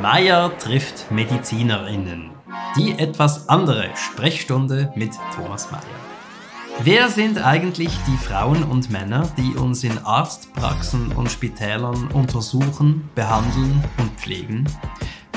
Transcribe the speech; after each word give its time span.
Meier 0.00 0.56
trifft 0.58 1.10
MedizinerInnen. 1.10 2.30
Die 2.76 2.98
etwas 2.98 3.48
andere 3.48 3.90
Sprechstunde 3.94 4.90
mit 4.96 5.12
Thomas 5.34 5.70
Meier. 5.70 5.82
Wer 6.80 7.10
sind 7.10 7.38
eigentlich 7.44 7.90
die 8.06 8.16
Frauen 8.16 8.62
und 8.64 8.90
Männer, 8.90 9.30
die 9.36 9.54
uns 9.54 9.84
in 9.84 9.98
Arztpraxen 9.98 11.12
und 11.12 11.30
Spitälern 11.30 12.08
untersuchen, 12.08 13.10
behandeln 13.14 13.84
und 13.98 14.18
pflegen? 14.18 14.66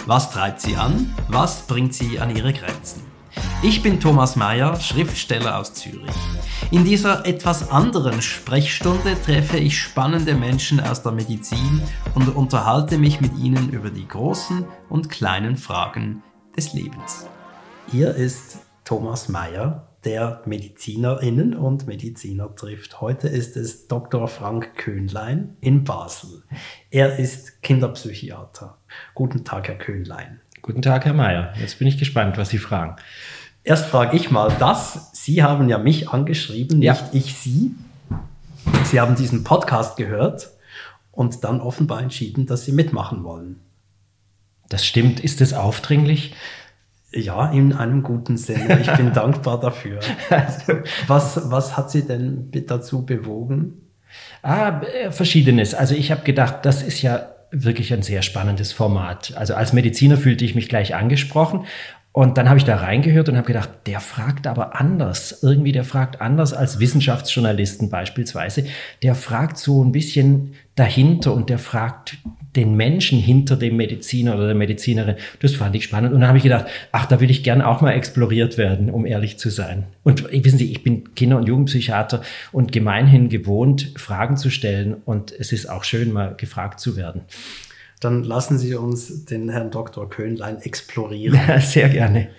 Was 0.05 0.31
treibt 0.31 0.61
sie 0.61 0.77
an? 0.77 1.13
Was 1.27 1.63
bringt 1.63 1.93
sie 1.93 2.19
an 2.19 2.33
ihre 2.33 2.53
Grenzen? 2.53 3.03
Ich 3.61 3.83
bin 3.83 3.99
Thomas 3.99 4.37
Mayer, 4.37 4.79
Schriftsteller 4.79 5.59
aus 5.59 5.73
Zürich. 5.73 6.15
In 6.71 6.83
dieser 6.83 7.25
etwas 7.25 7.69
anderen 7.69 8.21
Sprechstunde 8.21 9.15
treffe 9.23 9.57
ich 9.57 9.79
spannende 9.79 10.33
Menschen 10.33 10.79
aus 10.79 11.03
der 11.03 11.11
Medizin 11.11 11.81
und 12.15 12.35
unterhalte 12.35 12.97
mich 12.97 13.21
mit 13.21 13.37
ihnen 13.37 13.69
über 13.69 13.89
die 13.89 14.07
großen 14.07 14.65
und 14.89 15.09
kleinen 15.09 15.57
Fragen 15.57 16.23
des 16.55 16.73
Lebens. 16.73 17.27
Hier 17.91 18.15
ist 18.15 18.59
Thomas 18.83 19.29
Mayer, 19.29 19.87
der 20.05 20.41
Medizinerinnen 20.45 21.55
und 21.55 21.87
Mediziner 21.87 22.55
trifft. 22.55 23.01
Heute 23.01 23.27
ist 23.27 23.57
es 23.57 23.87
Dr. 23.87 24.27
Frank 24.27 24.75
Köhnlein 24.75 25.57
in 25.61 25.83
Basel. 25.83 26.43
Er 26.91 27.17
ist 27.17 27.61
Kinderpsychiater. 27.63 28.77
Guten 29.15 29.43
Tag, 29.43 29.67
Herr 29.67 29.77
Köhnlein. 29.77 30.41
Guten 30.61 30.81
Tag, 30.81 31.05
Herr 31.05 31.13
Mayer. 31.13 31.53
Jetzt 31.59 31.79
bin 31.79 31.87
ich 31.87 31.97
gespannt, 31.97 32.37
was 32.37 32.49
Sie 32.49 32.57
fragen. 32.57 32.95
Erst 33.65 33.87
frage 33.87 34.15
ich 34.15 34.29
mal 34.29 34.55
das. 34.59 35.09
Sie 35.13 35.41
haben 35.41 35.67
ja 35.69 35.79
mich 35.79 36.09
angeschrieben, 36.09 36.79
nicht 36.79 36.85
ja. 36.85 37.09
ich 37.13 37.33
Sie. 37.33 37.71
Sie 38.83 39.01
haben 39.01 39.15
diesen 39.15 39.43
Podcast 39.43 39.97
gehört 39.97 40.51
und 41.11 41.43
dann 41.43 41.59
offenbar 41.59 42.01
entschieden, 42.03 42.45
dass 42.45 42.63
Sie 42.63 42.71
mitmachen 42.71 43.23
wollen. 43.23 43.59
Das 44.69 44.85
stimmt. 44.85 45.19
Ist 45.19 45.41
es 45.41 45.53
aufdringlich? 45.53 46.35
Ja, 47.11 47.51
in 47.51 47.73
einem 47.73 48.03
guten 48.03 48.37
Sinne. 48.37 48.79
Ich 48.81 48.91
bin 48.93 49.13
dankbar 49.13 49.59
dafür. 49.59 49.99
Also, 50.29 50.73
was, 51.07 51.49
was 51.49 51.75
hat 51.75 51.89
Sie 51.89 52.03
denn 52.03 52.51
dazu 52.67 53.03
bewogen? 53.03 53.81
Ah, 54.43 54.81
äh, 54.81 55.11
verschiedenes. 55.11 55.73
Also 55.73 55.95
ich 55.95 56.11
habe 56.11 56.21
gedacht, 56.21 56.59
das 56.65 56.83
ist 56.83 57.01
ja 57.01 57.31
wirklich 57.49 57.91
ein 57.93 58.03
sehr 58.03 58.21
spannendes 58.21 58.73
Format. 58.73 59.35
Also 59.35 59.55
als 59.55 59.73
Mediziner 59.73 60.17
fühlte 60.17 60.45
ich 60.45 60.53
mich 60.53 60.69
gleich 60.69 60.93
angesprochen 60.93 61.65
und 62.15 62.37
dann 62.37 62.47
habe 62.47 62.57
ich 62.57 62.63
da 62.63 62.77
reingehört 62.77 63.27
und 63.27 63.35
habe 63.35 63.45
gedacht, 63.45 63.69
der 63.87 63.99
fragt 63.99 64.47
aber 64.47 64.79
anders. 64.79 65.43
Irgendwie, 65.43 65.73
der 65.73 65.83
fragt 65.83 66.21
anders 66.21 66.53
als 66.53 66.79
Wissenschaftsjournalisten 66.79 67.89
beispielsweise. 67.89 68.63
Der 69.03 69.15
fragt 69.15 69.57
so 69.57 69.83
ein 69.83 69.91
bisschen 69.91 70.53
dahinter 70.75 71.33
und 71.33 71.49
der 71.49 71.59
fragt 71.59 72.15
den 72.55 72.77
Menschen 72.77 73.19
hinter 73.19 73.57
dem 73.57 73.75
Mediziner 73.75 74.35
oder 74.35 74.45
der 74.45 74.55
Medizinerin. 74.55 75.17
Das 75.41 75.55
fand 75.55 75.75
ich 75.75 75.83
spannend. 75.83 76.13
Und 76.13 76.21
dann 76.21 76.29
habe 76.29 76.37
ich 76.37 76.45
gedacht, 76.45 76.67
ach, 76.93 77.05
da 77.05 77.19
will 77.19 77.29
ich 77.29 77.43
gern 77.43 77.61
auch 77.61 77.81
mal 77.81 77.91
exploriert 77.91 78.57
werden, 78.57 78.89
um 78.89 79.05
ehrlich 79.05 79.37
zu 79.37 79.49
sein. 79.49 79.83
Und 80.03 80.31
wissen 80.31 80.57
Sie, 80.57 80.71
ich 80.71 80.83
bin 80.83 81.15
Kinder- 81.15 81.35
und 81.35 81.49
Jugendpsychiater 81.49 82.21
und 82.53 82.71
gemeinhin 82.71 83.27
gewohnt, 83.27 83.91
Fragen 83.97 84.37
zu 84.37 84.49
stellen. 84.49 84.95
Und 85.03 85.33
es 85.37 85.51
ist 85.51 85.69
auch 85.69 85.83
schön, 85.83 86.13
mal 86.13 86.33
gefragt 86.37 86.79
zu 86.79 86.95
werden. 86.95 87.23
Dann 87.99 88.23
lassen 88.23 88.57
Sie 88.57 88.75
uns 88.75 89.25
den 89.25 89.49
Herrn 89.49 89.71
Dr. 89.71 90.09
Köhnlein 90.09 90.61
explorieren. 90.61 91.39
Ja, 91.47 91.59
sehr 91.59 91.89
gerne. 91.89 92.29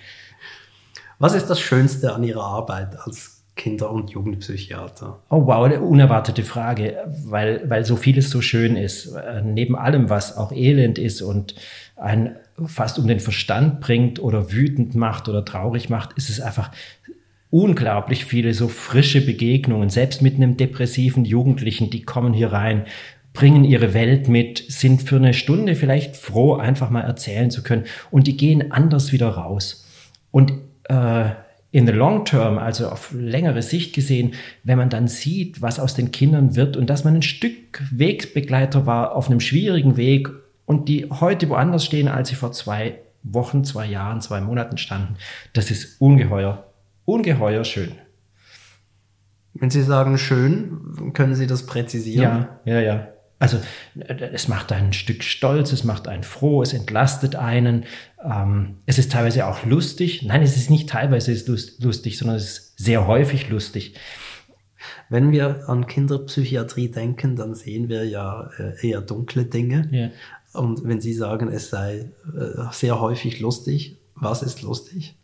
Was 1.18 1.34
ist 1.34 1.46
das 1.46 1.60
Schönste 1.60 2.14
an 2.14 2.22
Ihrer 2.22 2.44
Arbeit 2.44 2.98
als 3.00 3.42
Kinder- 3.56 3.90
und 3.90 4.10
Jugendpsychiater? 4.10 5.20
Oh 5.30 5.46
wow, 5.46 5.64
eine 5.64 5.80
unerwartete 5.80 6.42
Frage, 6.42 6.98
weil, 7.24 7.68
weil 7.70 7.86
so 7.86 7.96
vieles 7.96 8.28
so 8.28 8.42
schön 8.42 8.76
ist. 8.76 9.16
Neben 9.42 9.76
allem, 9.76 10.10
was 10.10 10.36
auch 10.36 10.52
elend 10.52 10.98
ist 10.98 11.22
und 11.22 11.54
einen 11.96 12.36
fast 12.66 12.98
um 12.98 13.06
den 13.06 13.20
Verstand 13.20 13.80
bringt 13.80 14.20
oder 14.20 14.52
wütend 14.52 14.94
macht 14.94 15.28
oder 15.28 15.44
traurig 15.44 15.88
macht, 15.88 16.12
ist 16.18 16.28
es 16.28 16.40
einfach 16.40 16.70
unglaublich 17.50 18.26
viele 18.26 18.52
so 18.52 18.68
frische 18.68 19.24
Begegnungen, 19.24 19.88
selbst 19.88 20.20
mit 20.20 20.34
einem 20.34 20.56
depressiven 20.58 21.24
Jugendlichen, 21.24 21.88
die 21.90 22.02
kommen 22.02 22.34
hier 22.34 22.52
rein 22.52 22.84
bringen 23.36 23.64
ihre 23.64 23.92
Welt 23.92 24.28
mit, 24.28 24.64
sind 24.68 25.02
für 25.02 25.16
eine 25.16 25.34
Stunde 25.34 25.74
vielleicht 25.74 26.16
froh, 26.16 26.54
einfach 26.54 26.88
mal 26.88 27.02
erzählen 27.02 27.50
zu 27.50 27.62
können 27.62 27.84
und 28.10 28.26
die 28.26 28.36
gehen 28.36 28.72
anders 28.72 29.12
wieder 29.12 29.28
raus. 29.28 29.86
Und 30.30 30.52
äh, 30.84 31.26
in 31.70 31.86
the 31.86 31.92
long 31.92 32.24
term, 32.24 32.56
also 32.56 32.88
auf 32.88 33.12
längere 33.12 33.60
Sicht 33.60 33.94
gesehen, 33.94 34.32
wenn 34.64 34.78
man 34.78 34.88
dann 34.88 35.06
sieht, 35.06 35.60
was 35.60 35.78
aus 35.78 35.94
den 35.94 36.10
Kindern 36.12 36.56
wird 36.56 36.78
und 36.78 36.88
dass 36.88 37.04
man 37.04 37.16
ein 37.16 37.22
Stück 37.22 37.82
Wegbegleiter 37.90 38.86
war 38.86 39.14
auf 39.14 39.28
einem 39.28 39.40
schwierigen 39.40 39.98
Weg 39.98 40.30
und 40.64 40.88
die 40.88 41.10
heute 41.10 41.50
woanders 41.50 41.84
stehen, 41.84 42.08
als 42.08 42.30
sie 42.30 42.34
vor 42.34 42.52
zwei 42.52 43.00
Wochen, 43.22 43.64
zwei 43.64 43.84
Jahren, 43.84 44.22
zwei 44.22 44.40
Monaten 44.40 44.78
standen, 44.78 45.16
das 45.52 45.70
ist 45.70 46.00
ungeheuer, 46.00 46.64
ungeheuer 47.04 47.64
schön. 47.64 47.92
Wenn 49.52 49.70
Sie 49.70 49.82
sagen 49.82 50.18
schön, 50.18 51.12
können 51.14 51.34
Sie 51.34 51.46
das 51.46 51.64
präzisieren? 51.64 52.46
Ja, 52.64 52.74
ja, 52.74 52.80
ja. 52.80 53.08
Also 53.38 53.58
es 53.98 54.48
macht 54.48 54.72
einen 54.72 54.88
ein 54.88 54.92
Stück 54.94 55.22
stolz, 55.22 55.72
es 55.72 55.84
macht 55.84 56.08
einen 56.08 56.22
froh, 56.22 56.62
es 56.62 56.72
entlastet 56.72 57.36
einen. 57.36 57.84
Ähm, 58.24 58.76
es 58.86 58.98
ist 58.98 59.12
teilweise 59.12 59.46
auch 59.46 59.64
lustig. 59.64 60.22
Nein, 60.22 60.42
es 60.42 60.56
ist 60.56 60.70
nicht 60.70 60.88
teilweise 60.88 61.32
ist 61.32 61.48
lustig, 61.48 62.16
sondern 62.16 62.36
es 62.36 62.44
ist 62.44 62.78
sehr 62.78 63.06
häufig 63.06 63.50
lustig. 63.50 63.94
Wenn 65.08 65.32
wir 65.32 65.68
an 65.68 65.86
Kinderpsychiatrie 65.86 66.90
denken, 66.90 67.36
dann 67.36 67.54
sehen 67.54 67.88
wir 67.88 68.04
ja 68.04 68.50
äh, 68.58 68.88
eher 68.88 69.02
dunkle 69.02 69.44
Dinge. 69.44 69.88
Yeah. 69.92 70.10
Und 70.52 70.84
wenn 70.84 71.00
Sie 71.00 71.12
sagen, 71.12 71.48
es 71.48 71.70
sei 71.70 72.10
äh, 72.34 72.62
sehr 72.72 73.00
häufig 73.00 73.40
lustig, 73.40 73.98
was 74.14 74.42
ist 74.42 74.62
lustig? 74.62 75.16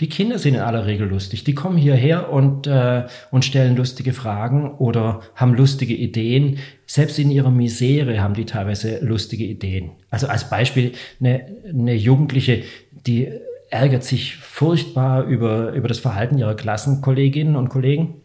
Die 0.00 0.10
Kinder 0.10 0.38
sind 0.38 0.54
in 0.54 0.60
aller 0.60 0.84
Regel 0.84 1.08
lustig. 1.08 1.44
Die 1.44 1.54
kommen 1.54 1.78
hierher 1.78 2.30
und, 2.30 2.66
äh, 2.66 3.06
und 3.30 3.46
stellen 3.46 3.76
lustige 3.76 4.12
Fragen 4.12 4.74
oder 4.74 5.20
haben 5.34 5.54
lustige 5.54 5.94
Ideen. 5.94 6.58
Selbst 6.96 7.18
in 7.18 7.30
ihrer 7.30 7.50
Misere 7.50 8.22
haben 8.22 8.32
die 8.32 8.46
teilweise 8.46 9.04
lustige 9.04 9.44
Ideen. 9.44 9.90
Also 10.08 10.28
als 10.28 10.48
Beispiel 10.48 10.92
eine, 11.20 11.44
eine 11.68 11.94
Jugendliche, 11.94 12.62
die 12.90 13.30
ärgert 13.68 14.02
sich 14.02 14.36
furchtbar 14.36 15.24
über, 15.24 15.72
über 15.72 15.88
das 15.88 15.98
Verhalten 15.98 16.38
ihrer 16.38 16.54
Klassenkolleginnen 16.54 17.54
und 17.54 17.68
Kollegen 17.68 18.22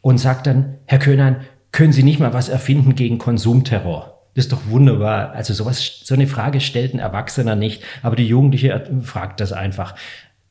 und 0.00 0.18
sagt 0.18 0.48
dann, 0.48 0.78
Herr 0.86 0.98
Köhnein, 0.98 1.42
können 1.70 1.92
Sie 1.92 2.02
nicht 2.02 2.18
mal 2.18 2.32
was 2.32 2.48
erfinden 2.48 2.96
gegen 2.96 3.18
Konsumterror? 3.18 4.26
Das 4.34 4.46
ist 4.46 4.52
doch 4.52 4.66
wunderbar. 4.66 5.30
Also 5.30 5.54
sowas, 5.54 6.00
so 6.02 6.14
eine 6.16 6.26
Frage 6.26 6.60
stellt 6.60 6.94
ein 6.94 6.98
Erwachsener 6.98 7.54
nicht, 7.54 7.84
aber 8.02 8.16
die 8.16 8.26
Jugendliche 8.26 8.90
fragt 9.04 9.38
das 9.38 9.52
einfach. 9.52 9.94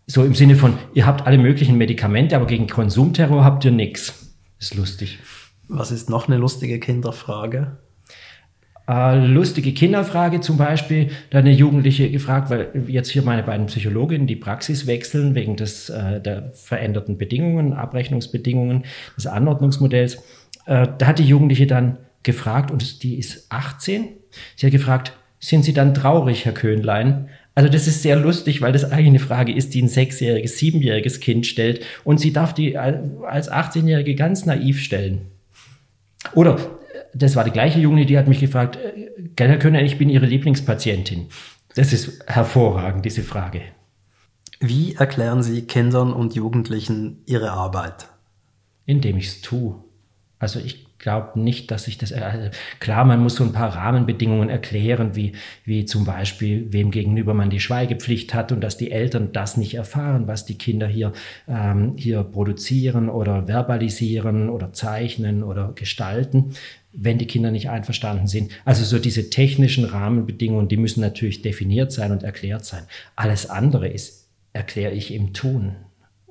So 0.07 0.23
im 0.23 0.33
Sinne 0.33 0.55
von, 0.55 0.77
ihr 0.93 1.05
habt 1.05 1.27
alle 1.27 1.37
möglichen 1.37 1.77
Medikamente, 1.77 2.37
aber 2.37 2.47
gegen 2.47 2.67
Konsumterror 2.67 3.43
habt 3.43 3.65
ihr 3.65 3.71
nichts. 3.71 4.33
Ist 4.59 4.75
lustig. 4.75 5.19
Was 5.67 5.91
ist 5.91 6.09
noch 6.09 6.27
eine 6.27 6.37
lustige 6.37 6.79
Kinderfrage? 6.79 7.77
Äh, 8.87 9.25
lustige 9.25 9.71
Kinderfrage 9.71 10.41
zum 10.41 10.57
Beispiel, 10.57 11.09
da 11.29 11.39
eine 11.39 11.53
Jugendliche 11.53 12.11
gefragt, 12.11 12.49
weil 12.49 12.69
jetzt 12.87 13.09
hier 13.09 13.21
meine 13.21 13.43
beiden 13.43 13.67
Psychologinnen 13.67 14.27
die 14.27 14.35
Praxis 14.35 14.87
wechseln 14.87 15.35
wegen 15.35 15.55
des, 15.55 15.89
äh, 15.89 16.19
der 16.19 16.51
veränderten 16.53 17.17
Bedingungen, 17.17 17.73
Abrechnungsbedingungen 17.73 18.83
des 19.15 19.25
Anordnungsmodells. 19.25 20.15
Äh, 20.65 20.87
da 20.97 21.07
hat 21.07 21.19
die 21.19 21.27
Jugendliche 21.27 21.65
dann 21.65 21.97
gefragt, 22.23 22.71
und 22.71 23.03
die 23.03 23.17
ist 23.17 23.47
18, 23.49 24.09
sie 24.57 24.65
hat 24.65 24.73
gefragt, 24.73 25.13
sind 25.39 25.63
Sie 25.65 25.73
dann 25.73 25.93
traurig, 25.93 26.45
Herr 26.45 26.53
Köhnlein? 26.53 27.27
Also 27.53 27.69
das 27.69 27.85
ist 27.85 28.01
sehr 28.01 28.15
lustig, 28.15 28.61
weil 28.61 28.71
das 28.71 28.85
eigentlich 28.85 29.07
eine 29.07 29.19
Frage 29.19 29.53
ist, 29.53 29.73
die 29.73 29.81
ein 29.81 29.89
sechsjähriges, 29.89 30.57
siebenjähriges 30.57 31.19
Kind 31.19 31.45
stellt 31.45 31.85
und 32.05 32.19
sie 32.19 32.31
darf 32.31 32.53
die 32.53 32.77
als 32.77 33.51
18-Jährige 33.51 34.15
ganz 34.15 34.45
naiv 34.45 34.81
stellen. 34.81 35.32
Oder 36.33 36.57
das 37.13 37.35
war 37.35 37.43
die 37.43 37.51
gleiche 37.51 37.79
Junge, 37.79 38.05
die 38.05 38.17
hat 38.17 38.27
mich 38.27 38.39
gefragt, 38.39 38.77
äh, 38.77 39.29
gell, 39.35 39.49
Herr 39.49 39.59
Könner, 39.59 39.81
ich 39.81 39.97
bin 39.97 40.09
Ihre 40.09 40.25
Lieblingspatientin. 40.25 41.27
Das 41.75 41.93
ist 41.93 42.23
hervorragend, 42.27 43.05
diese 43.05 43.23
Frage. 43.23 43.61
Wie 44.59 44.95
erklären 44.95 45.43
Sie 45.43 45.63
Kindern 45.63 46.13
und 46.13 46.35
Jugendlichen 46.35 47.21
ihre 47.25 47.51
Arbeit? 47.51 48.07
Indem 48.85 49.17
ich 49.17 49.27
es 49.27 49.41
tue. 49.41 49.83
Also 50.39 50.59
ich 50.59 50.82
glaube 51.03 51.39
nicht, 51.39 51.69
dass 51.69 51.87
ich 51.87 51.97
das, 51.97 52.11
äh, 52.11 52.49
klar, 52.79 53.05
man 53.05 53.21
muss 53.21 53.35
so 53.35 53.43
ein 53.43 53.53
paar 53.53 53.75
Rahmenbedingungen 53.75 54.49
erklären, 54.49 55.15
wie, 55.15 55.33
wie 55.65 55.85
zum 55.85 56.05
Beispiel, 56.05 56.71
wem 56.71 56.89
gegenüber 56.89 57.33
man 57.33 57.49
die 57.49 57.59
Schweigepflicht 57.59 58.33
hat 58.33 58.51
und 58.51 58.61
dass 58.61 58.77
die 58.77 58.91
Eltern 58.91 59.33
das 59.33 59.57
nicht 59.57 59.75
erfahren, 59.75 60.27
was 60.27 60.45
die 60.45 60.57
Kinder 60.57 60.87
hier, 60.87 61.11
ähm, 61.47 61.93
hier 61.97 62.23
produzieren 62.23 63.09
oder 63.09 63.47
verbalisieren 63.47 64.49
oder 64.49 64.73
zeichnen 64.73 65.43
oder 65.43 65.73
gestalten 65.75 66.55
wenn 66.95 67.17
die 67.17 67.25
Kinder 67.25 67.49
nicht 67.49 67.71
einverstanden 67.71 68.27
sind. 68.27 68.51
Also 68.65 68.83
so 68.83 68.99
diese 68.99 69.31
technischen 69.31 69.83
Rahmenbedingungen, 69.83 70.67
die 70.67 70.77
müssen 70.77 71.01
natürlich 71.01 71.41
definiert 71.41 71.91
sein 71.91 72.11
und 72.11 72.21
erklärt 72.21 72.65
sein. 72.65 72.83
Alles 73.15 73.49
andere 73.49 73.87
ist, 73.87 74.29
erkläre 74.53 74.93
ich 74.93 75.11
im 75.11 75.33
Tun. 75.33 75.75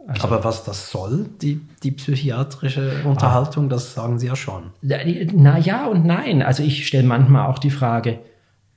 Also, 0.07 0.27
Aber 0.27 0.45
was 0.45 0.65
das 0.65 0.91
soll, 0.91 1.29
die, 1.41 1.61
die 1.83 1.93
psychiatrische 1.93 3.03
Unterhaltung, 3.05 3.67
ah, 3.67 3.69
das 3.69 3.95
sagen 3.95 4.19
Sie 4.19 4.27
ja 4.27 4.37
schon. 4.37 4.71
Na 4.83 5.59
ja 5.59 5.87
und 5.87 6.05
nein. 6.05 6.43
Also 6.43 6.63
ich 6.63 6.87
stelle 6.87 7.07
manchmal 7.07 7.47
auch 7.47 7.59
die 7.59 7.71
Frage, 7.71 8.19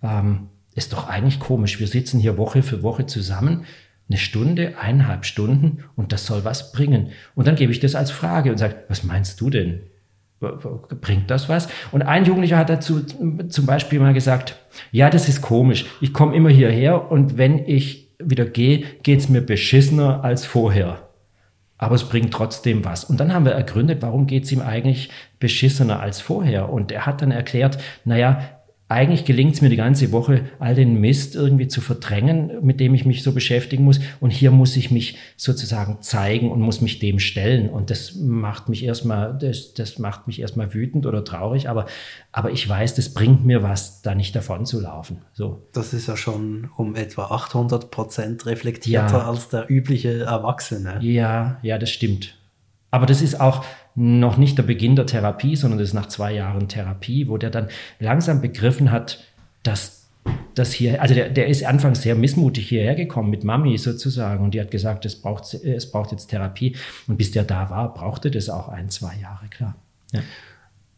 ähm, 0.03 0.49
ist 0.75 0.93
doch 0.93 1.09
eigentlich 1.09 1.39
komisch. 1.39 1.79
Wir 1.79 1.87
sitzen 1.87 2.19
hier 2.19 2.37
Woche 2.37 2.61
für 2.61 2.83
Woche 2.83 3.05
zusammen, 3.07 3.65
eine 4.07 4.17
Stunde, 4.19 4.75
eineinhalb 4.79 5.25
Stunden 5.25 5.83
und 5.95 6.11
das 6.11 6.27
soll 6.27 6.45
was 6.45 6.71
bringen. 6.71 7.09
Und 7.33 7.47
dann 7.47 7.55
gebe 7.55 7.71
ich 7.71 7.79
das 7.79 7.95
als 7.95 8.11
Frage 8.11 8.51
und 8.51 8.57
sage, 8.57 8.75
was 8.87 9.03
meinst 9.03 9.41
du 9.41 9.49
denn? 9.49 9.81
Bringt 10.39 11.31
das 11.31 11.49
was? 11.49 11.69
Und 11.91 12.03
ein 12.03 12.25
Jugendlicher 12.25 12.57
hat 12.57 12.69
dazu 12.69 13.01
zum 13.01 13.65
Beispiel 13.65 13.99
mal 13.99 14.13
gesagt, 14.13 14.57
ja, 14.91 15.09
das 15.09 15.27
ist 15.27 15.41
komisch. 15.41 15.85
Ich 16.01 16.13
komme 16.13 16.35
immer 16.35 16.49
hierher 16.49 17.09
und 17.09 17.37
wenn 17.37 17.57
ich 17.65 18.11
wieder 18.19 18.45
gehe, 18.45 18.83
geht's 19.01 19.27
mir 19.27 19.41
beschissener 19.41 20.23
als 20.23 20.45
vorher 20.45 21.04
aber 21.77 21.95
es 21.95 22.05
bringt 22.05 22.33
trotzdem 22.33 22.85
was. 22.85 23.03
Und 23.03 23.19
dann 23.19 23.33
haben 23.33 23.45
wir 23.45 23.51
ergründet, 23.51 24.01
warum 24.01 24.27
geht's 24.27 24.51
ihm 24.51 24.61
eigentlich 24.61 25.09
beschissener 25.39 25.99
als 25.99 26.21
vorher. 26.21 26.69
Und 26.69 26.91
er 26.91 27.05
hat 27.05 27.21
dann 27.21 27.31
erklärt, 27.31 27.77
naja, 28.05 28.54
eigentlich 28.87 29.25
gelingt 29.25 29.55
es 29.55 29.61
mir 29.61 29.69
die 29.69 29.77
ganze 29.77 30.11
Woche, 30.11 30.45
all 30.59 30.75
den 30.75 31.01
Mist 31.01 31.35
irgendwie 31.35 31.67
zu 31.67 31.81
verdrängen, 31.81 32.63
mit 32.63 32.79
dem 32.79 32.93
ich 32.93 33.03
mich 33.03 33.23
so 33.23 33.31
beschäftigen 33.31 33.83
muss. 33.83 33.99
Und 34.19 34.29
hier 34.29 34.51
muss 34.51 34.75
ich 34.75 34.91
mich 34.91 35.17
sozusagen 35.37 36.03
zeigen 36.03 36.51
und 36.51 36.61
muss 36.61 36.81
mich 36.81 36.99
dem 36.99 37.17
stellen. 37.17 37.67
Und 37.67 37.89
das 37.89 38.13
macht 38.13 38.69
mich 38.69 38.83
erstmal, 38.83 39.35
das, 39.39 39.73
das 39.73 39.97
macht 39.97 40.27
mich 40.27 40.39
erstmal 40.39 40.71
wütend 40.75 41.07
oder 41.07 41.23
traurig. 41.23 41.67
Aber, 41.67 41.87
aber 42.31 42.51
ich 42.51 42.69
weiß, 42.69 42.93
das 42.93 43.11
bringt 43.11 43.43
mir 43.43 43.63
was, 43.63 44.03
da 44.03 44.13
nicht 44.13 44.35
davon 44.35 44.67
zu 44.67 44.79
laufen. 44.79 45.23
So. 45.33 45.63
Das 45.73 45.93
ist 45.93 46.07
ja 46.07 46.15
schon 46.15 46.69
um 46.77 46.95
etwa 46.95 47.25
800 47.25 47.89
Prozent 47.89 48.45
reflektierter 48.45 49.17
ja. 49.17 49.27
als 49.27 49.49
der 49.49 49.65
übliche 49.67 50.25
Erwachsene. 50.25 50.99
Ja, 51.01 51.57
ja, 51.63 51.79
das 51.79 51.89
stimmt. 51.89 52.37
Aber 52.91 53.07
das 53.07 53.23
ist 53.23 53.41
auch, 53.41 53.65
noch 53.95 54.37
nicht 54.37 54.57
der 54.57 54.63
Beginn 54.63 54.95
der 54.95 55.05
Therapie, 55.05 55.55
sondern 55.55 55.79
das 55.79 55.89
ist 55.89 55.93
nach 55.93 56.07
zwei 56.07 56.33
Jahren 56.33 56.67
Therapie, 56.67 57.27
wo 57.27 57.37
der 57.37 57.49
dann 57.49 57.69
langsam 57.99 58.41
begriffen 58.41 58.91
hat, 58.91 59.23
dass 59.63 60.07
das 60.53 60.73
hier, 60.73 61.01
also 61.01 61.13
der, 61.13 61.29
der 61.29 61.47
ist 61.47 61.63
anfangs 61.63 62.01
sehr 62.01 62.15
missmutig 62.15 62.67
hierher 62.67 62.95
gekommen 62.95 63.29
mit 63.29 63.43
Mami 63.43 63.77
sozusagen 63.77 64.43
und 64.43 64.53
die 64.53 64.61
hat 64.61 64.71
gesagt, 64.71 65.05
es 65.05 65.21
braucht, 65.21 65.53
es 65.53 65.91
braucht 65.91 66.11
jetzt 66.11 66.27
Therapie 66.27 66.75
und 67.07 67.17
bis 67.17 67.31
der 67.31 67.43
da 67.43 67.69
war, 67.69 67.93
brauchte 67.93 68.31
das 68.31 68.49
auch 68.49 68.69
ein, 68.69 68.89
zwei 68.89 69.15
Jahre, 69.21 69.47
klar. 69.49 69.75
Ja. 70.11 70.21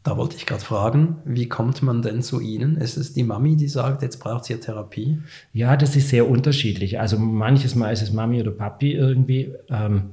Da 0.04 0.16
wollte 0.16 0.38
ich 0.38 0.46
gerade 0.46 0.64
fragen, 0.64 1.18
wie 1.26 1.50
kommt 1.50 1.84
man 1.84 2.02
denn 2.02 2.22
zu 2.22 2.40
Ihnen? 2.40 2.78
Ist 2.78 2.96
es 2.96 3.14
die 3.14 3.24
Mami, 3.24 3.58
die 3.58 3.68
sagt, 3.68 4.04
jetzt 4.04 4.22
braucht 4.22 4.46
sie 4.46 4.56
Therapie? 4.56 5.20
Ja, 5.52 5.76
das 5.76 5.98
ist 5.98 6.08
sehr 6.08 6.30
unterschiedlich. 6.30 6.98
Also 6.98 7.20
manches 7.20 7.76
Mal 7.76 7.92
ist 7.92 8.02
es 8.02 8.14
Mami 8.14 8.40
oder 8.40 8.52
Papi 8.52 8.94
irgendwie. 8.94 9.54
Ähm, 9.70 10.12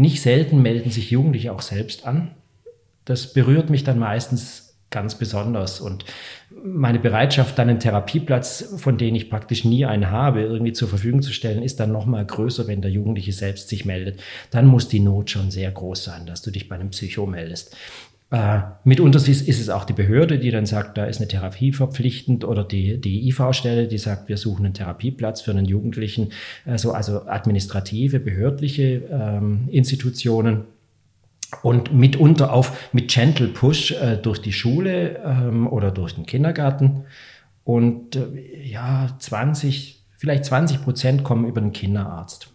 nicht 0.00 0.22
selten 0.22 0.62
melden 0.62 0.90
sich 0.90 1.10
Jugendliche 1.10 1.52
auch 1.52 1.60
selbst 1.60 2.06
an. 2.06 2.30
Das 3.04 3.32
berührt 3.32 3.68
mich 3.70 3.84
dann 3.84 3.98
meistens 3.98 4.78
ganz 4.90 5.14
besonders. 5.14 5.80
Und 5.80 6.04
meine 6.64 6.98
Bereitschaft, 6.98 7.58
dann 7.58 7.68
einen 7.68 7.80
Therapieplatz, 7.80 8.74
von 8.78 8.98
dem 8.98 9.14
ich 9.14 9.30
praktisch 9.30 9.64
nie 9.64 9.84
einen 9.84 10.10
habe, 10.10 10.40
irgendwie 10.40 10.72
zur 10.72 10.88
Verfügung 10.88 11.22
zu 11.22 11.32
stellen, 11.32 11.62
ist 11.62 11.80
dann 11.80 11.92
nochmal 11.92 12.24
größer, 12.24 12.66
wenn 12.66 12.82
der 12.82 12.90
Jugendliche 12.90 13.32
selbst 13.32 13.68
sich 13.68 13.84
meldet. 13.84 14.20
Dann 14.50 14.66
muss 14.66 14.88
die 14.88 15.00
Not 15.00 15.30
schon 15.30 15.50
sehr 15.50 15.70
groß 15.70 16.02
sein, 16.02 16.26
dass 16.26 16.42
du 16.42 16.50
dich 16.50 16.68
bei 16.68 16.74
einem 16.76 16.90
Psycho 16.90 17.26
meldest. 17.26 17.76
Äh, 18.30 18.60
mitunter 18.84 19.16
ist, 19.18 19.28
ist, 19.28 19.60
es 19.60 19.68
auch 19.70 19.84
die 19.84 19.92
Behörde, 19.92 20.38
die 20.38 20.52
dann 20.52 20.64
sagt, 20.64 20.96
da 20.96 21.04
ist 21.06 21.18
eine 21.18 21.26
Therapie 21.26 21.72
verpflichtend 21.72 22.44
oder 22.44 22.62
die, 22.62 23.00
die 23.00 23.28
IV-Stelle, 23.28 23.88
die 23.88 23.98
sagt, 23.98 24.28
wir 24.28 24.36
suchen 24.36 24.66
einen 24.66 24.74
Therapieplatz 24.74 25.40
für 25.40 25.50
einen 25.50 25.64
Jugendlichen, 25.64 26.30
also, 26.64 26.92
also 26.92 27.26
administrative, 27.26 28.20
behördliche 28.20 29.02
ähm, 29.10 29.68
Institutionen. 29.70 30.64
Und 31.62 31.92
mitunter 31.92 32.52
auf 32.52 32.92
mit 32.92 33.10
Gentle 33.10 33.48
Push 33.48 33.90
äh, 33.90 34.16
durch 34.16 34.40
die 34.40 34.52
Schule 34.52 35.18
ähm, 35.24 35.66
oder 35.66 35.90
durch 35.90 36.14
den 36.14 36.24
Kindergarten. 36.24 37.06
Und 37.64 38.14
äh, 38.14 38.62
ja, 38.62 39.16
20, 39.18 40.06
vielleicht 40.16 40.44
20 40.44 40.82
Prozent 40.82 41.24
kommen 41.24 41.48
über 41.48 41.60
den 41.60 41.72
Kinderarzt. 41.72 42.52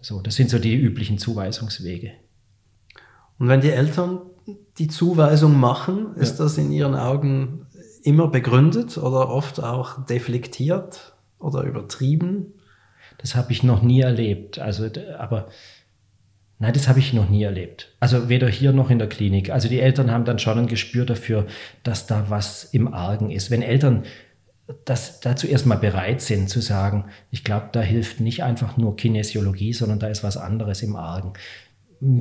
So, 0.00 0.20
das 0.22 0.36
sind 0.36 0.50
so 0.50 0.60
die 0.60 0.76
üblichen 0.76 1.18
Zuweisungswege. 1.18 2.12
Und 3.40 3.48
wenn 3.48 3.60
die 3.60 3.70
Eltern 3.70 4.20
die 4.78 4.88
Zuweisung 4.88 5.58
machen? 5.58 6.14
Ist 6.16 6.38
ja. 6.38 6.44
das 6.44 6.58
in 6.58 6.70
Ihren 6.70 6.94
Augen 6.94 7.66
immer 8.02 8.28
begründet 8.28 8.98
oder 8.98 9.28
oft 9.28 9.62
auch 9.62 10.04
deflektiert 10.06 11.14
oder 11.38 11.62
übertrieben? 11.62 12.54
Das 13.18 13.34
habe 13.34 13.52
ich 13.52 13.62
noch 13.62 13.82
nie 13.82 14.00
erlebt. 14.00 14.58
Also, 14.58 14.88
aber 15.18 15.48
nein, 16.58 16.72
das 16.72 16.88
habe 16.88 17.00
ich 17.00 17.12
noch 17.12 17.28
nie 17.28 17.42
erlebt. 17.42 17.94
Also 18.00 18.28
weder 18.28 18.48
hier 18.48 18.72
noch 18.72 18.90
in 18.90 18.98
der 18.98 19.08
Klinik. 19.08 19.50
Also 19.50 19.68
die 19.68 19.80
Eltern 19.80 20.10
haben 20.10 20.24
dann 20.24 20.38
schon 20.38 20.58
ein 20.58 20.66
Gespür 20.68 21.04
dafür, 21.04 21.46
dass 21.82 22.06
da 22.06 22.26
was 22.28 22.64
im 22.64 22.92
Argen 22.92 23.30
ist. 23.30 23.50
Wenn 23.50 23.62
Eltern 23.62 24.04
das 24.84 25.20
dazu 25.20 25.46
erstmal 25.46 25.78
bereit 25.78 26.20
sind 26.20 26.50
zu 26.50 26.60
sagen, 26.60 27.06
ich 27.30 27.42
glaube, 27.42 27.70
da 27.72 27.80
hilft 27.80 28.20
nicht 28.20 28.42
einfach 28.42 28.76
nur 28.76 28.96
Kinesiologie, 28.96 29.72
sondern 29.72 29.98
da 29.98 30.08
ist 30.08 30.22
was 30.22 30.36
anderes 30.36 30.82
im 30.82 30.94
Argen 30.94 31.32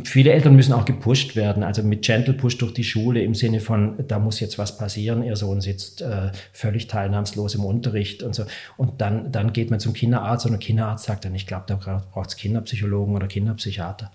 viele 0.04 0.32
Eltern 0.32 0.56
müssen 0.56 0.74
auch 0.74 0.86
gepusht 0.86 1.36
werden, 1.36 1.64
also 1.64 1.84
mit 1.84 2.02
Gentle 2.02 2.34
Push 2.34 2.58
durch 2.58 2.74
die 2.74 2.84
Schule 2.84 3.22
im 3.22 3.36
Sinne 3.36 3.60
von, 3.60 3.96
da 4.08 4.18
muss 4.18 4.40
jetzt 4.40 4.58
was 4.58 4.78
passieren, 4.78 5.24
ihr 5.24 5.36
Sohn 5.36 5.62
sitzt 5.62 6.02
äh, 6.02 6.32
völlig 6.52 6.88
teilnahmslos 6.88 7.54
im 7.56 7.64
Unterricht 7.64 8.24
und 8.24 8.34
so. 8.34 8.46
Und 8.76 9.02
dann, 9.02 9.32
dann 9.32 9.54
geht 9.54 9.70
man 9.70 9.80
zum 9.80 9.94
Kinderarzt 9.94 10.46
und 10.46 10.54
der 10.54 10.60
Kinderarzt 10.60 11.06
sagt 11.06 11.26
dann, 11.26 11.36
ich 11.36 11.46
glaube, 11.46 11.66
da 11.68 11.76
braucht 11.76 12.30
es 12.30 12.36
Kinderpsychologen 12.38 13.16
oder 13.16 13.28
Kinderpsychiater. 13.28 14.12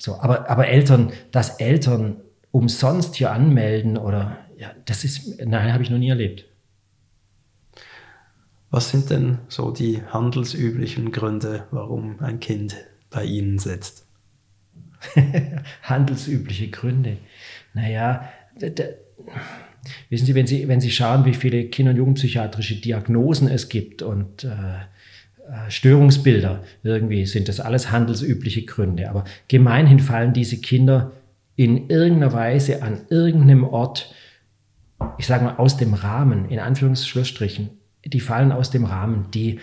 So, 0.00 0.18
aber, 0.18 0.48
aber 0.48 0.68
Eltern, 0.68 1.12
dass 1.30 1.60
Eltern 1.60 2.16
umsonst 2.50 3.16
hier 3.16 3.32
anmelden 3.32 3.98
oder, 3.98 4.38
ja, 4.56 4.70
das 4.86 5.04
ist, 5.04 5.44
nein, 5.44 5.74
habe 5.74 5.82
ich 5.82 5.90
noch 5.90 5.98
nie 5.98 6.08
erlebt. 6.08 6.46
Was 8.70 8.90
sind 8.90 9.10
denn 9.10 9.38
so 9.48 9.70
die 9.70 10.02
handelsüblichen 10.02 11.12
Gründe, 11.12 11.66
warum 11.70 12.18
ein 12.20 12.40
Kind 12.40 12.76
bei 13.10 13.24
Ihnen 13.24 13.58
sitzt? 13.58 14.05
handelsübliche 15.82 16.68
Gründe. 16.68 17.18
Naja, 17.74 18.28
wissen 20.08 20.26
Sie 20.26 20.34
wenn, 20.34 20.46
Sie, 20.46 20.68
wenn 20.68 20.80
Sie 20.80 20.90
schauen, 20.90 21.24
wie 21.24 21.34
viele 21.34 21.64
Kinder- 21.64 21.90
und 21.90 21.98
Jugendpsychiatrische 21.98 22.76
Diagnosen 22.76 23.48
es 23.48 23.68
gibt 23.68 24.02
und 24.02 24.44
äh, 24.44 24.48
äh, 24.48 25.70
Störungsbilder, 25.70 26.64
irgendwie 26.82 27.24
sind 27.26 27.48
das 27.48 27.60
alles 27.60 27.90
handelsübliche 27.92 28.64
Gründe. 28.64 29.08
Aber 29.08 29.24
gemeinhin 29.48 30.00
fallen 30.00 30.32
diese 30.32 30.58
Kinder 30.60 31.12
in 31.54 31.88
irgendeiner 31.88 32.32
Weise 32.32 32.82
an 32.82 33.02
irgendeinem 33.10 33.64
Ort, 33.64 34.12
ich 35.18 35.26
sage 35.26 35.44
mal, 35.44 35.56
aus 35.56 35.76
dem 35.76 35.94
Rahmen, 35.94 36.48
in 36.48 36.58
Anführungsstrichen, 36.58 37.70
die 38.04 38.20
fallen 38.20 38.52
aus 38.52 38.70
dem 38.70 38.84
Rahmen, 38.84 39.26
die 39.32 39.60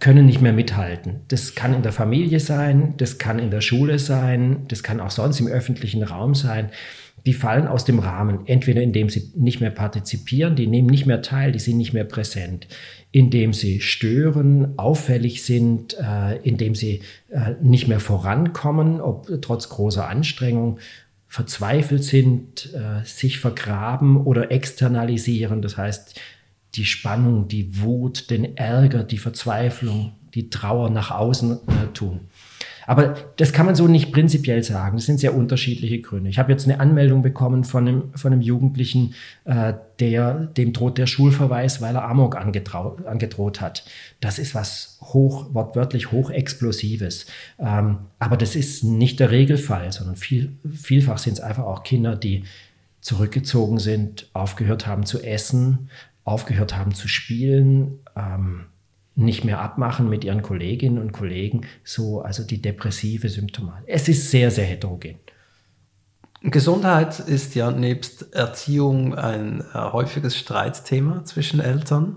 können 0.00 0.26
nicht 0.26 0.40
mehr 0.40 0.52
mithalten. 0.52 1.20
Das 1.28 1.54
kann 1.54 1.74
in 1.74 1.82
der 1.82 1.92
Familie 1.92 2.40
sein, 2.40 2.94
das 2.96 3.18
kann 3.18 3.38
in 3.38 3.50
der 3.50 3.60
Schule 3.60 3.98
sein, 3.98 4.64
das 4.68 4.82
kann 4.82 5.00
auch 5.00 5.10
sonst 5.10 5.40
im 5.40 5.46
öffentlichen 5.46 6.02
Raum 6.02 6.34
sein. 6.34 6.70
Die 7.26 7.34
fallen 7.34 7.66
aus 7.66 7.84
dem 7.84 7.98
Rahmen, 7.98 8.46
entweder 8.46 8.80
indem 8.80 9.10
sie 9.10 9.30
nicht 9.36 9.60
mehr 9.60 9.70
partizipieren, 9.70 10.56
die 10.56 10.66
nehmen 10.66 10.88
nicht 10.88 11.06
mehr 11.06 11.20
teil, 11.20 11.52
die 11.52 11.58
sind 11.58 11.76
nicht 11.76 11.92
mehr 11.92 12.04
präsent, 12.04 12.66
indem 13.12 13.52
sie 13.52 13.80
stören, 13.80 14.78
auffällig 14.78 15.44
sind, 15.44 15.96
äh, 15.98 16.38
indem 16.42 16.74
sie 16.74 17.02
äh, 17.28 17.54
nicht 17.62 17.88
mehr 17.88 18.00
vorankommen, 18.00 19.00
ob 19.00 19.28
trotz 19.42 19.68
großer 19.68 20.08
Anstrengung, 20.08 20.78
verzweifelt 21.28 22.02
sind, 22.02 22.74
äh, 22.74 23.04
sich 23.04 23.38
vergraben 23.38 24.16
oder 24.16 24.50
externalisieren. 24.50 25.62
Das 25.62 25.76
heißt, 25.76 26.18
die 26.74 26.84
Spannung, 26.84 27.48
die 27.48 27.80
Wut, 27.80 28.30
den 28.30 28.56
Ärger, 28.56 29.04
die 29.04 29.18
Verzweiflung, 29.18 30.12
die 30.34 30.50
Trauer 30.50 30.90
nach 30.90 31.10
außen 31.10 31.52
äh, 31.52 31.92
tun. 31.92 32.20
Aber 32.86 33.14
das 33.36 33.52
kann 33.52 33.66
man 33.66 33.76
so 33.76 33.86
nicht 33.86 34.10
prinzipiell 34.10 34.64
sagen. 34.64 34.96
Das 34.96 35.06
sind 35.06 35.20
sehr 35.20 35.36
unterschiedliche 35.36 36.00
Gründe. 36.00 36.28
Ich 36.28 36.40
habe 36.40 36.50
jetzt 36.50 36.64
eine 36.64 36.80
Anmeldung 36.80 37.22
bekommen 37.22 37.62
von 37.62 37.86
einem, 37.86 38.12
von 38.14 38.32
einem 38.32 38.42
Jugendlichen, 38.42 39.14
äh, 39.44 39.74
der 40.00 40.46
dem 40.46 40.72
droht 40.72 40.98
der 40.98 41.06
Schulverweis, 41.06 41.80
weil 41.80 41.94
er 41.94 42.08
Amok 42.08 42.36
angedroht 42.36 43.60
hat. 43.60 43.84
Das 44.20 44.40
ist 44.40 44.56
was 44.56 44.98
hoch, 45.02 45.54
wortwörtlich 45.54 46.10
hochexplosives. 46.10 47.26
Ähm, 47.60 47.98
aber 48.18 48.36
das 48.36 48.56
ist 48.56 48.82
nicht 48.82 49.20
der 49.20 49.30
Regelfall, 49.30 49.92
sondern 49.92 50.16
viel, 50.16 50.56
vielfach 50.72 51.18
sind 51.18 51.34
es 51.34 51.40
einfach 51.40 51.64
auch 51.64 51.84
Kinder, 51.84 52.16
die 52.16 52.42
zurückgezogen 53.00 53.78
sind, 53.78 54.28
aufgehört 54.32 54.86
haben 54.86 55.06
zu 55.06 55.22
essen, 55.22 55.90
aufgehört 56.24 56.76
haben 56.76 56.94
zu 56.94 57.08
spielen, 57.08 58.00
ähm, 58.16 58.66
nicht 59.14 59.44
mehr 59.44 59.60
abmachen 59.60 60.08
mit 60.08 60.24
ihren 60.24 60.42
Kolleginnen 60.42 60.98
und 60.98 61.12
Kollegen, 61.12 61.66
so 61.84 62.22
also 62.22 62.42
die 62.42 62.62
depressive 62.62 63.28
Symptomatik. 63.28 63.84
Es 63.88 64.08
ist 64.08 64.30
sehr, 64.30 64.50
sehr 64.50 64.64
heterogen. 64.64 65.16
Gesundheit 66.42 67.20
ist 67.20 67.54
ja 67.54 67.70
nebst 67.70 68.34
Erziehung 68.34 69.14
ein 69.14 69.60
äh, 69.60 69.78
häufiges 69.78 70.36
Streitthema 70.36 71.24
zwischen 71.24 71.60
Eltern. 71.60 72.16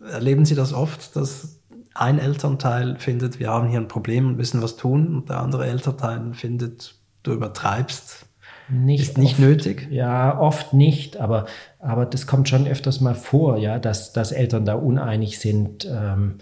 Erleben 0.00 0.44
Sie 0.44 0.56
das 0.56 0.72
oft, 0.72 1.14
dass 1.14 1.60
ein 1.94 2.18
Elternteil 2.18 2.96
findet, 2.98 3.38
wir 3.38 3.50
haben 3.50 3.68
hier 3.68 3.78
ein 3.78 3.86
Problem 3.86 4.26
und 4.26 4.36
müssen 4.36 4.60
was 4.60 4.76
tun 4.76 5.14
und 5.14 5.28
der 5.28 5.40
andere 5.40 5.66
Elternteil 5.66 6.34
findet, 6.34 6.96
du 7.22 7.32
übertreibst? 7.32 8.23
Nicht 8.68 9.02
ist 9.02 9.18
nicht 9.18 9.32
oft, 9.32 9.40
nötig. 9.40 9.88
Ja, 9.90 10.38
oft 10.38 10.72
nicht, 10.72 11.18
aber, 11.18 11.46
aber 11.78 12.06
das 12.06 12.26
kommt 12.26 12.48
schon 12.48 12.66
öfters 12.66 13.00
mal 13.00 13.14
vor, 13.14 13.58
ja, 13.58 13.78
dass, 13.78 14.12
dass 14.12 14.32
Eltern 14.32 14.64
da 14.64 14.74
uneinig 14.74 15.38
sind. 15.38 15.84
Ähm, 15.90 16.38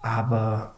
aber 0.00 0.77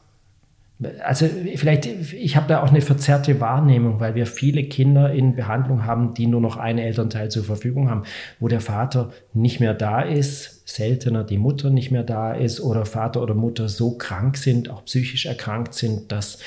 also 1.04 1.28
vielleicht, 1.56 1.86
ich 2.14 2.36
habe 2.36 2.48
da 2.48 2.62
auch 2.62 2.70
eine 2.70 2.80
verzerrte 2.80 3.38
Wahrnehmung, 3.38 4.00
weil 4.00 4.14
wir 4.14 4.26
viele 4.26 4.64
Kinder 4.64 5.12
in 5.12 5.36
Behandlung 5.36 5.84
haben, 5.84 6.14
die 6.14 6.26
nur 6.26 6.40
noch 6.40 6.56
einen 6.56 6.78
Elternteil 6.78 7.30
zur 7.30 7.44
Verfügung 7.44 7.90
haben, 7.90 8.04
wo 8.38 8.48
der 8.48 8.60
Vater 8.60 9.10
nicht 9.34 9.60
mehr 9.60 9.74
da 9.74 10.00
ist, 10.00 10.66
seltener 10.66 11.22
die 11.22 11.36
Mutter 11.36 11.68
nicht 11.68 11.90
mehr 11.90 12.02
da 12.02 12.32
ist 12.32 12.60
oder 12.60 12.86
Vater 12.86 13.22
oder 13.22 13.34
Mutter 13.34 13.68
so 13.68 13.98
krank 13.98 14.38
sind, 14.38 14.70
auch 14.70 14.84
psychisch 14.86 15.26
erkrankt 15.26 15.74
sind, 15.74 16.12
dass, 16.12 16.38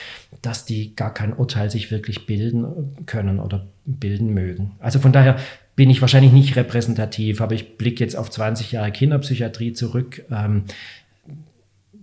dass 0.41 0.65
die 0.65 0.95
gar 0.95 1.13
kein 1.13 1.33
Urteil 1.33 1.69
sich 1.69 1.91
wirklich 1.91 2.25
bilden 2.25 2.95
können 3.05 3.39
oder 3.39 3.67
bilden 3.85 4.33
mögen. 4.33 4.71
Also 4.79 4.99
von 4.99 5.11
daher 5.11 5.37
bin 5.75 5.89
ich 5.89 6.01
wahrscheinlich 6.01 6.31
nicht 6.31 6.55
repräsentativ, 6.55 7.41
aber 7.41 7.55
ich 7.55 7.77
blicke 7.77 8.03
jetzt 8.03 8.15
auf 8.15 8.29
20 8.29 8.71
Jahre 8.71 8.91
Kinderpsychiatrie 8.91 9.73
zurück. 9.73 10.23
Ähm, 10.31 10.63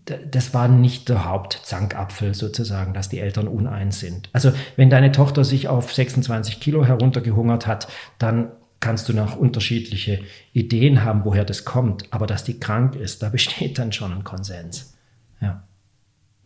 das 0.05 0.55
war 0.55 0.69
nicht 0.69 1.09
der 1.09 1.25
Hauptzankapfel 1.25 2.35
sozusagen, 2.35 2.95
dass 2.95 3.09
die 3.09 3.21
Eltern 3.21 3.49
uneins 3.49 4.01
sind. 4.01 4.29
Also 4.33 4.53
wenn 4.77 4.91
deine 4.91 5.13
Tochter 5.13 5.45
sich 5.45 5.69
auf 5.69 5.93
26 5.93 6.61
Kilo 6.61 6.85
heruntergehungert 6.85 7.67
hat, 7.67 7.89
dann 8.19 8.53
kannst 8.81 9.09
du 9.09 9.13
noch 9.13 9.37
unterschiedliche 9.37 10.21
Ideen 10.53 11.05
haben, 11.05 11.25
woher 11.25 11.45
das 11.45 11.65
kommt. 11.65 12.13
Aber 12.13 12.27
dass 12.27 12.45
die 12.45 12.59
krank 12.59 12.97
ist, 12.97 13.23
da 13.23 13.29
besteht 13.31 13.79
dann 13.79 13.93
schon 13.93 14.13
ein 14.13 14.25
Konsens. 14.25 14.95
Ja. 15.41 15.63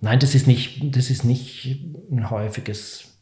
Nein, 0.00 0.18
das 0.18 0.34
ist 0.34 0.46
nicht, 0.46 0.94
das 0.94 1.10
ist 1.10 1.24
nicht 1.24 1.80
ein 2.10 2.28
häufiges 2.28 3.13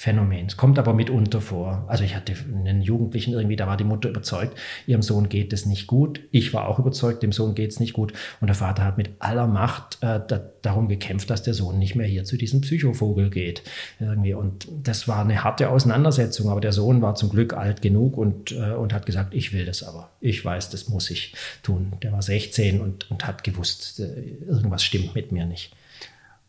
Phänomen. 0.00 0.46
Es 0.46 0.56
kommt 0.56 0.78
aber 0.78 0.94
mitunter 0.94 1.42
vor. 1.42 1.84
Also 1.86 2.04
ich 2.04 2.16
hatte 2.16 2.32
einen 2.32 2.80
Jugendlichen 2.80 3.34
irgendwie, 3.34 3.56
da 3.56 3.66
war 3.66 3.76
die 3.76 3.84
Mutter 3.84 4.08
überzeugt, 4.08 4.56
ihrem 4.86 5.02
Sohn 5.02 5.28
geht 5.28 5.52
es 5.52 5.66
nicht 5.66 5.86
gut. 5.86 6.22
Ich 6.30 6.54
war 6.54 6.68
auch 6.68 6.78
überzeugt, 6.78 7.22
dem 7.22 7.32
Sohn 7.32 7.54
geht 7.54 7.72
es 7.72 7.80
nicht 7.80 7.92
gut. 7.92 8.14
Und 8.40 8.46
der 8.46 8.54
Vater 8.54 8.82
hat 8.82 8.96
mit 8.96 9.10
aller 9.18 9.46
Macht 9.46 9.98
äh, 10.00 10.18
da, 10.26 10.40
darum 10.62 10.88
gekämpft, 10.88 11.28
dass 11.28 11.42
der 11.42 11.52
Sohn 11.52 11.78
nicht 11.78 11.96
mehr 11.96 12.06
hier 12.06 12.24
zu 12.24 12.38
diesem 12.38 12.62
Psychovogel 12.62 13.28
geht. 13.28 13.62
Irgendwie. 13.98 14.32
Und 14.32 14.68
das 14.82 15.06
war 15.06 15.20
eine 15.20 15.44
harte 15.44 15.68
Auseinandersetzung. 15.68 16.48
Aber 16.48 16.62
der 16.62 16.72
Sohn 16.72 17.02
war 17.02 17.14
zum 17.14 17.28
Glück 17.28 17.52
alt 17.52 17.82
genug 17.82 18.16
und, 18.16 18.52
äh, 18.52 18.72
und 18.72 18.94
hat 18.94 19.04
gesagt, 19.04 19.34
ich 19.34 19.52
will 19.52 19.66
das 19.66 19.82
aber. 19.82 20.12
Ich 20.22 20.42
weiß, 20.42 20.70
das 20.70 20.88
muss 20.88 21.10
ich 21.10 21.34
tun. 21.62 21.92
Der 22.02 22.12
war 22.12 22.22
16 22.22 22.80
und, 22.80 23.10
und 23.10 23.26
hat 23.26 23.44
gewusst, 23.44 24.00
äh, 24.00 24.46
irgendwas 24.46 24.82
stimmt 24.82 25.14
mit 25.14 25.30
mir 25.30 25.44
nicht. 25.44 25.76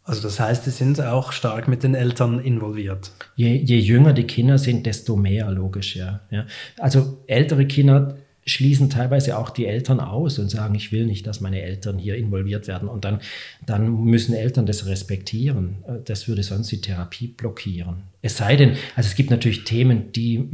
Also 0.03 0.23
das 0.23 0.39
heißt, 0.39 0.63
sie 0.63 0.71
sind 0.71 0.99
auch 0.99 1.31
stark 1.31 1.67
mit 1.67 1.83
den 1.83 1.93
Eltern 1.93 2.39
involviert. 2.39 3.11
Je, 3.35 3.55
je 3.55 3.77
jünger 3.77 4.13
die 4.13 4.25
Kinder 4.25 4.57
sind, 4.57 4.85
desto 4.85 5.15
mehr, 5.15 5.51
logisch, 5.51 5.95
ja. 5.95 6.21
ja. 6.31 6.45
Also 6.79 7.23
ältere 7.27 7.65
Kinder 7.67 8.17
schließen 8.45 8.89
teilweise 8.89 9.37
auch 9.37 9.51
die 9.51 9.67
Eltern 9.67 9.99
aus 9.99 10.39
und 10.39 10.49
sagen, 10.49 10.73
ich 10.75 10.91
will 10.91 11.05
nicht, 11.05 11.27
dass 11.27 11.41
meine 11.41 11.61
Eltern 11.61 11.99
hier 11.99 12.15
involviert 12.15 12.67
werden. 12.67 12.89
Und 12.89 13.05
dann, 13.05 13.21
dann 13.65 14.03
müssen 14.03 14.33
Eltern 14.33 14.65
das 14.65 14.87
respektieren. 14.87 15.77
Das 16.05 16.27
würde 16.27 16.43
sonst 16.43 16.71
die 16.71 16.81
Therapie 16.81 17.27
blockieren. 17.27 18.03
Es 18.23 18.37
sei 18.37 18.55
denn, 18.55 18.77
also 18.95 19.07
es 19.07 19.15
gibt 19.15 19.31
natürlich 19.31 19.63
Themen, 19.63 20.11
die, 20.11 20.47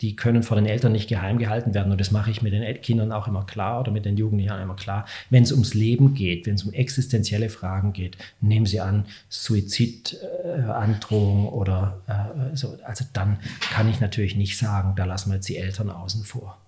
die 0.00 0.14
können 0.14 0.42
vor 0.42 0.56
den 0.56 0.66
Eltern 0.66 0.92
nicht 0.92 1.08
geheim 1.08 1.38
gehalten 1.38 1.72
werden. 1.74 1.90
Und 1.92 1.98
das 2.00 2.10
mache 2.10 2.30
ich 2.30 2.42
mit 2.42 2.52
den 2.52 2.82
Kindern 2.82 3.12
auch 3.12 3.26
immer 3.28 3.46
klar 3.46 3.80
oder 3.80 3.92
mit 3.92 4.04
den 4.04 4.18
Jugendlichen 4.18 4.60
immer 4.60 4.76
klar. 4.76 5.06
Wenn 5.30 5.42
es 5.42 5.50
ums 5.52 5.72
Leben 5.74 6.14
geht, 6.14 6.46
wenn 6.46 6.56
es 6.56 6.64
um 6.64 6.72
existenzielle 6.72 7.48
Fragen 7.48 7.92
geht, 7.92 8.18
nehmen 8.40 8.66
Sie 8.66 8.80
an, 8.80 9.06
Suizidandrohung 9.28 11.46
äh, 11.46 11.48
oder 11.48 12.00
äh, 12.06 12.56
so. 12.56 12.76
Also 12.84 13.04
dann 13.12 13.38
kann 13.72 13.88
ich 13.88 14.00
natürlich 14.00 14.34
nicht 14.36 14.56
sagen, 14.58 14.94
da 14.96 15.04
lassen 15.04 15.30
wir 15.30 15.36
jetzt 15.36 15.48
die 15.48 15.56
Eltern 15.56 15.90
außen 15.90 16.24
vor. 16.24 16.58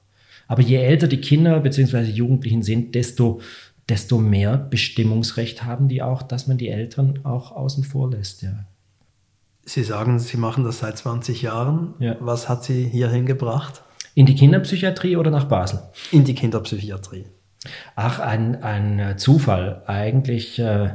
Aber 0.49 0.63
je 0.63 0.77
älter 0.77 1.09
die 1.09 1.21
Kinder 1.21 1.59
bzw. 1.61 2.03
Jugendlichen 2.03 2.63
sind, 2.63 2.95
desto, 2.95 3.41
desto 3.89 4.19
mehr 4.19 4.57
Bestimmungsrecht 4.57 5.65
haben 5.65 5.89
die 5.89 6.03
auch, 6.03 6.23
dass 6.23 6.47
man 6.47 6.59
die 6.59 6.69
Eltern 6.69 7.21
auch 7.25 7.53
außen 7.53 7.85
vor 7.85 8.11
lässt. 8.11 8.43
Ja. 8.43 8.67
Sie 9.65 9.83
sagen, 9.83 10.19
Sie 10.19 10.37
machen 10.37 10.65
das 10.65 10.79
seit 10.79 10.97
20 10.97 11.43
Jahren. 11.43 11.95
Ja. 11.99 12.17
Was 12.21 12.49
hat 12.49 12.65
Sie 12.65 12.85
hierhin 12.85 13.27
gebracht? 13.27 13.83
In 14.15 14.25
die 14.25 14.35
Kinderpsychiatrie 14.35 15.17
oder 15.17 15.31
nach 15.31 15.45
Basel? 15.45 15.81
In 16.13 16.25
die 16.25 16.35
Kinderpsychiatrie. 16.35 17.27
Ach, 17.97 18.21
ein, 18.21 18.63
ein 18.63 19.19
Zufall. 19.19 19.83
Eigentlich, 19.87 20.59
äh, 20.59 20.91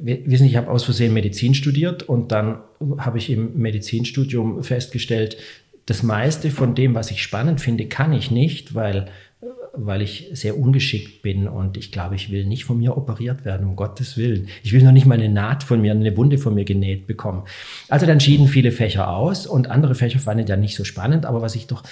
wissen 0.00 0.44
Sie, 0.44 0.50
ich 0.50 0.56
habe 0.56 0.70
aus 0.70 0.84
Versehen 0.84 1.14
Medizin 1.14 1.54
studiert 1.54 2.02
und 2.02 2.32
dann 2.32 2.58
habe 2.98 3.18
ich 3.18 3.30
im 3.30 3.56
Medizinstudium 3.56 4.64
festgestellt, 4.64 5.36
das 5.92 6.02
meiste 6.02 6.50
von 6.50 6.74
dem, 6.74 6.94
was 6.94 7.10
ich 7.10 7.22
spannend 7.22 7.60
finde, 7.60 7.84
kann 7.84 8.14
ich 8.14 8.30
nicht, 8.30 8.74
weil, 8.74 9.08
weil 9.74 10.00
ich 10.00 10.30
sehr 10.32 10.58
ungeschickt 10.58 11.20
bin 11.20 11.46
und 11.46 11.76
ich 11.76 11.92
glaube, 11.92 12.14
ich 12.14 12.30
will 12.30 12.46
nicht 12.46 12.64
von 12.64 12.78
mir 12.78 12.96
operiert 12.96 13.44
werden, 13.44 13.68
um 13.68 13.76
Gottes 13.76 14.16
Willen. 14.16 14.48
Ich 14.62 14.72
will 14.72 14.82
noch 14.82 14.92
nicht 14.92 15.04
mal 15.04 15.18
eine 15.18 15.28
Naht 15.28 15.64
von 15.64 15.82
mir, 15.82 15.92
eine 15.92 16.16
Wunde 16.16 16.38
von 16.38 16.54
mir 16.54 16.64
genäht 16.64 17.06
bekommen. 17.06 17.42
Also 17.90 18.06
dann 18.06 18.20
schieden 18.20 18.48
viele 18.48 18.72
Fächer 18.72 19.10
aus 19.10 19.46
und 19.46 19.68
andere 19.68 19.94
Fächer 19.94 20.18
fanden 20.18 20.46
ja 20.46 20.56
nicht 20.56 20.76
so 20.76 20.84
spannend, 20.84 21.26
aber 21.26 21.42
was 21.42 21.56
ich 21.56 21.66
doch 21.66 21.82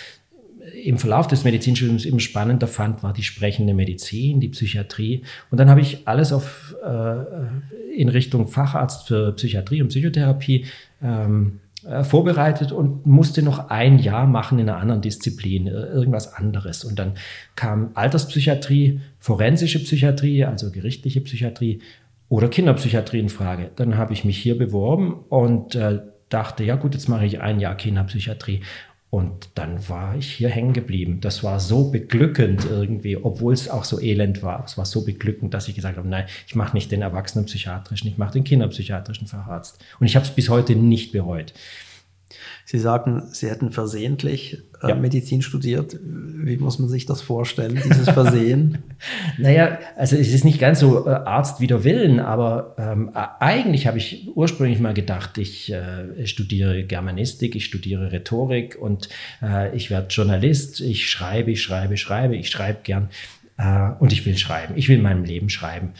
im 0.83 0.97
Verlauf 0.97 1.27
des 1.27 1.45
Medizinstudiums 1.45 2.07
immer 2.07 2.21
spannender 2.21 2.69
fand, 2.69 3.03
war 3.03 3.13
die 3.13 3.23
sprechende 3.23 3.75
Medizin, 3.75 4.41
die 4.41 4.49
Psychiatrie. 4.49 5.25
Und 5.51 5.59
dann 5.59 5.69
habe 5.69 5.83
ich 5.83 6.09
alles 6.09 6.33
auf, 6.33 6.75
äh, 6.83 7.95
in 7.95 8.09
Richtung 8.09 8.47
Facharzt 8.49 9.09
für 9.09 9.33
Psychiatrie 9.33 9.83
und 9.83 9.89
Psychotherapie 9.89 10.65
ähm, 11.03 11.61
äh, 11.65 11.70
vorbereitet 12.05 12.73
und 12.73 13.07
musste 13.07 13.43
noch 13.43 13.71
ein 13.71 13.99
Jahr 13.99 14.27
machen 14.27 14.59
in 14.59 14.69
einer 14.69 14.79
anderen 14.79 15.01
Disziplin, 15.01 15.67
äh, 15.67 15.71
irgendwas 15.71 16.35
anderes. 16.35 16.85
Und 16.85 16.99
dann 16.99 17.15
kam 17.57 17.91
Alterspsychiatrie, 17.95 19.01
forensische 19.19 19.79
Psychiatrie, 19.79 20.45
also 20.45 20.71
gerichtliche 20.71 21.21
Psychiatrie 21.21 21.81
oder 22.29 22.49
Kinderpsychiatrie 22.49 23.21
in 23.21 23.29
Frage. 23.29 23.71
Dann 23.77 23.97
habe 23.97 24.13
ich 24.13 24.25
mich 24.25 24.39
hier 24.39 24.59
beworben 24.59 25.25
und 25.29 25.75
äh, 25.75 26.01
dachte, 26.29 26.65
ja 26.65 26.77
gut, 26.77 26.95
jetzt 26.95 27.09
mache 27.09 27.27
ich 27.27 27.41
ein 27.41 27.61
Jahr 27.61 27.75
Kinderpsychiatrie. 27.75 28.61
Und 29.11 29.51
dann 29.57 29.89
war 29.89 30.17
ich 30.17 30.31
hier 30.31 30.49
hängen 30.49 30.73
geblieben. 30.73 31.21
Das 31.21 31.43
war 31.43 31.59
so 31.59 31.91
beglückend 31.91 32.65
irgendwie, 32.65 33.17
obwohl 33.17 33.53
es 33.53 33.69
auch 33.69 33.83
so 33.83 34.01
elend 34.01 34.45
war. 34.45 34.65
Es 34.65 34.79
war 34.79 34.85
so 34.85 35.05
beglückend, 35.05 35.53
dass 35.53 35.67
ich 35.67 35.75
gesagt 35.75 35.97
habe, 35.97 36.09
nein, 36.09 36.27
ich 36.47 36.55
mache 36.55 36.77
nicht 36.77 36.93
den 36.93 37.03
Erwachsenenpsychiatrischen, 37.03 38.09
ich 38.09 38.19
mache 38.19 38.35
den 38.35 38.45
Kinderpsychiatrischen 38.45 39.27
Facharzt. 39.27 39.85
Und 39.99 40.07
ich 40.07 40.15
habe 40.15 40.25
es 40.25 40.31
bis 40.31 40.49
heute 40.49 40.77
nicht 40.77 41.11
bereut. 41.11 41.53
Sie 42.65 42.79
sagten, 42.79 43.23
Sie 43.33 43.49
hätten 43.49 43.71
versehentlich 43.71 44.63
äh, 44.83 44.89
ja. 44.89 44.95
Medizin 44.95 45.43
studiert. 45.43 45.99
Wie 46.03 46.57
muss 46.57 46.79
man 46.79 46.89
sich 46.89 47.07
das 47.07 47.23
vorstellen, 47.23 47.81
dieses 47.85 48.09
Versehen? 48.09 48.79
naja, 49.39 49.79
also 49.97 50.17
es 50.17 50.33
ist 50.33 50.45
nicht 50.45 50.61
ganz 50.61 50.81
so 50.81 51.07
äh, 51.07 51.11
Arzt 51.11 51.61
wider 51.61 51.85
Willen, 51.85 52.21
aber 52.21 52.77
ähm, 52.79 53.11
eigentlich 53.15 53.87
habe 53.87 53.99
ich 53.99 54.29
ursprünglich 54.35 54.81
mal 54.81 54.95
gedacht, 54.95 55.39
ich 55.39 55.73
äh, 55.73 56.27
studiere 56.27 56.85
Germanistik, 56.85 57.55
ich 57.55 57.65
studiere 57.65 58.13
Rhetorik 58.13 58.77
und 58.81 59.09
äh, 59.43 59.75
ich 59.77 59.91
werde 59.91 60.09
Journalist. 60.09 60.81
Ich 60.81 61.11
schreibe, 61.11 61.51
ich 61.51 61.63
schreibe, 61.63 61.97
schreibe, 61.97 62.37
ich 62.37 62.49
schreibe 62.49 62.81
gern 62.83 63.09
äh, 63.61 63.91
und 63.99 64.13
ich 64.13 64.25
will 64.25 64.37
schreiben. 64.37 64.75
Ich 64.77 64.89
will 64.89 64.97
in 64.97 65.03
meinem 65.03 65.25
Leben 65.25 65.51
schreiben. 65.51 65.93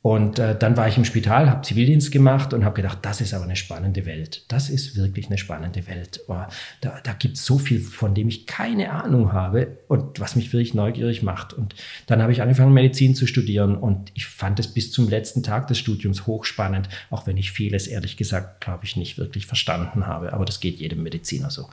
Und 0.00 0.38
äh, 0.38 0.56
dann 0.56 0.76
war 0.76 0.86
ich 0.86 0.96
im 0.96 1.04
Spital, 1.04 1.50
habe 1.50 1.62
Zivildienst 1.62 2.12
gemacht 2.12 2.54
und 2.54 2.64
habe 2.64 2.76
gedacht, 2.76 2.98
das 3.02 3.20
ist 3.20 3.34
aber 3.34 3.44
eine 3.44 3.56
spannende 3.56 4.06
Welt. 4.06 4.44
Das 4.46 4.70
ist 4.70 4.96
wirklich 4.96 5.26
eine 5.26 5.38
spannende 5.38 5.88
Welt. 5.88 6.20
Oh, 6.28 6.36
da 6.80 7.00
da 7.02 7.12
gibt 7.14 7.36
es 7.36 7.44
so 7.44 7.58
viel, 7.58 7.80
von 7.80 8.14
dem 8.14 8.28
ich 8.28 8.46
keine 8.46 8.92
Ahnung 8.92 9.32
habe 9.32 9.78
und 9.88 10.20
was 10.20 10.36
mich 10.36 10.52
wirklich 10.52 10.72
neugierig 10.72 11.24
macht. 11.24 11.52
Und 11.52 11.74
dann 12.06 12.22
habe 12.22 12.30
ich 12.30 12.42
angefangen, 12.42 12.72
Medizin 12.72 13.16
zu 13.16 13.26
studieren 13.26 13.76
und 13.76 14.12
ich 14.14 14.26
fand 14.26 14.60
es 14.60 14.68
bis 14.68 14.92
zum 14.92 15.08
letzten 15.08 15.42
Tag 15.42 15.66
des 15.66 15.78
Studiums 15.78 16.28
hochspannend, 16.28 16.88
auch 17.10 17.26
wenn 17.26 17.36
ich 17.36 17.50
vieles, 17.50 17.88
ehrlich 17.88 18.16
gesagt, 18.16 18.60
glaube 18.60 18.84
ich, 18.84 18.96
nicht 18.96 19.18
wirklich 19.18 19.46
verstanden 19.46 20.06
habe. 20.06 20.32
Aber 20.32 20.44
das 20.44 20.60
geht 20.60 20.78
jedem 20.78 21.02
Mediziner 21.02 21.50
so. 21.50 21.68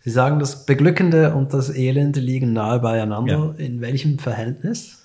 Sie 0.00 0.10
sagen, 0.10 0.38
das 0.38 0.64
Beglückende 0.64 1.34
und 1.34 1.52
das 1.52 1.70
Elende 1.70 2.20
liegen 2.20 2.54
nahe 2.54 2.80
beieinander. 2.80 3.54
Ja. 3.58 3.64
In 3.64 3.80
welchem 3.82 4.18
Verhältnis? 4.18 5.03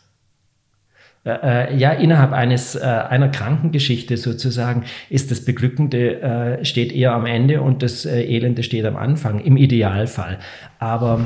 Äh, 1.26 1.32
äh, 1.74 1.78
ja, 1.78 1.92
innerhalb 1.92 2.32
eines 2.32 2.76
äh, 2.76 2.80
einer 2.80 3.30
Krankengeschichte 3.30 4.16
sozusagen 4.16 4.86
ist 5.10 5.32
das 5.32 5.44
Beglückende 5.44 6.22
äh, 6.22 6.66
steht 6.66 6.94
eher 6.94 7.14
am 7.14 7.26
Ende 7.26 7.62
und 7.62 7.84
das 7.84 8.06
Elende 8.06 8.64
steht 8.64 8.86
am 8.86 8.96
Anfang, 8.96 9.40
im 9.40 9.58
Idealfall. 9.58 10.40
Aber 10.80 11.26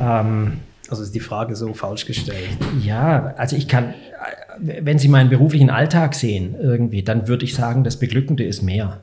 ähm, 0.00 0.60
also 0.90 1.02
ist 1.02 1.14
die 1.14 1.20
Frage 1.20 1.56
so 1.56 1.72
falsch 1.72 2.04
gestellt. 2.04 2.58
Ja, 2.84 3.32
also 3.38 3.56
ich 3.56 3.66
kann, 3.66 3.94
wenn 4.60 4.98
Sie 4.98 5.08
meinen 5.08 5.30
beruflichen 5.30 5.70
Alltag 5.70 6.14
sehen 6.14 6.54
irgendwie, 6.60 7.02
dann 7.02 7.26
würde 7.28 7.46
ich 7.46 7.54
sagen, 7.54 7.82
das 7.82 7.98
Beglückende 7.98 8.44
ist 8.44 8.60
mehr. 8.60 9.00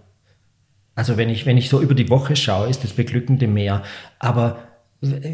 Also 0.94 1.18
wenn 1.18 1.30
ich, 1.30 1.48
wenn 1.48 1.58
ich 1.58 1.70
so 1.70 1.82
über 1.82 1.96
die 1.96 2.10
Woche 2.10 2.36
schaue, 2.36 2.70
ist 2.70 2.84
das 2.84 2.94
Beglückende 2.94 3.48
mehr. 3.48 3.82
Aber 4.20 4.60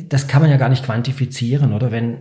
das 0.08 0.28
kann 0.28 0.42
man 0.42 0.52
ja 0.52 0.58
gar 0.58 0.70
nicht 0.70 0.86
quantifizieren, 0.86 1.74
oder? 1.74 1.92
Wenn, 1.92 2.20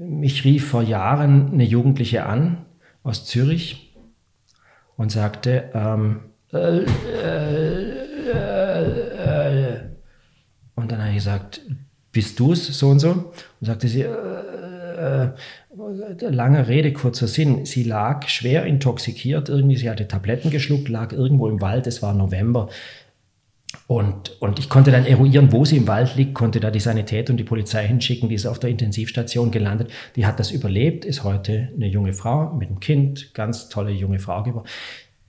mich 0.00 0.44
rief 0.44 0.68
vor 0.68 0.82
Jahren 0.82 1.52
eine 1.52 1.64
Jugendliche 1.64 2.24
an 2.24 2.64
aus 3.02 3.26
Zürich 3.26 3.94
und 4.96 5.12
sagte, 5.12 5.70
ähm, 5.74 6.20
äh, 6.52 6.84
äh, 8.32 8.46
äh, 9.74 9.80
Und 10.74 10.90
dann 10.90 11.00
habe 11.00 11.10
ich 11.10 11.16
gesagt, 11.16 11.60
bist 12.12 12.40
du 12.40 12.52
es 12.52 12.66
so 12.66 12.88
und 12.88 12.98
so? 12.98 13.10
Und 13.10 13.32
sagte 13.60 13.88
sie, 13.88 14.02
äh, 14.02 14.08
äh, 15.00 15.30
lange 16.28 16.68
Rede, 16.68 16.92
kurzer 16.92 17.28
Sinn. 17.28 17.64
Sie 17.64 17.84
lag 17.84 18.28
schwer 18.28 18.64
intoxikiert, 18.66 19.48
irgendwie, 19.48 19.76
sie 19.76 19.88
hatte 19.88 20.08
Tabletten 20.08 20.50
geschluckt, 20.50 20.88
lag 20.88 21.12
irgendwo 21.12 21.48
im 21.48 21.60
Wald, 21.60 21.86
es 21.86 22.02
war 22.02 22.12
November. 22.14 22.68
Und, 23.86 24.40
und 24.40 24.58
ich 24.58 24.68
konnte 24.68 24.90
dann 24.90 25.04
eruieren, 25.04 25.52
wo 25.52 25.64
sie 25.64 25.76
im 25.76 25.86
Wald 25.86 26.16
liegt, 26.16 26.34
konnte 26.34 26.58
da 26.60 26.70
die 26.70 26.80
Sanität 26.80 27.30
und 27.30 27.36
die 27.36 27.44
Polizei 27.44 27.86
hinschicken, 27.86 28.28
die 28.28 28.34
ist 28.34 28.46
auf 28.46 28.58
der 28.58 28.70
Intensivstation 28.70 29.50
gelandet. 29.50 29.90
Die 30.16 30.26
hat 30.26 30.40
das 30.40 30.50
überlebt, 30.50 31.04
ist 31.04 31.22
heute 31.22 31.70
eine 31.74 31.86
junge 31.86 32.12
Frau 32.12 32.52
mit 32.52 32.68
einem 32.68 32.80
Kind, 32.80 33.32
ganz 33.34 33.68
tolle 33.68 33.92
junge 33.92 34.18
Frau 34.18 34.42
geworden. 34.42 34.66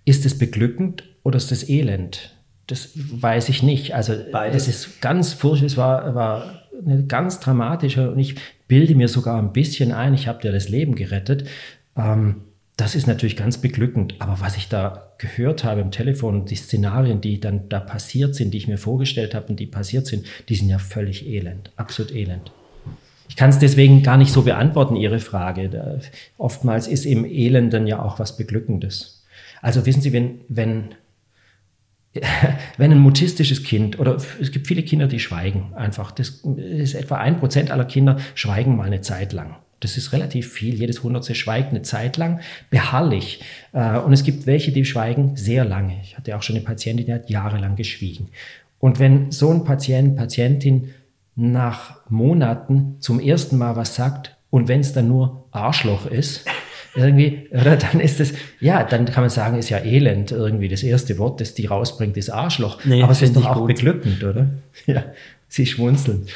Ist 0.06 0.26
es 0.26 0.38
beglückend 0.38 1.04
oder 1.24 1.38
ist 1.38 1.52
es 1.52 1.70
elend? 1.70 2.36
Das 2.68 2.90
weiß 2.96 3.50
ich 3.50 3.64
nicht. 3.64 3.94
Also 3.94 4.16
Beides. 4.32 4.68
es 4.68 4.88
ist 4.88 5.02
ganz 5.02 5.34
furchtbar, 5.34 5.66
es 5.66 5.78
war, 5.78 6.16
war 6.16 6.62
eine 6.86 7.04
ganz 7.06 7.40
dramatische 7.40 8.12
und 8.12 8.18
ich 8.18 8.36
bilde 8.68 8.96
mir 8.96 9.08
sogar 9.08 9.38
ein 9.38 9.54
bisschen 9.54 9.92
ein, 9.92 10.14
ich 10.14 10.28
habe 10.28 10.42
dir 10.42 10.52
das 10.52 10.70
Leben 10.70 10.96
gerettet. 10.96 11.48
Ähm, 11.96 12.42
das 12.78 12.96
ist 12.96 13.06
natürlich 13.06 13.36
ganz 13.36 13.60
beglückend. 13.60 14.16
Aber 14.20 14.40
was 14.40 14.58
ich 14.58 14.68
da 14.70 15.11
gehört 15.22 15.64
habe 15.64 15.82
im 15.82 15.92
Telefon, 15.92 16.46
die 16.46 16.56
Szenarien, 16.56 17.22
die 17.22 17.40
dann 17.40 17.70
da 17.70 17.80
passiert 17.80 18.34
sind, 18.34 18.54
die 18.54 18.58
ich 18.58 18.68
mir 18.68 18.80
vorgestellt 18.80 19.36
habe 19.36 19.48
und 19.48 19.60
die 19.60 19.68
passiert 19.68 20.08
sind, 20.08 20.26
die 20.50 20.56
sind 20.56 20.68
ja 20.68 20.80
völlig 20.80 21.28
elend, 21.28 21.72
absolut 21.76 22.12
elend. 22.12 22.52
Ich 23.30 23.36
kann 23.36 23.52
es 23.52 23.60
deswegen 23.60 24.02
gar 24.02 24.18
nicht 24.18 24.34
so 24.34 24.42
beantworten, 24.42 24.96
Ihre 24.96 25.20
Frage. 25.20 25.70
Da, 25.70 26.00
oftmals 26.38 26.88
ist 26.88 27.06
im 27.06 27.24
Elenden 27.24 27.86
ja 27.86 28.02
auch 28.02 28.18
was 28.20 28.36
Beglückendes. 28.36 29.24
Also 29.62 29.86
wissen 29.86 30.02
Sie, 30.02 30.12
wenn, 30.12 30.42
wenn, 30.50 30.96
wenn 32.78 32.92
ein 32.92 33.00
mutistisches 33.00 33.64
Kind, 33.64 34.00
oder 34.00 34.18
es 34.42 34.52
gibt 34.52 34.68
viele 34.68 34.82
Kinder, 34.82 35.08
die 35.08 35.20
schweigen 35.20 35.72
einfach, 35.76 36.12
das 36.12 36.42
ist 36.58 36.96
etwa 36.96 37.18
ein 37.18 37.38
Prozent 37.40 37.70
aller 37.70 37.86
Kinder 37.86 38.18
schweigen 38.34 38.76
mal 38.76 38.88
eine 38.88 39.02
Zeit 39.02 39.34
lang. 39.34 39.56
Das 39.82 39.98
ist 39.98 40.14
relativ 40.14 40.50
viel. 40.52 40.76
Jedes 40.76 41.04
Hundertste 41.04 41.36
schweigt 41.36 41.72
eine 41.72 41.82
Zeit 41.82 42.16
lang, 42.16 42.40
beharrlich. 42.70 43.42
Äh, 43.74 43.98
und 43.98 44.14
es 44.14 44.24
gibt 44.24 44.46
welche, 44.46 44.72
die 44.72 44.86
schweigen 44.86 45.36
sehr 45.36 45.66
lange. 45.66 46.00
Ich 46.04 46.18
hatte 46.18 46.38
auch 46.38 46.44
schon 46.44 46.56
eine 46.56 46.64
Patientin, 46.64 47.08
die 47.08 47.14
hat 47.14 47.30
jahrelang 47.30 47.76
geschwiegen. 47.76 48.30
Und 48.80 49.00
wenn 49.00 49.32
so 49.32 49.52
ein 49.52 49.64
Patient, 49.66 50.16
Patientin 50.16 50.92
nach 51.36 51.98
Monaten 52.10 52.98
zum 53.00 53.20
ersten 53.20 53.58
Mal 53.58 53.76
was 53.76 53.96
sagt 53.96 54.36
und 54.50 54.68
wenn 54.68 54.82
es 54.82 54.94
dann 54.94 55.08
nur 55.08 55.46
Arschloch 55.52 56.06
ist, 56.06 56.46
irgendwie, 56.96 57.48
oder 57.52 57.78
dann 57.78 58.00
ist 58.00 58.20
es, 58.20 58.34
ja, 58.60 58.84
dann 58.84 59.06
kann 59.06 59.24
man 59.24 59.30
sagen, 59.30 59.58
ist 59.58 59.70
ja 59.70 59.80
elend 59.80 60.32
irgendwie. 60.32 60.68
Das 60.68 60.84
erste 60.84 61.18
Wort, 61.18 61.42
das 61.42 61.54
die 61.54 61.66
rausbringt, 61.66 62.18
ist 62.18 62.30
Arschloch. 62.30 62.84
Nee, 62.86 63.02
Aber 63.02 63.14
es 63.14 63.22
ist 63.22 63.36
doch 63.36 63.46
auch 63.46 63.60
gut. 63.60 63.68
beglückend, 63.68 64.24
oder? 64.24 64.48
Ja, 64.86 65.06
sie 65.48 65.66
schmunzeln. 65.66 66.28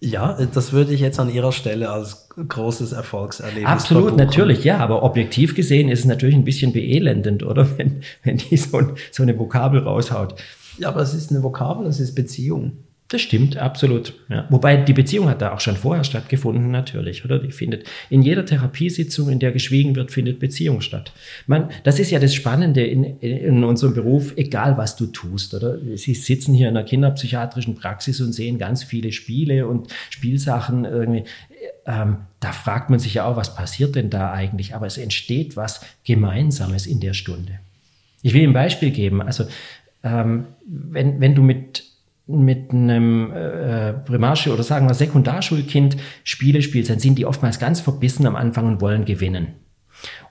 Ja, 0.00 0.36
das 0.52 0.72
würde 0.72 0.92
ich 0.92 1.00
jetzt 1.00 1.18
an 1.18 1.30
Ihrer 1.30 1.52
Stelle 1.52 1.90
als 1.90 2.28
großes 2.28 2.92
Erfolgserlebnis 2.92 3.66
Absolut, 3.66 4.04
verbuchen. 4.04 4.24
natürlich, 4.24 4.64
ja, 4.64 4.78
aber 4.78 5.02
objektiv 5.02 5.54
gesehen 5.54 5.88
ist 5.88 6.00
es 6.00 6.04
natürlich 6.04 6.34
ein 6.34 6.44
bisschen 6.44 6.72
beelendend, 6.72 7.42
oder? 7.42 7.66
Wenn, 7.78 8.02
wenn 8.22 8.36
die 8.36 8.56
so, 8.56 8.80
so 9.10 9.22
eine 9.22 9.38
Vokabel 9.38 9.80
raushaut. 9.80 10.34
Ja, 10.78 10.88
aber 10.88 11.00
es 11.00 11.14
ist 11.14 11.30
eine 11.30 11.42
Vokabel, 11.42 11.86
es 11.86 12.00
ist 12.00 12.14
Beziehung. 12.14 12.72
Das 13.08 13.20
stimmt, 13.20 13.56
absolut. 13.56 14.14
Ja. 14.28 14.46
Wobei 14.50 14.76
die 14.78 14.92
Beziehung 14.92 15.28
hat 15.28 15.40
da 15.40 15.52
auch 15.52 15.60
schon 15.60 15.76
vorher 15.76 16.02
stattgefunden, 16.02 16.72
natürlich, 16.72 17.24
oder? 17.24 17.38
Die 17.38 17.52
findet 17.52 17.86
in 18.10 18.22
jeder 18.22 18.44
Therapiesitzung, 18.44 19.28
in 19.28 19.38
der 19.38 19.52
geschwiegen 19.52 19.94
wird, 19.94 20.10
findet 20.10 20.40
Beziehung 20.40 20.80
statt. 20.80 21.12
Man, 21.46 21.70
das 21.84 22.00
ist 22.00 22.10
ja 22.10 22.18
das 22.18 22.34
Spannende 22.34 22.84
in, 22.84 23.04
in 23.20 23.62
unserem 23.62 23.94
Beruf, 23.94 24.32
egal 24.36 24.76
was 24.76 24.96
du 24.96 25.06
tust, 25.06 25.54
oder? 25.54 25.78
Sie 25.94 26.14
sitzen 26.14 26.52
hier 26.52 26.68
in 26.68 26.76
einer 26.76 26.84
kinderpsychiatrischen 26.84 27.76
Praxis 27.76 28.20
und 28.20 28.32
sehen 28.32 28.58
ganz 28.58 28.82
viele 28.82 29.12
Spiele 29.12 29.68
und 29.68 29.86
Spielsachen 30.10 30.84
irgendwie. 30.84 31.24
Ähm, 31.86 32.16
da 32.40 32.50
fragt 32.50 32.90
man 32.90 32.98
sich 32.98 33.14
ja 33.14 33.24
auch, 33.24 33.36
was 33.36 33.54
passiert 33.54 33.94
denn 33.94 34.10
da 34.10 34.32
eigentlich? 34.32 34.74
Aber 34.74 34.86
es 34.86 34.98
entsteht 34.98 35.56
was 35.56 35.80
Gemeinsames 36.02 36.86
in 36.86 36.98
der 36.98 37.14
Stunde. 37.14 37.60
Ich 38.22 38.34
will 38.34 38.42
ein 38.42 38.52
Beispiel 38.52 38.90
geben. 38.90 39.22
Also, 39.22 39.44
ähm, 40.02 40.46
wenn, 40.66 41.20
wenn 41.20 41.36
du 41.36 41.42
mit 41.42 41.85
mit 42.26 42.72
einem 42.72 43.30
äh, 43.32 43.92
Primarschul- 44.04 44.52
oder 44.52 44.62
sagen 44.62 44.88
wir 44.88 44.94
Sekundarschulkind 44.94 45.96
Spiele 46.24 46.62
spielst, 46.62 46.90
dann 46.90 46.98
sind 46.98 47.18
die 47.18 47.26
oftmals 47.26 47.58
ganz 47.58 47.80
verbissen 47.80 48.26
am 48.26 48.36
Anfang 48.36 48.66
und 48.66 48.80
wollen 48.80 49.04
gewinnen. 49.04 49.54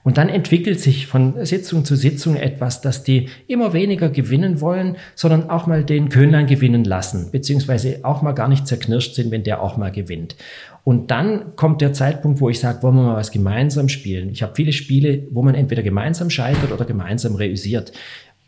Und 0.04 0.18
dann 0.18 0.28
entwickelt 0.28 0.78
sich 0.78 1.08
von 1.08 1.44
Sitzung 1.44 1.84
zu 1.84 1.96
Sitzung 1.96 2.36
etwas, 2.36 2.80
dass 2.80 3.02
die 3.02 3.28
immer 3.48 3.72
weniger 3.72 4.08
gewinnen 4.08 4.60
wollen, 4.60 4.96
sondern 5.16 5.50
auch 5.50 5.66
mal 5.66 5.82
den 5.82 6.08
Könlein 6.08 6.46
gewinnen 6.46 6.84
lassen, 6.84 7.30
beziehungsweise 7.32 8.00
auch 8.04 8.22
mal 8.22 8.32
gar 8.32 8.46
nicht 8.48 8.68
zerknirscht 8.68 9.14
sind, 9.14 9.32
wenn 9.32 9.42
der 9.42 9.60
auch 9.60 9.76
mal 9.76 9.90
gewinnt. 9.90 10.36
Und 10.84 11.10
dann 11.10 11.56
kommt 11.56 11.80
der 11.80 11.92
Zeitpunkt, 11.92 12.40
wo 12.40 12.48
ich 12.48 12.60
sage, 12.60 12.84
wollen 12.84 12.94
wir 12.94 13.02
mal 13.02 13.16
was 13.16 13.32
gemeinsam 13.32 13.88
spielen. 13.88 14.30
Ich 14.30 14.44
habe 14.44 14.54
viele 14.54 14.72
Spiele, 14.72 15.26
wo 15.32 15.42
man 15.42 15.56
entweder 15.56 15.82
gemeinsam 15.82 16.30
scheitert 16.30 16.70
oder 16.70 16.84
gemeinsam 16.84 17.34
reüssiert. 17.34 17.90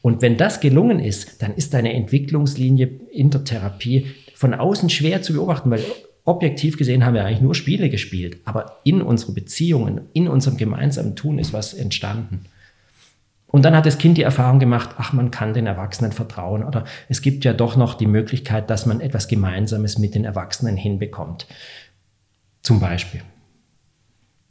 Und 0.02 0.22
wenn 0.22 0.36
das 0.36 0.60
gelungen 0.60 1.00
ist, 1.00 1.42
dann 1.42 1.54
ist 1.54 1.74
deine 1.74 1.92
Entwicklungslinie 1.94 2.88
in 3.10 3.30
der 3.30 3.44
Therapie 3.44 4.06
von 4.34 4.54
außen 4.54 4.90
schwer 4.90 5.22
zu 5.22 5.32
beobachten, 5.32 5.70
weil 5.70 5.82
objektiv 6.24 6.76
gesehen 6.76 7.04
haben 7.04 7.14
wir 7.14 7.24
eigentlich 7.24 7.40
nur 7.40 7.54
Spiele 7.54 7.88
gespielt, 7.88 8.38
aber 8.44 8.78
in 8.84 9.02
unseren 9.02 9.34
Beziehungen, 9.34 10.02
in 10.12 10.28
unserem 10.28 10.56
gemeinsamen 10.56 11.16
Tun 11.16 11.38
ist 11.38 11.52
was 11.52 11.74
entstanden. 11.74 12.44
Und 13.46 13.64
dann 13.64 13.74
hat 13.74 13.86
das 13.86 13.96
Kind 13.96 14.18
die 14.18 14.22
Erfahrung 14.22 14.58
gemacht, 14.58 14.90
ach, 14.98 15.14
man 15.14 15.30
kann 15.30 15.54
den 15.54 15.66
Erwachsenen 15.66 16.12
vertrauen 16.12 16.62
oder 16.62 16.84
es 17.08 17.22
gibt 17.22 17.44
ja 17.44 17.54
doch 17.54 17.76
noch 17.76 17.94
die 17.94 18.06
Möglichkeit, 18.06 18.68
dass 18.68 18.84
man 18.84 19.00
etwas 19.00 19.26
Gemeinsames 19.26 19.96
mit 19.96 20.14
den 20.14 20.26
Erwachsenen 20.26 20.76
hinbekommt. 20.76 21.46
Zum 22.62 22.78
Beispiel. 22.78 23.22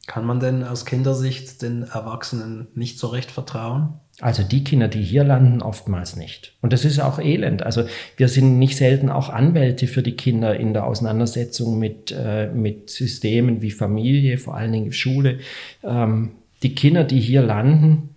Kann 0.07 0.25
man 0.25 0.39
denn 0.39 0.63
aus 0.63 0.86
Kindersicht 0.86 1.62
den 1.62 1.83
Erwachsenen 1.83 2.69
nicht 2.73 2.97
so 2.97 3.07
recht 3.07 3.29
vertrauen? 3.29 3.99
Also 4.19 4.41
die 4.41 4.63
Kinder, 4.63 4.88
die 4.88 5.03
hier 5.03 5.23
landen, 5.23 5.62
oftmals 5.62 6.15
nicht. 6.15 6.53
Und 6.62 6.73
das 6.73 6.86
ist 6.86 6.99
auch 6.99 7.19
elend. 7.19 7.62
Also 7.62 7.84
wir 8.15 8.27
sind 8.27 8.58
nicht 8.58 8.75
selten 8.75 9.10
auch 9.10 9.30
Anwälte 9.30 9.86
für 9.86 10.01
die 10.01 10.15
Kinder 10.15 10.60
in 10.60 10.73
der 10.73 10.88
Auseinandersetzung 10.88 11.77
mit, 11.77 12.12
äh, 12.12 12.47
mit 12.47 12.89
Systemen 12.89 13.62
wie 13.62 13.69
Familie, 13.69 14.39
vor 14.39 14.56
allen 14.56 14.71
Dingen 14.71 14.91
Schule. 14.91 15.38
Ähm, 15.84 16.32
die 16.63 16.73
Kinder, 16.73 17.03
die 17.03 17.19
hier 17.19 17.43
landen, 17.43 18.15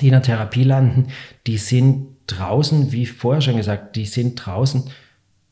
die 0.00 0.06
in 0.06 0.12
der 0.12 0.22
Therapie 0.22 0.64
landen, 0.64 1.08
die 1.46 1.58
sind 1.58 2.06
draußen, 2.26 2.92
wie 2.92 3.04
vorher 3.04 3.42
schon 3.42 3.58
gesagt, 3.58 3.96
die 3.96 4.06
sind 4.06 4.34
draußen 4.36 4.84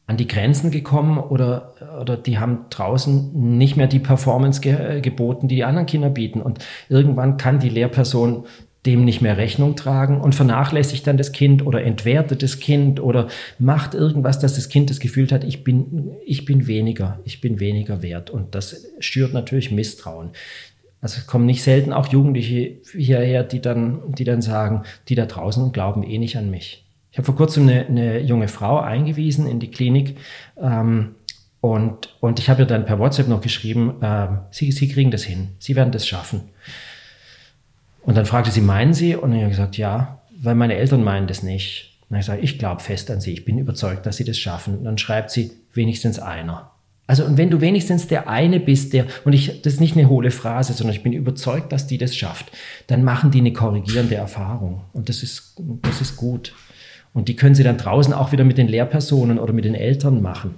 an 0.06 0.16
die 0.16 0.28
Grenzen 0.28 0.70
gekommen 0.70 1.18
oder, 1.18 1.74
oder 2.00 2.16
die 2.16 2.38
haben 2.38 2.66
draußen 2.70 3.58
nicht 3.58 3.76
mehr 3.76 3.88
die 3.88 3.98
Performance 3.98 4.60
ge 4.60 5.00
geboten, 5.00 5.48
die 5.48 5.56
die 5.56 5.64
anderen 5.64 5.86
Kinder 5.86 6.10
bieten. 6.10 6.40
Und 6.40 6.60
irgendwann 6.88 7.36
kann 7.38 7.58
die 7.58 7.68
Lehrperson 7.68 8.46
dem 8.86 9.04
nicht 9.04 9.20
mehr 9.20 9.36
Rechnung 9.36 9.76
tragen 9.76 10.20
und 10.20 10.34
vernachlässigt 10.34 11.06
dann 11.06 11.16
das 11.16 11.32
Kind 11.32 11.66
oder 11.66 11.82
entwertet 11.82 12.42
das 12.42 12.60
Kind 12.60 13.00
oder 13.00 13.28
macht 13.58 13.94
irgendwas, 13.94 14.38
dass 14.38 14.54
das 14.54 14.68
Kind 14.68 14.88
das 14.90 15.00
Gefühl 15.00 15.30
hat, 15.30 15.44
ich 15.44 15.64
bin, 15.64 16.12
ich 16.24 16.44
bin 16.44 16.66
weniger, 16.66 17.20
ich 17.24 17.40
bin 17.40 17.58
weniger 17.58 18.02
wert. 18.02 18.30
Und 18.30 18.54
das 18.54 18.86
schürt 19.00 19.34
natürlich 19.34 19.70
Misstrauen. 19.70 20.30
Also 21.00 21.20
kommen 21.26 21.46
nicht 21.46 21.62
selten 21.62 21.92
auch 21.92 22.08
Jugendliche 22.08 22.78
hierher, 22.92 23.44
die 23.44 23.60
dann, 23.60 24.14
die 24.14 24.24
dann 24.24 24.42
sagen, 24.42 24.82
die 25.08 25.14
da 25.14 25.26
draußen 25.26 25.72
glauben 25.72 26.02
eh 26.02 26.18
nicht 26.18 26.36
an 26.36 26.50
mich. 26.50 26.84
Ich 27.10 27.18
habe 27.18 27.26
vor 27.26 27.36
kurzem 27.36 27.64
eine, 27.64 27.86
eine, 27.86 28.20
junge 28.20 28.48
Frau 28.48 28.78
eingewiesen 28.78 29.46
in 29.46 29.58
die 29.58 29.70
Klinik 29.70 30.16
ähm, 30.60 31.14
und, 31.60 32.14
und 32.20 32.38
ich 32.38 32.50
habe 32.50 32.62
ihr 32.62 32.66
dann 32.66 32.84
per 32.84 32.98
WhatsApp 32.98 33.28
noch 33.28 33.40
geschrieben, 33.40 34.02
äh, 34.02 34.28
sie, 34.50 34.70
sie 34.70 34.88
kriegen 34.88 35.10
das 35.10 35.24
hin, 35.24 35.48
sie 35.58 35.76
werden 35.76 35.92
das 35.92 36.06
schaffen. 36.06 36.42
Und 38.06 38.16
dann 38.16 38.24
fragte 38.24 38.52
sie, 38.52 38.60
meinen 38.60 38.94
Sie? 38.94 39.16
Und 39.16 39.32
ich 39.32 39.40
habe 39.40 39.50
gesagt, 39.50 39.76
ja, 39.76 40.20
weil 40.38 40.54
meine 40.54 40.74
Eltern 40.74 41.02
meinen 41.02 41.26
das 41.26 41.42
nicht. 41.42 41.98
Und 42.08 42.16
ich 42.16 42.24
sage, 42.24 42.40
ich 42.40 42.58
glaube 42.58 42.80
fest 42.80 43.10
an 43.10 43.20
Sie, 43.20 43.32
ich 43.32 43.44
bin 43.44 43.58
überzeugt, 43.58 44.06
dass 44.06 44.16
Sie 44.16 44.24
das 44.24 44.38
schaffen. 44.38 44.78
Und 44.78 44.84
dann 44.84 44.96
schreibt 44.96 45.32
sie, 45.32 45.50
wenigstens 45.72 46.20
einer. 46.20 46.70
Also, 47.08 47.24
und 47.24 47.36
wenn 47.36 47.50
du 47.50 47.60
wenigstens 47.60 48.06
der 48.06 48.28
eine 48.28 48.60
bist, 48.60 48.92
der, 48.92 49.06
und 49.24 49.32
ich, 49.32 49.60
das 49.62 49.74
ist 49.74 49.80
nicht 49.80 49.96
eine 49.96 50.08
hohle 50.08 50.30
Phrase, 50.30 50.72
sondern 50.72 50.94
ich 50.94 51.02
bin 51.02 51.12
überzeugt, 51.12 51.72
dass 51.72 51.88
die 51.88 51.98
das 51.98 52.16
schafft, 52.16 52.50
dann 52.86 53.02
machen 53.02 53.32
die 53.32 53.40
eine 53.40 53.52
korrigierende 53.52 54.14
Erfahrung. 54.14 54.82
Und 54.92 55.08
das 55.08 55.22
ist, 55.22 55.56
das 55.82 56.00
ist 56.00 56.16
gut. 56.16 56.54
Und 57.12 57.28
die 57.28 57.36
können 57.36 57.56
sie 57.56 57.64
dann 57.64 57.76
draußen 57.76 58.14
auch 58.14 58.30
wieder 58.30 58.44
mit 58.44 58.56
den 58.56 58.68
Lehrpersonen 58.68 59.38
oder 59.40 59.52
mit 59.52 59.64
den 59.64 59.74
Eltern 59.74 60.22
machen. 60.22 60.54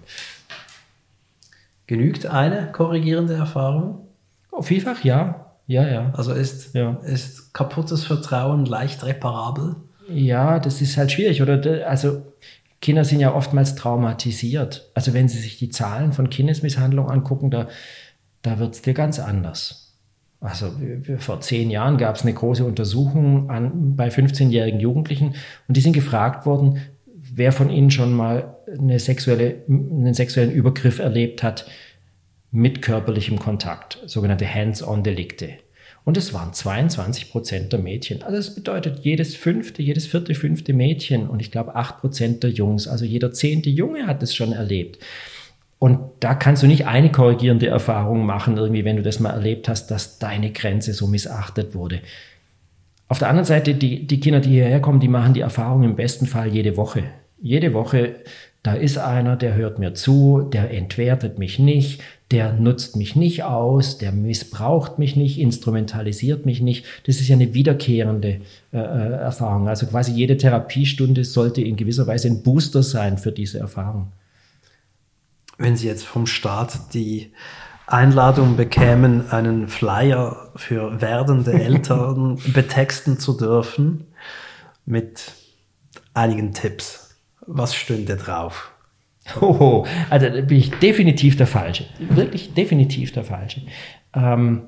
Genügt 1.86 2.26
eine 2.26 2.72
korrigierende 2.72 3.34
Erfahrung? 3.34 4.06
Oh, 4.50 4.60
vielfach 4.60 5.02
ja. 5.02 5.47
Ja, 5.68 5.86
ja. 5.86 6.12
Also 6.16 6.32
ist, 6.32 6.74
ja. 6.74 6.98
ist 7.04 7.52
kaputtes 7.52 8.04
Vertrauen 8.04 8.64
leicht 8.64 9.04
reparabel? 9.04 9.76
Ja, 10.08 10.58
das 10.58 10.80
ist 10.80 10.96
halt 10.96 11.12
schwierig, 11.12 11.42
oder? 11.42 11.86
Also 11.86 12.22
Kinder 12.80 13.04
sind 13.04 13.20
ja 13.20 13.34
oftmals 13.34 13.74
traumatisiert. 13.74 14.90
Also 14.94 15.12
wenn 15.12 15.28
Sie 15.28 15.38
sich 15.38 15.58
die 15.58 15.68
Zahlen 15.68 16.12
von 16.14 16.30
Kindesmisshandlung 16.30 17.10
angucken, 17.10 17.50
da, 17.50 17.68
da 18.40 18.58
wird 18.58 18.74
es 18.74 18.82
dir 18.82 18.94
ganz 18.94 19.18
anders. 19.18 19.94
Also 20.40 20.72
vor 21.18 21.40
zehn 21.42 21.68
Jahren 21.68 21.98
gab 21.98 22.16
es 22.16 22.22
eine 22.22 22.32
große 22.32 22.64
Untersuchung 22.64 23.50
an, 23.50 23.94
bei 23.94 24.08
15-jährigen 24.08 24.80
Jugendlichen 24.80 25.34
und 25.66 25.76
die 25.76 25.80
sind 25.82 25.92
gefragt 25.92 26.46
worden, 26.46 26.78
wer 27.04 27.52
von 27.52 27.68
Ihnen 27.68 27.90
schon 27.90 28.14
mal 28.14 28.56
eine 28.78 29.00
sexuelle, 29.00 29.64
einen 29.68 30.14
sexuellen 30.14 30.52
Übergriff 30.52 30.98
erlebt 30.98 31.42
hat 31.42 31.66
mit 32.50 32.82
körperlichem 32.82 33.38
Kontakt, 33.38 33.98
sogenannte 34.06 34.52
Hands-on-Delikte. 34.52 35.58
Und 36.04 36.16
es 36.16 36.32
waren 36.32 36.54
22 36.54 37.30
Prozent 37.30 37.72
der 37.72 37.80
Mädchen. 37.80 38.22
Also 38.22 38.36
das 38.36 38.54
bedeutet 38.54 39.00
jedes 39.00 39.36
fünfte, 39.36 39.82
jedes 39.82 40.06
vierte, 40.06 40.34
fünfte 40.34 40.72
Mädchen 40.72 41.28
und 41.28 41.40
ich 41.40 41.50
glaube 41.50 41.74
acht 41.74 41.98
Prozent 41.98 42.42
der 42.42 42.50
Jungs. 42.50 42.88
Also 42.88 43.04
jeder 43.04 43.32
zehnte 43.32 43.68
Junge 43.68 44.06
hat 44.06 44.22
es 44.22 44.34
schon 44.34 44.52
erlebt. 44.52 44.98
Und 45.78 46.00
da 46.20 46.34
kannst 46.34 46.62
du 46.62 46.66
nicht 46.66 46.86
eine 46.86 47.12
korrigierende 47.12 47.68
Erfahrung 47.68 48.26
machen, 48.26 48.56
irgendwie, 48.56 48.84
wenn 48.84 48.96
du 48.96 49.02
das 49.02 49.20
mal 49.20 49.30
erlebt 49.30 49.68
hast, 49.68 49.88
dass 49.90 50.18
deine 50.18 50.50
Grenze 50.50 50.92
so 50.92 51.06
missachtet 51.06 51.74
wurde. 51.74 52.00
Auf 53.06 53.18
der 53.18 53.28
anderen 53.28 53.46
Seite, 53.46 53.74
die, 53.74 54.06
die 54.06 54.20
Kinder, 54.20 54.40
die 54.40 54.50
hierher 54.50 54.80
kommen, 54.80 55.00
die 55.00 55.08
machen 55.08 55.34
die 55.34 55.40
Erfahrung 55.40 55.82
im 55.84 55.94
besten 55.94 56.26
Fall 56.26 56.48
jede 56.48 56.76
Woche. 56.76 57.04
Jede 57.40 57.72
Woche, 57.72 58.16
da 58.62 58.74
ist 58.74 58.98
einer, 58.98 59.36
der 59.36 59.54
hört 59.54 59.78
mir 59.78 59.94
zu, 59.94 60.48
der 60.52 60.70
entwertet 60.72 61.38
mich 61.38 61.58
nicht, 61.58 62.02
der 62.30 62.52
nutzt 62.52 62.96
mich 62.96 63.16
nicht 63.16 63.44
aus, 63.44 63.98
der 63.98 64.12
missbraucht 64.12 64.98
mich 64.98 65.16
nicht, 65.16 65.38
instrumentalisiert 65.38 66.44
mich 66.44 66.60
nicht. 66.60 66.84
Das 67.06 67.20
ist 67.20 67.28
ja 67.28 67.36
eine 67.36 67.54
wiederkehrende 67.54 68.40
äh, 68.72 68.78
äh, 68.78 69.12
Erfahrung. 69.12 69.68
Also 69.68 69.86
quasi 69.86 70.12
jede 70.12 70.36
Therapiestunde 70.36 71.24
sollte 71.24 71.62
in 71.62 71.76
gewisser 71.76 72.06
Weise 72.06 72.28
ein 72.28 72.42
Booster 72.42 72.82
sein 72.82 73.16
für 73.16 73.32
diese 73.32 73.58
Erfahrung. 73.60 74.12
Wenn 75.56 75.76
Sie 75.76 75.86
jetzt 75.86 76.04
vom 76.04 76.26
Staat 76.26 76.94
die 76.94 77.32
Einladung 77.86 78.56
bekämen, 78.56 79.30
einen 79.30 79.68
Flyer 79.68 80.52
für 80.56 81.00
werdende 81.00 81.52
Eltern 81.60 82.38
betexten 82.52 83.18
zu 83.18 83.36
dürfen 83.36 84.08
mit 84.84 85.32
einigen 86.12 86.52
Tipps, 86.52 87.07
was 87.48 87.74
stünde 87.74 88.16
drauf? 88.16 88.70
Oh, 89.42 89.84
also 90.08 90.26
da 90.26 90.40
bin 90.40 90.56
ich 90.56 90.70
definitiv 90.70 91.36
der 91.36 91.46
Falsche. 91.46 91.84
Wirklich 91.98 92.54
definitiv 92.54 93.12
der 93.12 93.24
Falsche. 93.24 93.60
Ähm, 94.14 94.62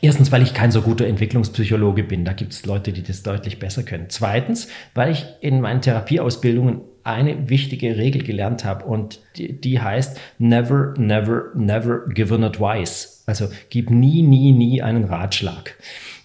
erstens, 0.00 0.32
weil 0.32 0.42
ich 0.42 0.54
kein 0.54 0.70
so 0.70 0.80
guter 0.80 1.06
Entwicklungspsychologe 1.06 2.04
bin. 2.04 2.24
Da 2.24 2.32
gibt 2.32 2.54
es 2.54 2.64
Leute, 2.64 2.90
die 2.92 3.02
das 3.02 3.22
deutlich 3.22 3.58
besser 3.58 3.82
können. 3.82 4.06
Zweitens, 4.08 4.68
weil 4.94 5.12
ich 5.12 5.26
in 5.42 5.60
meinen 5.60 5.82
Therapieausbildungen 5.82 6.80
eine 7.02 7.50
wichtige 7.50 7.96
Regel 7.96 8.22
gelernt 8.22 8.64
habe 8.64 8.84
und 8.84 9.20
die, 9.36 9.60
die 9.60 9.80
heißt 9.80 10.18
never, 10.38 10.94
never, 10.96 11.50
never 11.54 12.06
give 12.08 12.34
an 12.34 12.44
advice. 12.44 13.24
Also 13.26 13.48
gib 13.68 13.90
nie, 13.90 14.22
nie, 14.22 14.52
nie 14.52 14.82
einen 14.82 15.04
Ratschlag. 15.04 15.76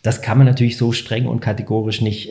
Das 0.04 0.22
kann 0.22 0.38
man 0.38 0.48
natürlich 0.48 0.78
so 0.78 0.92
streng 0.92 1.28
und 1.28 1.40
kategorisch 1.40 2.02
nicht 2.02 2.30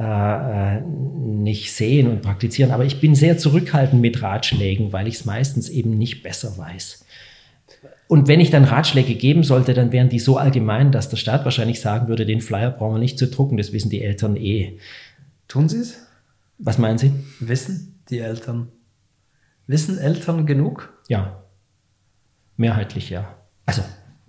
äh, 0.00 0.80
nicht 0.80 1.74
sehen 1.74 2.08
und 2.08 2.22
praktizieren. 2.22 2.72
Aber 2.72 2.86
ich 2.86 3.00
bin 3.00 3.14
sehr 3.14 3.36
zurückhaltend 3.36 4.00
mit 4.00 4.22
Ratschlägen, 4.22 4.92
weil 4.94 5.06
ich 5.06 5.16
es 5.16 5.24
meistens 5.26 5.68
eben 5.68 5.98
nicht 5.98 6.22
besser 6.22 6.56
weiß. 6.56 7.04
Und 8.08 8.26
wenn 8.26 8.40
ich 8.40 8.50
dann 8.50 8.64
Ratschläge 8.64 9.14
geben 9.14 9.44
sollte, 9.44 9.74
dann 9.74 9.92
wären 9.92 10.08
die 10.08 10.18
so 10.18 10.38
allgemein, 10.38 10.90
dass 10.90 11.10
der 11.10 11.18
Staat 11.18 11.44
wahrscheinlich 11.44 11.80
sagen 11.80 12.08
würde, 12.08 12.24
den 12.24 12.40
Flyer 12.40 12.70
brauchen 12.70 12.94
wir 12.94 12.98
nicht 12.98 13.18
zu 13.18 13.28
drucken, 13.28 13.58
das 13.58 13.72
wissen 13.72 13.90
die 13.90 14.02
Eltern 14.02 14.36
eh. 14.36 14.78
Tun 15.46 15.68
sie 15.68 15.78
es? 15.78 16.06
Was 16.58 16.78
meinen 16.78 16.98
Sie? 16.98 17.12
Wissen 17.38 18.02
die 18.10 18.18
Eltern? 18.18 18.68
Wissen 19.66 19.98
Eltern 19.98 20.46
genug? 20.46 20.92
Ja. 21.08 21.44
Mehrheitlich 22.56 23.10
ja. 23.10 23.36
Also 23.66 23.82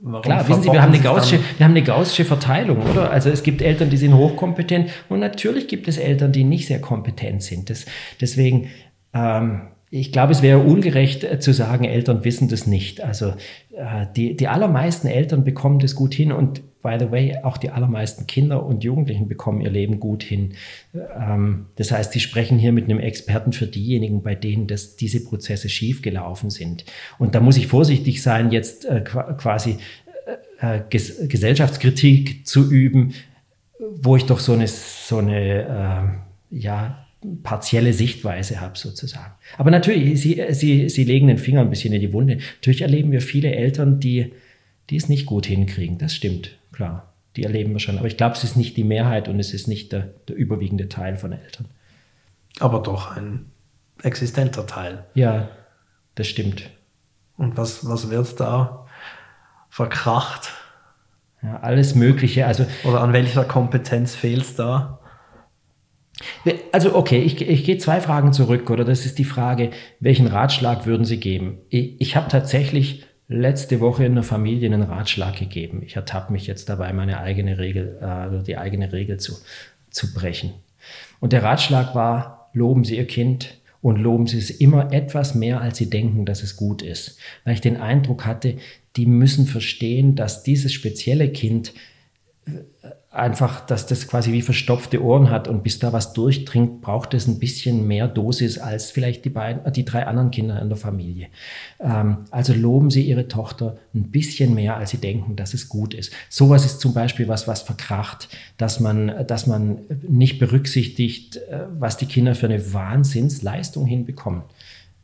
Warum 0.04 0.24
Klar, 0.24 0.48
wissen 0.48 0.64
Sie, 0.64 0.72
wir 0.72 0.82
haben, 0.82 0.94
eine 0.94 1.02
gaussische, 1.02 1.40
wir 1.58 1.64
haben 1.64 1.74
eine 1.74 1.84
gaussische 1.84 2.26
Verteilung, 2.26 2.82
oder? 2.90 3.12
Also 3.12 3.30
es 3.30 3.44
gibt 3.44 3.62
Eltern, 3.62 3.92
die 3.92 3.98
sind 3.98 4.16
hochkompetent 4.16 4.90
und 5.10 5.20
natürlich 5.20 5.68
gibt 5.68 5.88
es 5.88 6.00
Eltern, 6.00 6.32
die 6.32 6.44
nicht 6.44 6.66
sehr 6.66 6.82
kompetent 6.82 7.44
sind. 7.44 7.70
Das, 7.70 7.86
deswegen, 8.20 8.70
ähm, 9.14 9.68
ich 9.92 10.12
glaube, 10.12 10.32
es 10.32 10.42
wäre 10.42 10.58
ungerecht 10.58 11.24
äh, 11.24 11.40
zu 11.40 11.54
sagen, 11.54 11.84
Eltern 11.84 12.24
wissen 12.24 12.48
das 12.48 12.66
nicht. 12.66 13.02
Also 13.02 13.34
äh, 13.76 14.08
die, 14.16 14.36
die 14.36 14.48
allermeisten 14.48 15.08
Eltern 15.08 15.44
bekommen 15.44 15.78
das 15.78 15.94
gut 15.94 16.16
hin 16.16 16.32
und 16.32 16.64
by 16.82 16.98
the 17.00 17.12
way, 17.12 17.38
auch 17.44 17.58
die 17.58 17.70
allermeisten 17.70 18.28
Kinder 18.28 18.66
und 18.66 18.84
Jugendlichen 18.84 19.28
bekommen 19.28 19.62
ihr 19.62 19.70
Leben 19.70 20.00
gut 20.00 20.24
hin. 20.24 20.54
Ähm, 20.94 21.68
das 21.76 21.92
heißt, 21.92 22.12
sie 22.12 22.20
sprechen 22.20 22.58
hier 22.58 22.72
mit 22.72 22.86
einem 22.86 23.00
Experten 23.00 23.54
für 23.54 23.68
diejenigen, 23.68 24.24
bei 24.24 24.36
denen 24.36 24.68
das, 24.68 24.96
diese 24.96 25.24
Prozesse 25.24 25.70
schiefgelaufen 25.70 26.50
sind. 26.50 26.86
Und 27.20 27.36
da 27.36 27.40
muss 27.40 27.58
ich 27.58 27.68
vorsichtig 27.68 28.22
sein, 28.22 28.52
jetzt 28.52 28.86
äh, 28.86 29.02
quasi 29.02 29.78
äh, 30.60 30.78
äh, 30.78 30.82
Ges 30.90 31.28
Gesellschaftskritik 31.28 32.48
zu 32.48 32.70
üben, 32.70 33.14
wo 33.80 34.16
ich 34.16 34.26
doch 34.26 34.40
so 34.40 34.54
eine, 34.54 34.68
so 34.68 35.18
eine 35.18 36.22
äh, 36.52 36.58
ja, 36.58 37.06
partielle 37.44 37.94
Sichtweise 37.94 38.60
habe 38.60 38.78
sozusagen. 38.78 39.34
Aber 39.58 39.70
natürlich, 39.70 40.20
sie, 40.20 40.44
sie, 40.50 40.90
sie 40.90 41.04
legen 41.04 41.28
den 41.28 41.38
Finger 41.38 41.62
ein 41.62 41.70
bisschen 41.70 41.94
in 41.94 42.02
die 42.02 42.14
Wunde. 42.14 42.40
Natürlich 42.56 42.82
erleben 42.82 43.12
wir 43.12 43.22
viele 43.22 43.54
Eltern, 43.54 44.00
die, 44.00 44.32
die 44.90 44.96
es 44.96 45.10
nicht 45.10 45.28
gut 45.28 45.46
hinkriegen. 45.46 46.00
Das 46.00 46.16
stimmt 46.16 46.58
klar, 46.72 47.14
die 47.36 47.44
erleben 47.44 47.74
wir 47.74 47.80
schon. 47.80 47.98
Aber 47.98 48.08
ich 48.08 48.18
glaube, 48.18 48.36
es 48.36 48.44
ist 48.44 48.58
nicht 48.58 48.78
die 48.78 48.84
Mehrheit 48.84 49.28
und 49.28 49.40
es 49.40 49.54
ist 49.54 49.68
nicht 49.68 49.92
der, 49.92 50.02
der 50.28 50.36
überwiegende 50.36 50.90
Teil 50.90 51.18
von 51.18 51.32
Eltern. 51.32 51.68
Aber 52.60 52.80
doch 52.80 53.16
ein 53.16 53.52
existenter 54.04 54.66
Teil. 54.68 55.06
Ja, 55.14 55.50
das 56.16 56.28
stimmt. 56.28 56.70
Und 57.38 57.58
was, 57.58 57.88
was 57.88 58.10
wird 58.10 58.40
da 58.40 58.86
verkracht? 59.70 60.52
Ja, 61.42 61.60
alles 61.62 61.96
Mögliche. 61.96 62.46
Also, 62.46 62.66
Oder 62.84 63.02
an 63.02 63.14
welcher 63.14 63.46
Kompetenz 63.46 64.16
fehlt 64.16 64.42
es 64.42 64.56
da? 64.56 65.00
Also 66.72 66.96
okay, 66.96 67.20
ich, 67.22 67.42
ich 67.42 67.64
gehe 67.64 67.78
zwei 67.78 68.00
Fragen 68.00 68.32
zurück, 68.32 68.70
oder 68.70 68.84
das 68.86 69.06
ist 69.08 69.18
die 69.18 69.26
Frage, 69.26 69.72
welchen 70.00 70.28
Ratschlag 70.28 70.86
würden 70.86 71.06
Sie 71.06 71.20
geben? 71.20 71.60
Ich, 71.70 72.00
ich 72.00 72.16
habe 72.16 72.28
tatsächlich 72.28 73.06
letzte 73.32 73.80
Woche 73.80 74.06
in 74.06 74.16
der 74.16 74.24
Familie 74.24 74.68
einen 74.68 74.84
Ratschlag 74.84 75.38
gegeben. 75.38 75.82
Ich 75.86 75.96
ertappe 75.96 76.32
mich 76.34 76.48
jetzt 76.48 76.70
dabei, 76.70 76.92
meine 76.94 77.20
eigene 77.20 77.58
Regel, 77.58 77.98
äh, 78.02 78.44
die 78.44 78.58
eigene 78.58 78.92
Regel 78.92 79.20
zu, 79.20 79.34
zu 79.90 80.14
brechen. 80.14 80.54
Und 81.20 81.34
der 81.34 81.44
Ratschlag 81.44 81.96
war, 81.96 82.50
loben 82.54 82.84
Sie 82.84 82.98
Ihr 82.98 83.08
Kind 83.08 83.58
und 83.82 83.98
loben 83.98 84.28
Sie 84.28 84.38
es 84.38 84.50
immer 84.50 84.92
etwas 84.92 85.34
mehr, 85.34 85.62
als 85.62 85.78
Sie 85.78 85.90
denken, 85.90 86.26
dass 86.26 86.44
es 86.44 86.58
gut 86.58 86.82
ist. 86.82 87.18
Weil 87.46 87.54
ich 87.54 87.62
den 87.62 87.78
Eindruck 87.78 88.26
hatte, 88.26 88.58
die 88.96 89.06
müssen 89.06 89.46
verstehen, 89.48 90.16
dass 90.16 90.44
dieses 90.44 90.74
spezielle 90.74 91.30
Kind 91.30 91.74
äh, 92.46 92.52
einfach, 93.12 93.66
dass 93.66 93.86
das 93.88 94.08
quasi 94.08 94.32
wie 94.32 94.42
verstopfte 94.42 95.04
Ohren 95.04 95.30
hat 95.30 95.50
und 95.50 95.64
bis 95.64 95.80
da 95.80 95.92
was 95.92 96.14
durchdringt, 96.14 96.80
braucht 96.80 97.14
es 97.14 97.28
ein 97.28 97.40
bisschen 97.40 97.86
mehr 97.86 98.08
Dosis 98.08 98.58
als 98.58 98.90
vielleicht 98.90 99.26
die 99.26 99.30
beiden, 99.30 99.66
äh, 99.66 99.72
die 99.72 99.84
drei 99.84 100.08
anderen 100.08 100.32
Kinder 100.32 100.62
in 100.62 100.70
der 100.70 100.78
Familie. 100.78 101.28
Ähm, 101.82 102.20
also 102.32 102.54
loben 102.54 102.90
Sie 102.90 103.04
Ihre 103.04 103.28
Tochter 103.28 103.78
ein 103.94 104.12
bisschen 104.12 104.54
mehr, 104.54 104.78
als 104.78 104.92
Sie 104.92 104.98
denken, 104.98 105.36
dass 105.36 105.54
es 105.54 105.68
gut 105.68 105.94
ist. 105.94 106.14
Sowas 106.30 106.66
ist 106.66 106.80
zum 106.80 106.94
Beispiel 106.94 107.28
was, 107.28 107.50
was 107.50 107.62
verkracht, 107.62 108.30
dass 108.58 108.80
man, 108.80 109.28
dass 109.28 109.46
man 109.46 109.80
nicht 110.08 110.40
berücksichtigt, 110.40 111.36
äh, 111.36 111.66
was 111.78 111.98
die 111.98 112.06
Kinder 112.06 112.34
für 112.34 112.46
eine 112.46 112.74
Wahnsinnsleistung 112.74 113.86
hinbekommen. 113.86 114.44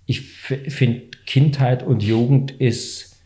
Ich 0.05 0.21
finde, 0.21 1.01
Kindheit 1.25 1.83
und 1.83 2.01
Jugend 2.01 2.51
ist 2.51 3.16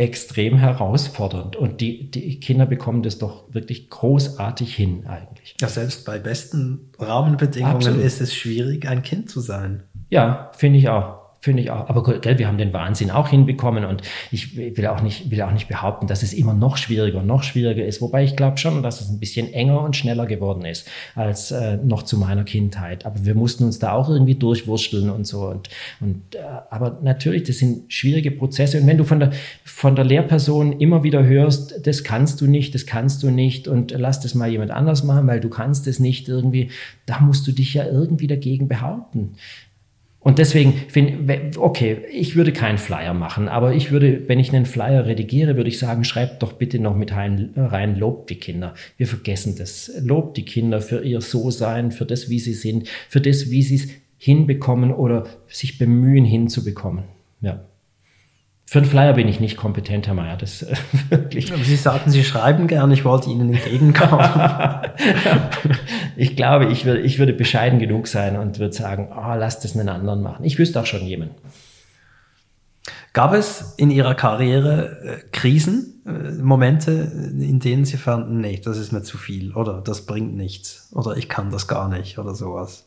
extrem 0.00 0.56
herausfordernd. 0.56 1.56
Und 1.56 1.82
die, 1.82 2.10
die 2.10 2.40
Kinder 2.40 2.64
bekommen 2.64 3.02
das 3.02 3.18
doch 3.18 3.44
wirklich 3.52 3.90
großartig 3.90 4.74
hin 4.74 5.06
eigentlich. 5.06 5.56
Ja, 5.60 5.68
selbst 5.68 6.06
bei 6.06 6.18
besten 6.18 6.90
Rahmenbedingungen 6.98 7.76
Absolut. 7.76 8.02
ist 8.02 8.22
es 8.22 8.34
schwierig, 8.34 8.88
ein 8.88 9.02
Kind 9.02 9.28
zu 9.28 9.40
sein. 9.40 9.82
Ja, 10.08 10.50
finde 10.56 10.78
ich 10.78 10.88
auch. 10.88 11.19
Finde 11.42 11.62
ich 11.62 11.70
auch. 11.70 11.88
Aber 11.88 12.02
gell, 12.20 12.38
wir 12.38 12.46
haben 12.46 12.58
den 12.58 12.74
Wahnsinn 12.74 13.10
auch 13.10 13.28
hinbekommen 13.28 13.86
und 13.86 14.02
ich 14.30 14.58
will 14.58 14.86
auch 14.86 15.00
nicht, 15.00 15.30
will 15.30 15.40
auch 15.40 15.52
nicht 15.52 15.68
behaupten, 15.68 16.06
dass 16.06 16.22
es 16.22 16.34
immer 16.34 16.52
noch 16.52 16.76
schwieriger, 16.76 17.22
noch 17.22 17.44
schwieriger 17.44 17.82
ist. 17.82 18.02
Wobei 18.02 18.24
ich 18.24 18.36
glaube 18.36 18.58
schon, 18.58 18.82
dass 18.82 19.00
es 19.00 19.08
ein 19.08 19.20
bisschen 19.20 19.50
enger 19.50 19.80
und 19.80 19.96
schneller 19.96 20.26
geworden 20.26 20.66
ist 20.66 20.86
als 21.14 21.50
äh, 21.50 21.78
noch 21.78 22.02
zu 22.02 22.18
meiner 22.18 22.44
Kindheit. 22.44 23.06
Aber 23.06 23.24
wir 23.24 23.34
mussten 23.34 23.64
uns 23.64 23.78
da 23.78 23.92
auch 23.92 24.10
irgendwie 24.10 24.34
durchwurschteln 24.34 25.08
und 25.08 25.26
so. 25.26 25.46
Und, 25.46 25.70
und 26.00 26.34
äh, 26.34 26.40
aber 26.68 26.98
natürlich, 27.02 27.44
das 27.44 27.56
sind 27.56 27.90
schwierige 27.90 28.32
Prozesse. 28.32 28.78
Und 28.78 28.86
wenn 28.86 28.98
du 28.98 29.04
von 29.04 29.20
der, 29.20 29.30
von 29.64 29.96
der 29.96 30.04
Lehrperson 30.04 30.78
immer 30.78 31.04
wieder 31.04 31.24
hörst, 31.24 31.86
das 31.86 32.04
kannst 32.04 32.42
du 32.42 32.48
nicht, 32.48 32.74
das 32.74 32.84
kannst 32.84 33.22
du 33.22 33.30
nicht 33.30 33.66
und 33.66 33.92
lass 33.92 34.20
das 34.20 34.34
mal 34.34 34.50
jemand 34.50 34.72
anders 34.72 35.04
machen, 35.04 35.26
weil 35.26 35.40
du 35.40 35.48
kannst 35.48 35.86
es 35.86 36.00
nicht 36.00 36.28
irgendwie, 36.28 36.70
da 37.06 37.18
musst 37.20 37.46
du 37.46 37.52
dich 37.52 37.72
ja 37.72 37.86
irgendwie 37.86 38.26
dagegen 38.26 38.68
behaupten. 38.68 39.36
Und 40.22 40.38
deswegen 40.38 40.74
finde 40.88 41.58
okay, 41.58 42.02
ich 42.12 42.36
würde 42.36 42.52
keinen 42.52 42.76
Flyer 42.76 43.14
machen, 43.14 43.48
aber 43.48 43.72
ich 43.72 43.90
würde, 43.90 44.28
wenn 44.28 44.38
ich 44.38 44.54
einen 44.54 44.66
Flyer 44.66 45.06
redigiere, 45.06 45.56
würde 45.56 45.70
ich 45.70 45.78
sagen, 45.78 46.04
schreibt 46.04 46.42
doch 46.42 46.52
bitte 46.52 46.78
noch 46.78 46.94
mit 46.94 47.12
rein, 47.12 47.54
rein 47.56 47.96
lobt 47.96 48.28
die 48.28 48.36
Kinder. 48.36 48.74
Wir 48.98 49.06
vergessen 49.06 49.56
das. 49.56 49.90
Lobt 50.02 50.36
die 50.36 50.44
Kinder 50.44 50.82
für 50.82 51.02
ihr 51.02 51.22
So-Sein, 51.22 51.90
für 51.90 52.04
das, 52.04 52.28
wie 52.28 52.38
sie 52.38 52.52
sind, 52.52 52.86
für 53.08 53.22
das, 53.22 53.50
wie 53.50 53.62
sie 53.62 53.76
es 53.76 53.88
hinbekommen 54.18 54.92
oder 54.92 55.24
sich 55.48 55.78
bemühen 55.78 56.26
hinzubekommen. 56.26 57.04
Ja. 57.40 57.64
Für 58.70 58.78
einen 58.78 58.86
Flyer 58.86 59.14
bin 59.14 59.26
ich 59.26 59.40
nicht 59.40 59.56
kompetent, 59.56 60.06
Herr 60.06 60.14
Mayer, 60.14 60.36
das 60.36 60.62
äh, 60.62 60.76
wirklich. 61.08 61.52
Aber 61.52 61.64
Sie 61.64 61.74
sagten, 61.74 62.08
Sie 62.10 62.22
schreiben 62.22 62.68
gern, 62.68 62.92
ich 62.92 63.04
wollte 63.04 63.28
Ihnen 63.28 63.52
entgegenkommen. 63.52 64.24
ich 66.16 66.36
glaube, 66.36 66.66
ich 66.66 66.84
würde, 66.84 67.00
ich 67.00 67.18
würde 67.18 67.32
bescheiden 67.32 67.80
genug 67.80 68.06
sein 68.06 68.36
und 68.36 68.60
würde 68.60 68.72
sagen, 68.72 69.08
oh, 69.10 69.34
lass 69.34 69.58
das 69.58 69.76
einen 69.76 69.88
anderen 69.88 70.22
machen. 70.22 70.44
Ich 70.44 70.56
wüsste 70.56 70.78
auch 70.78 70.86
schon 70.86 71.04
jemanden. 71.04 71.34
Gab 73.12 73.34
es 73.34 73.74
in 73.76 73.90
Ihrer 73.90 74.14
Karriere 74.14 75.00
äh, 75.02 75.16
Krisen, 75.32 76.04
äh, 76.06 76.40
Momente, 76.40 76.92
in 76.92 77.58
denen 77.58 77.84
Sie 77.84 77.96
fanden, 77.96 78.40
nee, 78.40 78.60
das 78.64 78.78
ist 78.78 78.92
mir 78.92 79.02
zu 79.02 79.18
viel 79.18 79.52
oder 79.52 79.80
das 79.80 80.06
bringt 80.06 80.36
nichts 80.36 80.92
oder 80.92 81.16
ich 81.16 81.28
kann 81.28 81.50
das 81.50 81.66
gar 81.66 81.88
nicht 81.88 82.20
oder 82.20 82.36
sowas? 82.36 82.86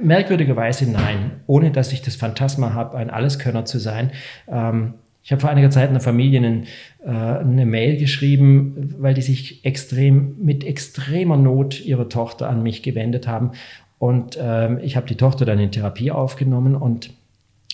Merkwürdigerweise 0.00 0.90
nein, 0.90 1.40
ohne 1.46 1.72
dass 1.72 1.92
ich 1.92 2.00
das 2.00 2.16
Phantasma 2.16 2.72
habe, 2.72 2.96
ein 2.96 3.10
Alleskönner 3.10 3.66
zu 3.66 3.78
sein. 3.78 4.12
Ähm, 4.48 4.94
ich 5.22 5.32
habe 5.32 5.40
vor 5.40 5.50
einiger 5.50 5.70
Zeit 5.70 5.90
einer 5.90 6.00
Familie 6.00 6.38
einen, 6.38 6.66
äh, 7.04 7.08
eine 7.08 7.66
Mail 7.66 7.96
geschrieben, 7.98 8.94
weil 8.98 9.14
die 9.14 9.22
sich 9.22 9.64
extrem 9.64 10.36
mit 10.42 10.64
extremer 10.64 11.36
Not 11.36 11.84
ihrer 11.84 12.08
Tochter 12.08 12.48
an 12.48 12.62
mich 12.62 12.82
gewendet 12.82 13.28
haben. 13.28 13.52
Und 13.98 14.38
ähm, 14.40 14.78
ich 14.82 14.96
habe 14.96 15.06
die 15.06 15.16
Tochter 15.16 15.44
dann 15.44 15.58
in 15.58 15.72
Therapie 15.72 16.10
aufgenommen 16.10 16.74
und, 16.74 17.10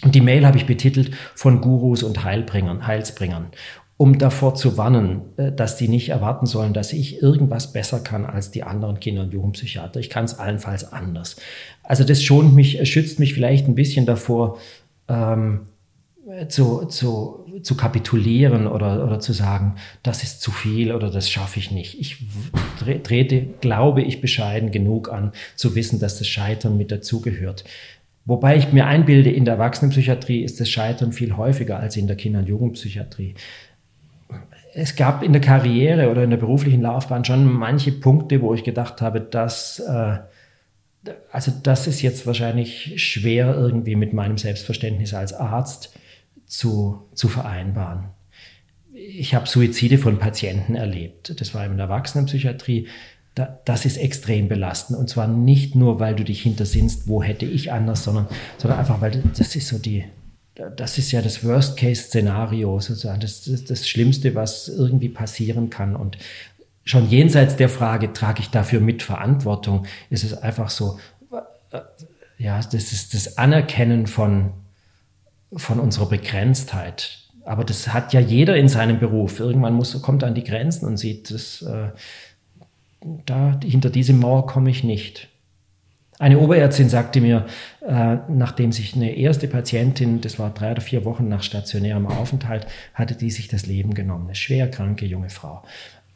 und 0.03 0.15
die 0.15 0.21
Mail 0.21 0.45
habe 0.45 0.59
ich 0.59 0.67
betitelt 0.67 1.13
von 1.35 1.61
Gurus 1.61 2.03
und 2.03 2.25
Heilbringern, 2.25 2.87
Heilsbringern 2.87 3.47
um 3.99 4.19
davor 4.19 4.55
zu 4.55 4.77
warnen, 4.77 5.23
äh, 5.37 5.53
dass 5.53 5.77
die 5.77 5.89
nicht 5.89 6.11
erwarten 6.11 6.47
sollen, 6.47 6.73
dass 6.73 6.93
ich 6.93 7.23
irgendwas 7.23 7.73
besser 7.73 8.01
kann 8.01 8.27
als 8.27 8.51
die 8.51 8.63
anderen 8.63 9.01
Kinder- 9.01 9.23
und 9.23 9.33
Jugendpsychiater. 9.33 10.01
Ich 10.01 10.11
kann 10.11 10.27
es 10.27 10.39
allenfalls 10.39 10.93
anders. 10.93 11.37
Also 11.83 12.05
das 12.05 12.23
schont 12.23 12.55
mich, 12.55 12.87
schützt 12.91 13.19
mich 13.19 13.33
vielleicht 13.35 13.67
ein 13.69 13.75
bisschen 13.75 14.07
davor, 14.07 14.59
ähm, 15.09 15.63
zu, 16.49 16.87
zu, 16.87 17.47
zu 17.63 17.77
kapitulieren 17.77 18.67
oder, 18.67 19.05
oder 19.05 19.21
zu 19.21 19.33
sagen, 19.33 19.77
das 20.03 20.25
ist 20.25 20.41
zu 20.41 20.51
viel 20.51 20.93
oder 20.93 21.11
das 21.11 21.31
schaffe 21.31 21.61
ich 21.61 21.71
nicht. 21.71 21.99
Ich 22.01 22.19
trete, 23.05 23.43
glaube 23.61 24.03
ich, 24.03 24.21
bescheiden 24.21 24.73
genug 24.73 25.13
an, 25.13 25.33
zu 25.55 25.77
wissen, 25.77 26.01
dass 26.01 26.19
das 26.19 26.27
Scheitern 26.27 26.77
mit 26.77 26.91
dazugehört. 26.91 27.65
Wobei 28.25 28.57
ich 28.57 28.73
mir 28.73 28.87
einbilde, 28.87 29.31
in 29.31 29.45
der 29.45 29.55
Erwachsenenpsychiatrie 29.55 30.43
ist 30.43 30.59
das 30.59 30.69
Scheitern 30.69 31.13
viel 31.13 31.37
häufiger 31.37 31.79
als 31.79 31.97
in 31.97 32.09
der 32.09 32.17
Kinder- 32.17 32.41
und 32.41 32.49
Jugendpsychiatrie. 32.49 33.37
Es 34.75 34.97
gab 34.97 35.23
in 35.23 35.33
der 35.33 35.41
Karriere 35.41 36.11
oder 36.11 36.25
in 36.25 36.31
der 36.31 36.37
beruflichen 36.39 36.83
Laufbahn 36.83 37.25
schon 37.25 37.45
manche 37.51 37.93
Punkte, 37.93 38.43
wo 38.43 38.53
ich 38.53 38.65
gedacht 38.65 39.01
habe, 39.01 39.21
dass 39.21 39.79
äh, 39.79 40.19
also 41.31 41.53
das 41.63 41.87
ist 41.87 42.03
jetzt 42.03 42.27
wahrscheinlich 42.27 43.01
schwer 43.01 43.55
irgendwie 43.55 43.95
mit 43.95 44.13
meinem 44.13 44.39
Selbstverständnis 44.39 45.15
als 45.15 45.33
Arzt 45.33 45.97
zu, 46.47 47.09
zu 47.15 47.29
vereinbaren. 47.29 48.11
Ich 48.93 49.35
habe 49.35 49.47
Suizide 49.47 49.99
von 49.99 50.19
Patienten 50.19 50.75
erlebt. 50.75 51.39
Das 51.41 51.55
war 51.55 51.67
in 51.67 51.77
der 51.77 51.87
Erwachsenenpsychiatrie. 51.87 52.89
Da, 53.35 53.61
das 53.67 53.85
ist 53.85 53.99
extrem 53.99 54.49
belastend. 54.49 54.99
Und 54.99 55.11
zwar 55.11 55.29
nicht 55.29 55.75
nur, 55.75 56.01
weil 56.01 56.15
du 56.15 56.25
dich 56.25 56.43
hintersinnst, 56.43 57.07
wo 57.07 57.23
hätte 57.23 57.45
ich 57.45 57.73
anders, 57.73 58.05
sondern, 58.05 58.27
sondern 58.57 58.79
einfach, 58.79 59.03
weil 59.03 59.23
das 59.37 59.55
ist 59.55 59.69
so 59.69 59.79
die, 59.79 60.05
das 60.77 60.97
ist 60.97 61.13
ja 61.13 61.21
das 61.21 61.45
Worst-Case-Szenario, 61.45 62.81
sozusagen, 62.81 63.21
das, 63.21 63.45
das, 63.45 63.65
das 63.65 63.87
Schlimmste, 63.87 64.35
was 64.35 64.69
irgendwie 64.69 65.11
passieren 65.11 65.69
kann. 65.69 65.95
Und 65.95 66.17
schon 66.85 67.11
jenseits 67.11 67.57
der 67.57 67.69
Frage, 67.69 68.13
trage 68.15 68.41
ich 68.41 68.49
dafür 68.49 68.81
mit 68.81 69.03
Verantwortung, 69.03 69.87
ist 70.09 70.25
es 70.25 70.33
einfach 70.33 70.71
so, 70.71 70.99
äh, 71.73 71.81
ja, 72.39 72.59
das 72.59 72.93
ist 72.93 73.13
das 73.13 73.37
Anerkennen 73.37 74.07
von, 74.07 74.53
von 75.55 75.81
unserer 75.81 76.07
Begrenztheit. 76.07 77.19
Aber 77.45 77.65
das 77.65 77.93
hat 77.93 78.13
ja 78.13 78.21
jeder 78.21 78.57
in 78.57 78.69
seinem 78.69 78.99
Beruf. 78.99 79.39
Irgendwann 79.39 79.75
muss, 79.75 80.01
kommt 80.03 80.23
er 80.23 80.29
an 80.29 80.35
die 80.35 80.45
Grenzen 80.45 80.87
und 80.87 80.97
sieht, 80.97 81.31
dass, 81.31 81.63
äh, 81.63 81.91
da, 83.25 83.59
hinter 83.63 83.91
diese 83.91 84.13
Mauer 84.13 84.47
komme 84.47 84.71
ich 84.71 84.83
nicht. 84.83 85.29
Eine 86.19 86.39
Oberärztin 86.39 86.89
sagte 86.89 87.21
mir, 87.21 87.47
äh, 87.87 88.17
nachdem 88.29 88.73
sich 88.73 88.97
eine 88.97 89.15
erste 89.17 89.49
Patientin, 89.49 90.23
das 90.23 90.39
war 90.39 90.51
drei 90.51 90.73
oder 90.73 90.81
vier 90.81 91.05
Wochen 91.05 91.29
nach 91.29 91.43
stationärem 91.43 92.07
Aufenthalt, 92.07 92.67
hatte 92.95 93.15
die 93.15 93.31
sich 93.31 93.49
das 93.49 93.67
Leben 93.67 93.93
genommen. 93.95 94.25
Eine 94.27 94.35
schwer 94.35 94.71
kranke 94.71 95.05
junge 95.05 95.29
Frau. 95.29 95.63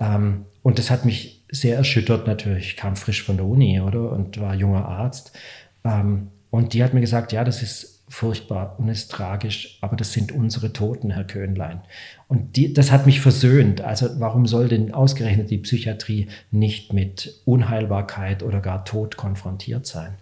Ähm, 0.01 0.47
und 0.63 0.79
das 0.79 0.91
hat 0.91 1.05
mich 1.05 1.45
sehr 1.51 1.77
erschüttert 1.77 2.27
natürlich. 2.27 2.69
Ich 2.69 2.77
kam 2.77 2.97
frisch 2.97 3.23
von 3.23 3.37
der 3.37 3.47
Uni, 3.47 3.81
oder? 3.81 4.11
Und 4.11 4.41
war 4.41 4.55
junger 4.55 4.87
Arzt. 4.87 5.39
Ähm, 5.85 6.29
und 6.49 6.73
die 6.73 6.83
hat 6.83 6.95
mir 6.95 7.01
gesagt, 7.01 7.33
ja, 7.33 7.45
das 7.45 7.63
ist 7.63 8.00
furchtbar 8.11 8.75
und 8.79 8.89
ist 8.89 9.13
tragisch, 9.13 9.79
aber 9.81 9.95
das 9.95 10.13
sind 10.13 10.33
unsere 10.33 10.73
Toten, 10.73 11.13
Herr 11.13 11.25
Köhnlein. 11.25 11.81
Und 12.27 12.57
die, 12.57 12.75
das 12.75 12.91
hat 12.91 13.07
mich 13.07 13.21
versöhnt. 13.21 13.83
Also 13.83 14.09
warum 14.19 14.47
soll 14.47 14.67
denn 14.67 14.93
ausgerechnet 14.93 15.49
die 15.49 15.59
Psychiatrie 15.59 16.27
nicht 16.51 16.93
mit 16.93 17.41
Unheilbarkeit 17.45 18.43
oder 18.43 18.61
gar 18.61 18.85
Tod 18.85 19.17
konfrontiert 19.17 19.87
sein? 19.87 20.17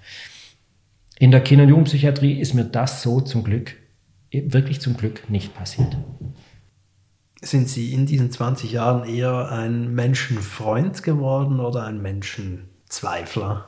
In 1.18 1.30
der 1.30 1.40
Kinder- 1.40 1.64
und 1.64 1.70
Jugendpsychiatrie 1.70 2.38
ist 2.38 2.52
mir 2.52 2.64
das 2.64 3.02
so 3.02 3.22
zum 3.22 3.42
Glück, 3.42 3.74
wirklich 4.30 4.82
zum 4.82 4.94
Glück 4.94 5.30
nicht 5.30 5.54
passiert. 5.54 5.96
Sind 7.40 7.70
Sie 7.70 7.94
in 7.94 8.04
diesen 8.04 8.30
20 8.30 8.70
Jahren 8.70 9.08
eher 9.08 9.50
ein 9.50 9.94
Menschenfreund 9.94 11.02
geworden 11.02 11.58
oder 11.58 11.84
ein 11.84 12.02
Menschenzweifler? 12.02 13.66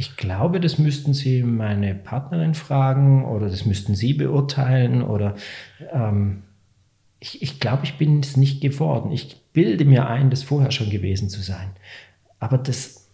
Ich 0.00 0.16
glaube, 0.16 0.60
das 0.60 0.78
müssten 0.78 1.12
Sie 1.12 1.42
meine 1.42 1.92
Partnerin 1.92 2.54
fragen 2.54 3.24
oder 3.24 3.48
das 3.48 3.66
müssten 3.66 3.96
Sie 3.96 4.14
beurteilen 4.14 5.02
oder 5.02 5.34
ähm, 5.92 6.44
ich, 7.18 7.42
ich 7.42 7.58
glaube, 7.58 7.80
ich 7.82 7.98
bin 7.98 8.20
es 8.20 8.36
nicht 8.36 8.60
geworden. 8.60 9.10
Ich 9.10 9.42
bilde 9.52 9.84
mir 9.84 10.06
ein, 10.06 10.30
das 10.30 10.44
vorher 10.44 10.70
schon 10.70 10.90
gewesen 10.90 11.28
zu 11.28 11.42
sein. 11.42 11.70
Aber 12.38 12.58
das, 12.58 13.08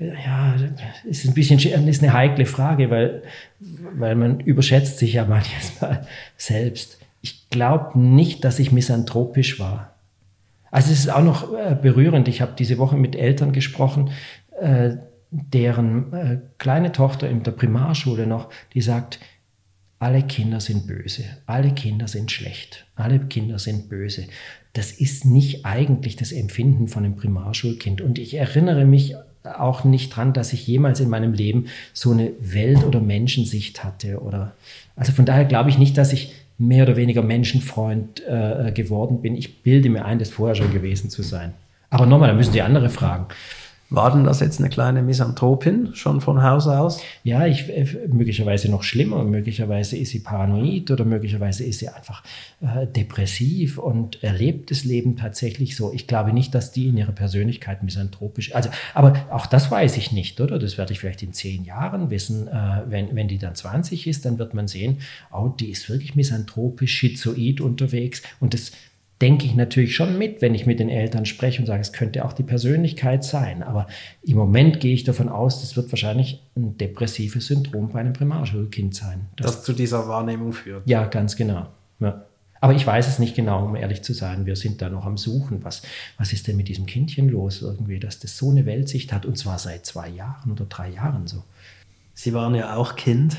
ja, 0.00 0.56
ist 1.04 1.24
ein 1.24 1.34
bisschen 1.34 1.60
ist 1.60 2.02
eine 2.02 2.12
heikle 2.12 2.46
Frage, 2.46 2.90
weil, 2.90 3.22
weil 3.60 4.16
man 4.16 4.40
überschätzt 4.40 4.98
sich 4.98 5.12
ja 5.12 5.24
manchmal 5.24 6.04
selbst. 6.36 6.98
Ich 7.20 7.48
glaube 7.48 7.96
nicht, 7.96 8.42
dass 8.42 8.58
ich 8.58 8.72
misanthropisch 8.72 9.60
war. 9.60 9.94
Also 10.72 10.90
es 10.90 10.98
ist 10.98 11.10
auch 11.10 11.22
noch 11.22 11.54
äh, 11.54 11.76
berührend. 11.80 12.26
Ich 12.26 12.40
habe 12.40 12.54
diese 12.58 12.78
Woche 12.78 12.96
mit 12.96 13.14
Eltern 13.14 13.52
gesprochen, 13.52 14.10
äh, 14.60 14.96
deren 15.32 16.12
äh, 16.12 16.38
kleine 16.58 16.92
Tochter 16.92 17.28
in 17.28 17.42
der 17.42 17.52
Primarschule 17.52 18.26
noch, 18.26 18.50
die 18.74 18.82
sagt, 18.82 19.18
alle 19.98 20.22
Kinder 20.22 20.60
sind 20.60 20.86
böse, 20.86 21.24
alle 21.46 21.70
Kinder 21.72 22.06
sind 22.06 22.30
schlecht, 22.30 22.86
alle 22.96 23.18
Kinder 23.18 23.58
sind 23.58 23.88
böse. 23.88 24.24
Das 24.74 24.92
ist 24.92 25.24
nicht 25.24 25.64
eigentlich 25.64 26.16
das 26.16 26.32
Empfinden 26.32 26.88
von 26.88 27.04
einem 27.04 27.16
Primarschulkind. 27.16 28.00
Und 28.00 28.18
ich 28.18 28.34
erinnere 28.34 28.84
mich 28.84 29.14
auch 29.44 29.84
nicht 29.84 30.14
dran, 30.14 30.32
dass 30.32 30.52
ich 30.52 30.66
jemals 30.66 31.00
in 31.00 31.08
meinem 31.08 31.32
Leben 31.32 31.66
so 31.92 32.10
eine 32.10 32.32
Welt- 32.40 32.84
oder 32.84 33.00
Menschensicht 33.00 33.84
hatte. 33.84 34.20
Oder 34.20 34.54
also 34.96 35.12
von 35.12 35.24
daher 35.24 35.44
glaube 35.44 35.70
ich 35.70 35.78
nicht, 35.78 35.96
dass 35.96 36.12
ich 36.12 36.34
mehr 36.58 36.84
oder 36.84 36.96
weniger 36.96 37.22
Menschenfreund 37.22 38.22
äh, 38.26 38.72
geworden 38.72 39.20
bin. 39.20 39.36
Ich 39.36 39.62
bilde 39.62 39.88
mir 39.88 40.04
ein, 40.04 40.18
das 40.18 40.30
vorher 40.30 40.54
schon 40.54 40.72
gewesen 40.72 41.10
zu 41.10 41.22
sein. 41.22 41.54
Aber 41.90 42.06
nochmal, 42.06 42.28
da 42.28 42.34
müssen 42.34 42.52
die 42.52 42.62
andere 42.62 42.88
fragen. 42.88 43.26
War 43.94 44.10
denn 44.10 44.24
das 44.24 44.40
jetzt 44.40 44.58
eine 44.58 44.70
kleine 44.70 45.02
Misanthropin 45.02 45.94
schon 45.94 46.22
von 46.22 46.42
Haus 46.42 46.66
aus? 46.66 47.02
Ja, 47.24 47.46
ich, 47.46 47.68
äh, 47.68 47.86
möglicherweise 48.10 48.70
noch 48.70 48.84
schlimmer. 48.84 49.22
Möglicherweise 49.22 49.98
ist 49.98 50.12
sie 50.12 50.20
paranoid 50.20 50.90
oder 50.90 51.04
möglicherweise 51.04 51.62
ist 51.64 51.80
sie 51.80 51.90
einfach 51.90 52.22
äh, 52.62 52.86
depressiv 52.86 53.76
und 53.76 54.24
erlebt 54.24 54.70
das 54.70 54.84
Leben 54.84 55.16
tatsächlich 55.16 55.76
so. 55.76 55.92
Ich 55.92 56.06
glaube 56.06 56.32
nicht, 56.32 56.54
dass 56.54 56.72
die 56.72 56.88
in 56.88 56.96
ihrer 56.96 57.12
Persönlichkeit 57.12 57.82
misanthropisch, 57.82 58.54
also, 58.54 58.70
aber 58.94 59.14
auch 59.30 59.44
das 59.44 59.70
weiß 59.70 59.98
ich 59.98 60.10
nicht, 60.10 60.40
oder? 60.40 60.58
Das 60.58 60.78
werde 60.78 60.94
ich 60.94 60.98
vielleicht 60.98 61.22
in 61.22 61.34
zehn 61.34 61.66
Jahren 61.66 62.08
wissen. 62.08 62.48
Äh, 62.48 62.84
wenn, 62.86 63.14
wenn 63.14 63.28
die 63.28 63.36
dann 63.36 63.54
20 63.54 64.06
ist, 64.06 64.24
dann 64.24 64.38
wird 64.38 64.54
man 64.54 64.68
sehen, 64.68 65.00
oh, 65.30 65.48
die 65.48 65.68
ist 65.68 65.90
wirklich 65.90 66.16
misanthropisch, 66.16 66.92
schizoid 66.92 67.60
unterwegs 67.60 68.22
und 68.40 68.54
das, 68.54 68.72
denke 69.22 69.46
ich 69.46 69.54
natürlich 69.54 69.94
schon 69.94 70.18
mit, 70.18 70.42
wenn 70.42 70.54
ich 70.54 70.66
mit 70.66 70.80
den 70.80 70.88
Eltern 70.88 71.26
spreche 71.26 71.60
und 71.60 71.66
sage, 71.66 71.80
es 71.80 71.92
könnte 71.92 72.24
auch 72.24 72.32
die 72.32 72.42
Persönlichkeit 72.42 73.22
sein. 73.22 73.62
Aber 73.62 73.86
im 74.22 74.36
Moment 74.36 74.80
gehe 74.80 74.92
ich 74.92 75.04
davon 75.04 75.28
aus, 75.28 75.60
das 75.60 75.76
wird 75.76 75.92
wahrscheinlich 75.92 76.42
ein 76.56 76.76
depressives 76.76 77.46
Syndrom 77.46 77.90
bei 77.90 78.00
einem 78.00 78.14
Primarschulkind 78.14 78.94
sein. 78.94 79.28
Das, 79.36 79.46
das 79.46 79.64
zu 79.64 79.74
dieser 79.74 80.08
Wahrnehmung 80.08 80.52
führt. 80.52 80.82
Ja, 80.88 81.06
ganz 81.06 81.36
genau. 81.36 81.68
Ja. 82.00 82.26
Aber 82.60 82.74
ich 82.74 82.84
weiß 82.84 83.06
es 83.08 83.20
nicht 83.20 83.36
genau, 83.36 83.64
um 83.64 83.76
ehrlich 83.76 84.02
zu 84.02 84.12
sein. 84.12 84.44
Wir 84.44 84.56
sind 84.56 84.82
da 84.82 84.88
noch 84.88 85.06
am 85.06 85.16
Suchen. 85.16 85.64
Was, 85.64 85.82
was 86.18 86.32
ist 86.32 86.48
denn 86.48 86.56
mit 86.56 86.66
diesem 86.68 86.86
Kindchen 86.86 87.28
los 87.28 87.62
irgendwie, 87.62 88.00
dass 88.00 88.18
das 88.18 88.36
so 88.36 88.50
eine 88.50 88.66
Weltsicht 88.66 89.12
hat 89.12 89.24
und 89.24 89.38
zwar 89.38 89.58
seit 89.58 89.86
zwei 89.86 90.08
Jahren 90.08 90.50
oder 90.50 90.64
drei 90.64 90.90
Jahren 90.90 91.28
so. 91.28 91.44
Sie 92.14 92.34
waren 92.34 92.54
ja 92.54 92.76
auch 92.76 92.96
Kind. 92.96 93.36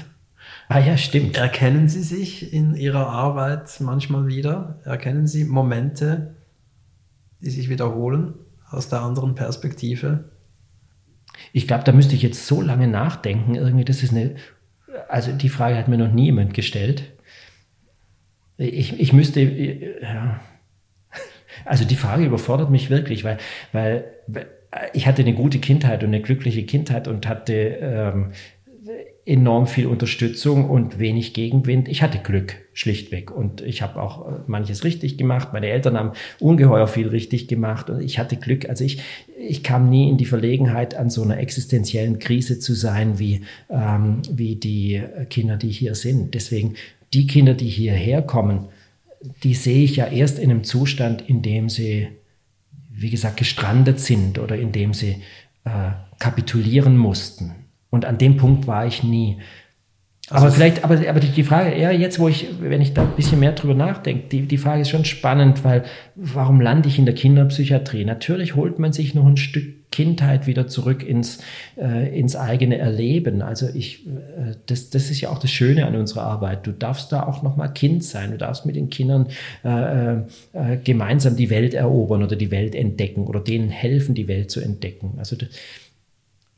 Ah 0.73 0.79
ja, 0.79 0.97
stimmt. 0.97 1.37
Erkennen 1.37 1.87
Sie 1.87 2.01
sich 2.01 2.51
in 2.51 2.75
Ihrer 2.75 3.07
Arbeit 3.07 3.79
manchmal 3.79 4.25
wieder? 4.25 4.79
Erkennen 4.85 5.27
Sie 5.27 5.45
Momente, 5.45 6.33
die 7.41 7.51
sich 7.51 7.69
wiederholen 7.69 8.33
aus 8.71 8.89
der 8.89 9.01
anderen 9.01 9.35
Perspektive? 9.35 10.31
Ich 11.51 11.67
glaube, 11.67 11.83
da 11.83 11.91
müsste 11.91 12.15
ich 12.15 12.23
jetzt 12.23 12.47
so 12.47 12.59
lange 12.59 12.87
nachdenken. 12.87 13.53
Irgendwie, 13.53 13.85
das 13.85 14.01
ist 14.01 14.13
eine, 14.13 14.33
also 15.09 15.31
die 15.31 15.49
Frage 15.49 15.77
hat 15.77 15.89
mir 15.89 15.99
noch 15.99 16.11
nie 16.11 16.25
jemand 16.25 16.55
gestellt. 16.55 17.03
Ich, 18.57 18.99
ich 18.99 19.13
müsste, 19.13 19.41
ja. 19.41 20.39
Also 21.65 21.85
die 21.85 21.95
Frage 21.95 22.25
überfordert 22.25 22.71
mich 22.71 22.89
wirklich, 22.89 23.23
weil, 23.23 23.37
weil 23.73 24.05
ich 24.93 25.05
hatte 25.05 25.21
eine 25.21 25.35
gute 25.35 25.59
Kindheit 25.59 26.03
und 26.03 26.09
eine 26.09 26.23
glückliche 26.23 26.65
Kindheit 26.65 27.07
und 27.07 27.27
hatte 27.27 27.53
ähm, 27.53 28.31
enorm 29.25 29.67
viel 29.67 29.87
Unterstützung 29.87 30.69
und 30.69 30.99
wenig 30.99 31.33
Gegenwind. 31.33 31.87
Ich 31.87 32.01
hatte 32.01 32.17
Glück, 32.17 32.55
schlichtweg. 32.73 33.31
Und 33.31 33.61
ich 33.61 33.81
habe 33.81 34.01
auch 34.01 34.27
äh, 34.27 34.31
manches 34.47 34.83
richtig 34.83 35.17
gemacht. 35.17 35.49
Meine 35.53 35.67
Eltern 35.67 35.97
haben 35.97 36.11
ungeheuer 36.39 36.87
viel 36.87 37.07
richtig 37.07 37.47
gemacht 37.47 37.89
und 37.89 38.01
ich 38.01 38.19
hatte 38.19 38.35
Glück. 38.35 38.67
Also 38.67 38.83
ich, 38.83 39.01
ich 39.37 39.63
kam 39.63 39.89
nie 39.89 40.09
in 40.09 40.17
die 40.17 40.25
Verlegenheit, 40.25 40.95
an 40.95 41.09
so 41.09 41.23
einer 41.23 41.37
existenziellen 41.37 42.19
Krise 42.19 42.59
zu 42.59 42.73
sein, 42.73 43.17
wie, 43.17 43.41
ähm, 43.69 44.21
wie 44.29 44.55
die 44.55 45.01
Kinder, 45.29 45.55
die 45.55 45.71
hier 45.71 45.95
sind. 45.95 46.33
Deswegen, 46.33 46.75
die 47.13 47.25
Kinder, 47.25 47.53
die 47.53 47.69
hierher 47.69 48.23
kommen, 48.23 48.65
die 49.43 49.53
sehe 49.53 49.85
ich 49.85 49.95
ja 49.95 50.07
erst 50.07 50.37
in 50.37 50.51
einem 50.51 50.65
Zustand, 50.65 51.29
in 51.29 51.41
dem 51.41 51.69
sie, 51.69 52.09
wie 52.91 53.09
gesagt, 53.09 53.37
gestrandet 53.37 54.01
sind 54.01 54.37
oder 54.37 54.57
in 54.57 54.73
dem 54.73 54.93
sie 54.93 55.21
äh, 55.63 55.91
kapitulieren 56.19 56.97
mussten 56.97 57.62
und 57.93 58.05
an 58.05 58.17
dem 58.17 58.37
Punkt 58.37 58.65
war 58.65 58.87
ich 58.87 59.03
nie. 59.03 59.37
Also 60.27 60.47
aber 60.47 60.55
vielleicht, 60.55 60.83
aber, 60.83 60.95
aber 61.07 61.19
die 61.19 61.43
Frage, 61.43 61.69
eher 61.69 61.91
jetzt, 61.91 62.17
wo 62.17 62.27
ich, 62.27 62.47
wenn 62.59 62.81
ich 62.81 62.95
da 62.95 63.03
ein 63.03 63.15
bisschen 63.15 63.39
mehr 63.39 63.51
drüber 63.51 63.75
nachdenke, 63.75 64.29
die, 64.29 64.47
die 64.47 64.57
Frage 64.57 64.81
ist 64.81 64.89
schon 64.89 65.05
spannend, 65.05 65.63
weil 65.63 65.83
warum 66.15 66.59
lande 66.59 66.89
ich 66.89 66.97
in 66.97 67.05
der 67.05 67.13
Kinderpsychiatrie? 67.13 68.03
Natürlich 68.03 68.55
holt 68.55 68.79
man 68.79 68.93
sich 68.93 69.13
noch 69.13 69.27
ein 69.27 69.37
Stück 69.37 69.83
Kindheit 69.91 70.47
wieder 70.47 70.67
zurück 70.67 71.07
ins, 71.07 71.37
äh, 71.77 72.17
ins 72.17 72.35
eigene 72.35 72.79
Erleben. 72.79 73.43
Also 73.43 73.67
ich, 73.71 74.07
äh, 74.07 74.55
das, 74.65 74.89
das 74.89 75.11
ist 75.11 75.21
ja 75.21 75.29
auch 75.29 75.37
das 75.37 75.51
Schöne 75.51 75.85
an 75.85 75.95
unserer 75.95 76.23
Arbeit. 76.23 76.65
Du 76.65 76.71
darfst 76.71 77.11
da 77.11 77.27
auch 77.27 77.43
noch 77.43 77.57
mal 77.57 77.67
Kind 77.67 78.03
sein. 78.03 78.31
Du 78.31 78.39
darfst 78.39 78.65
mit 78.65 78.75
den 78.75 78.89
Kindern 78.89 79.27
äh, 79.63 80.15
äh, 80.15 80.77
gemeinsam 80.83 81.35
die 81.35 81.51
Welt 81.51 81.75
erobern 81.75 82.23
oder 82.23 82.35
die 82.35 82.49
Welt 82.49 82.73
entdecken 82.73 83.27
oder 83.27 83.39
denen 83.39 83.69
helfen, 83.69 84.15
die 84.15 84.27
Welt 84.27 84.49
zu 84.49 84.61
entdecken. 84.61 85.13
Also 85.19 85.35
das, 85.35 85.49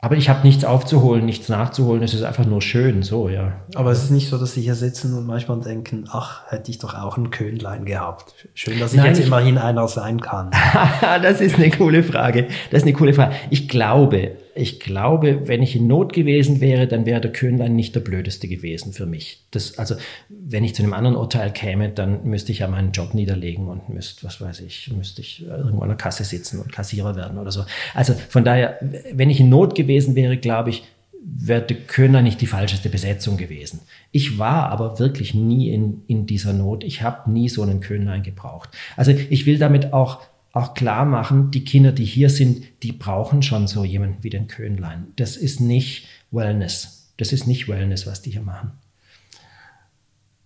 aber 0.06 0.18
ich 0.18 0.30
habe 0.30 0.46
nichts 0.46 0.63
aufzuholen, 0.63 1.26
nichts 1.26 1.50
nachzuholen. 1.50 2.04
Es 2.04 2.13
ist 2.13 2.22
einfach 2.22 2.46
nur 2.46 2.62
schön, 2.62 3.02
so, 3.02 3.28
ja. 3.28 3.54
Aber 3.74 3.89
es 3.89 4.04
ist 4.04 4.12
nicht 4.12 4.30
so, 4.30 4.38
dass 4.38 4.54
sie 4.54 4.62
hier 4.62 4.76
sitzen 4.76 5.18
und 5.18 5.26
manchmal 5.26 5.60
denken, 5.62 6.06
ach, 6.12 6.44
hätte 6.48 6.70
ich 6.70 6.78
doch 6.78 6.94
auch 6.94 7.18
ein 7.18 7.32
Könlein 7.32 7.86
gehabt. 7.86 8.36
Schön, 8.54 8.80
dass 8.80 8.94
ich 8.94 9.00
Nein, 9.00 9.08
jetzt 9.08 9.20
ich, 9.22 9.26
immerhin 9.26 9.58
einer 9.58 9.88
sein 9.88 10.22
kann. 10.22 10.52
das 11.24 11.41
ist 11.41 11.56
eine 11.56 11.72
coole 11.72 12.04
Frage. 12.04 12.50
Das 12.70 12.82
ist 12.82 12.84
eine 12.84 12.94
coole 12.94 13.15
Frage. 13.15 13.34
Ich 13.50 13.68
glaube, 13.68 14.34
ich 14.58 14.80
glaube, 14.80 15.48
wenn 15.48 15.62
ich 15.62 15.76
in 15.76 15.88
Not 15.88 16.13
gewesen 16.13 16.62
wäre, 16.62 16.88
dann 16.88 17.06
wäre 17.06 17.20
der 17.20 17.34
Könlein 17.34 17.76
nicht 17.76 17.94
der 17.94 18.00
blödeste 18.00 18.48
gewesen 18.48 18.94
für 18.94 19.06
mich. 19.06 19.44
Das, 19.52 19.78
also, 19.78 19.96
wenn 20.30 20.63
ich 20.63 20.74
zu 20.74 20.82
einem 20.82 20.94
anderen 20.94 21.18
Urteil 21.18 21.52
käme, 21.52 21.89
dann 21.89 22.24
müsste 22.24 22.54
ich 22.54 22.60
ja 22.60 22.68
meinen 22.70 22.94
Job 22.94 23.13
niederlegen 23.13 23.68
und 23.68 23.89
müsste, 23.89 24.26
was 24.26 24.39
weiß 24.39 24.62
ich, 24.62 24.91
müsste 24.96 25.22
ich 25.22 25.46
irgendwo 25.46 25.82
an 25.82 25.89
der 25.89 25.98
Kasse 25.98 26.24
sitzen 26.24 26.62
und 26.62 26.72
Kassierer 26.72 27.18
werden 27.18 27.38
oder 27.38 27.52
so. 27.52 27.65
Also 27.94 28.13
von 28.30 28.46
daher, 28.46 28.80
wenn 29.12 29.30
ich 29.30 29.41
in 29.41 29.50
Not 29.50 29.76
gewesen 29.76 30.15
wäre, 30.15 30.38
glaube 30.38 30.70
ich, 30.70 30.84
wäre 31.22 31.62
der 31.63 31.78
Könner 31.78 32.22
nicht 32.22 32.39
die 32.39 32.48
falscheste 32.48 32.88
Besetzung 32.88 33.36
gewesen. 33.36 33.82
Ich 34.12 34.38
war 34.38 34.70
aber 34.70 35.00
wirklich 35.00 35.34
nie 35.34 35.70
in, 35.70 36.04
in 36.08 36.28
dieser 36.28 36.54
Not. 36.54 36.84
Ich 36.84 37.02
habe 37.02 37.30
nie 37.30 37.50
so 37.50 37.62
einen 37.63 37.82
Könlein 37.82 38.24
gebraucht. 38.24 38.70
Also 38.96 39.12
ich 39.12 39.46
will 39.46 39.58
damit 39.58 39.91
auch 39.91 40.22
auch 40.56 40.74
klar 40.74 41.06
machen, 41.06 41.52
die 41.52 41.65
Kinder, 41.65 41.91
die 41.91 42.06
hier 42.06 42.30
sind, 42.30 42.63
die 42.82 42.94
brauchen 42.94 43.44
schon 43.44 43.68
so 43.68 43.84
jemanden 43.84 44.24
wie 44.24 44.30
den 44.30 44.48
Könlein. 44.48 45.08
Das 45.18 45.36
ist 45.36 45.60
nicht 45.60 46.08
Wellness. 46.32 47.12
Das 47.18 47.34
ist 47.34 47.46
nicht 47.46 47.68
Wellness, 47.68 48.08
was 48.08 48.22
die 48.22 48.32
hier 48.32 48.41
machen. 48.41 48.72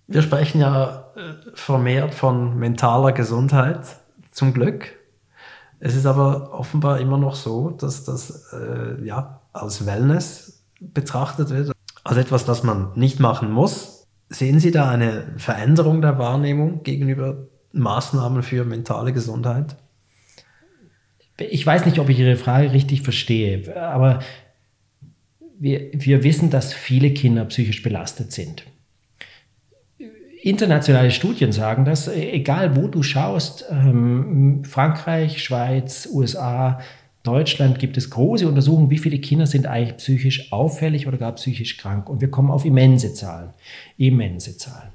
Wir 0.07 0.23
sprechen 0.23 0.61
ja 0.61 1.11
äh, 1.15 1.33
vermehrt 1.53 2.15
von 2.15 2.57
mentaler 2.57 3.11
Gesundheit, 3.11 3.85
zum 4.31 4.51
Glück. 4.51 4.95
Es 5.79 5.95
ist 5.95 6.07
aber 6.07 6.53
offenbar 6.53 6.99
immer 6.99 7.17
noch 7.17 7.35
so, 7.35 7.69
dass 7.69 8.03
das 8.03 8.51
äh, 8.51 9.05
ja, 9.05 9.41
als 9.53 9.85
Wellness 9.85 10.63
betrachtet 10.79 11.51
wird, 11.51 11.71
als 12.03 12.17
etwas, 12.17 12.45
das 12.45 12.63
man 12.63 12.93
nicht 12.95 13.19
machen 13.19 13.51
muss. 13.51 14.07
Sehen 14.27 14.59
Sie 14.59 14.71
da 14.71 14.89
eine 14.89 15.33
Veränderung 15.37 16.01
der 16.01 16.17
Wahrnehmung 16.17 16.81
gegenüber 16.81 17.47
Maßnahmen 17.73 18.41
für 18.41 18.65
mentale 18.65 19.13
Gesundheit? 19.13 19.75
Ich 21.39 21.65
weiß 21.65 21.85
nicht, 21.85 21.99
ob 21.99 22.09
ich 22.09 22.19
Ihre 22.19 22.35
Frage 22.35 22.71
richtig 22.71 23.01
verstehe, 23.01 23.75
aber 23.75 24.19
wir, 25.59 25.89
wir 25.93 26.23
wissen, 26.23 26.49
dass 26.49 26.73
viele 26.73 27.11
Kinder 27.11 27.45
psychisch 27.45 27.83
belastet 27.83 28.31
sind. 28.31 28.63
Internationale 30.41 31.11
Studien 31.11 31.51
sagen 31.51 31.83
das, 31.83 32.07
egal 32.07 32.77
wo 32.77 32.87
du 32.87 33.03
schaust, 33.03 33.65
ähm, 33.69 34.63
Frankreich, 34.63 35.43
Schweiz, 35.43 36.07
USA, 36.11 36.79
Deutschland 37.23 37.77
gibt 37.77 37.97
es 37.97 38.09
große 38.09 38.47
Untersuchungen, 38.47 38.89
wie 38.89 38.97
viele 38.97 39.19
Kinder 39.19 39.45
sind 39.45 39.67
eigentlich 39.67 39.97
psychisch 39.97 40.53
auffällig 40.53 41.07
oder 41.07 41.17
gar 41.17 41.33
psychisch 41.33 41.77
krank. 41.77 42.09
Und 42.09 42.21
wir 42.21 42.31
kommen 42.31 42.51
auf 42.51 42.63
immense 42.63 43.13
Zahlen. 43.13 43.49
Immense 43.97 44.55
Zahlen. 44.55 44.91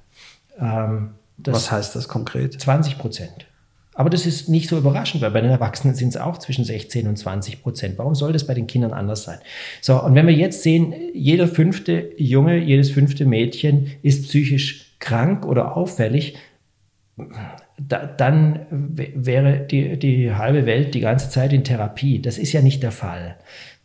Ähm, 0.58 1.10
Was 1.36 1.70
heißt 1.70 1.94
das 1.94 2.08
konkret? 2.08 2.58
20 2.58 2.96
Prozent. 2.96 3.46
Aber 3.94 4.10
das 4.10 4.26
ist 4.26 4.48
nicht 4.48 4.68
so 4.68 4.76
überraschend, 4.76 5.22
weil 5.22 5.30
bei 5.30 5.40
den 5.40 5.50
Erwachsenen 5.50 5.94
sind 5.94 6.08
es 6.08 6.16
auch 6.16 6.38
zwischen 6.38 6.64
16 6.64 7.06
und 7.06 7.16
20 7.16 7.62
Prozent. 7.62 7.98
Warum 7.98 8.14
soll 8.14 8.32
das 8.32 8.46
bei 8.46 8.54
den 8.54 8.66
Kindern 8.66 8.92
anders 8.92 9.22
sein? 9.22 9.38
So, 9.80 10.02
und 10.02 10.14
wenn 10.14 10.26
wir 10.26 10.34
jetzt 10.34 10.62
sehen, 10.62 10.94
jeder 11.14 11.46
fünfte 11.46 12.10
Junge, 12.16 12.58
jedes 12.58 12.90
fünfte 12.90 13.24
Mädchen 13.24 13.92
ist 14.02 14.24
psychisch 14.24 14.96
krank 14.98 15.46
oder 15.46 15.76
auffällig, 15.76 16.36
da, 17.78 18.06
dann 18.06 18.66
wäre 18.70 19.60
die, 19.60 19.98
die 19.98 20.32
halbe 20.32 20.66
Welt 20.66 20.94
die 20.94 21.00
ganze 21.00 21.30
Zeit 21.30 21.52
in 21.52 21.64
Therapie. 21.64 22.20
Das 22.20 22.38
ist 22.38 22.52
ja 22.52 22.62
nicht 22.62 22.82
der 22.82 22.92
Fall. 22.92 23.36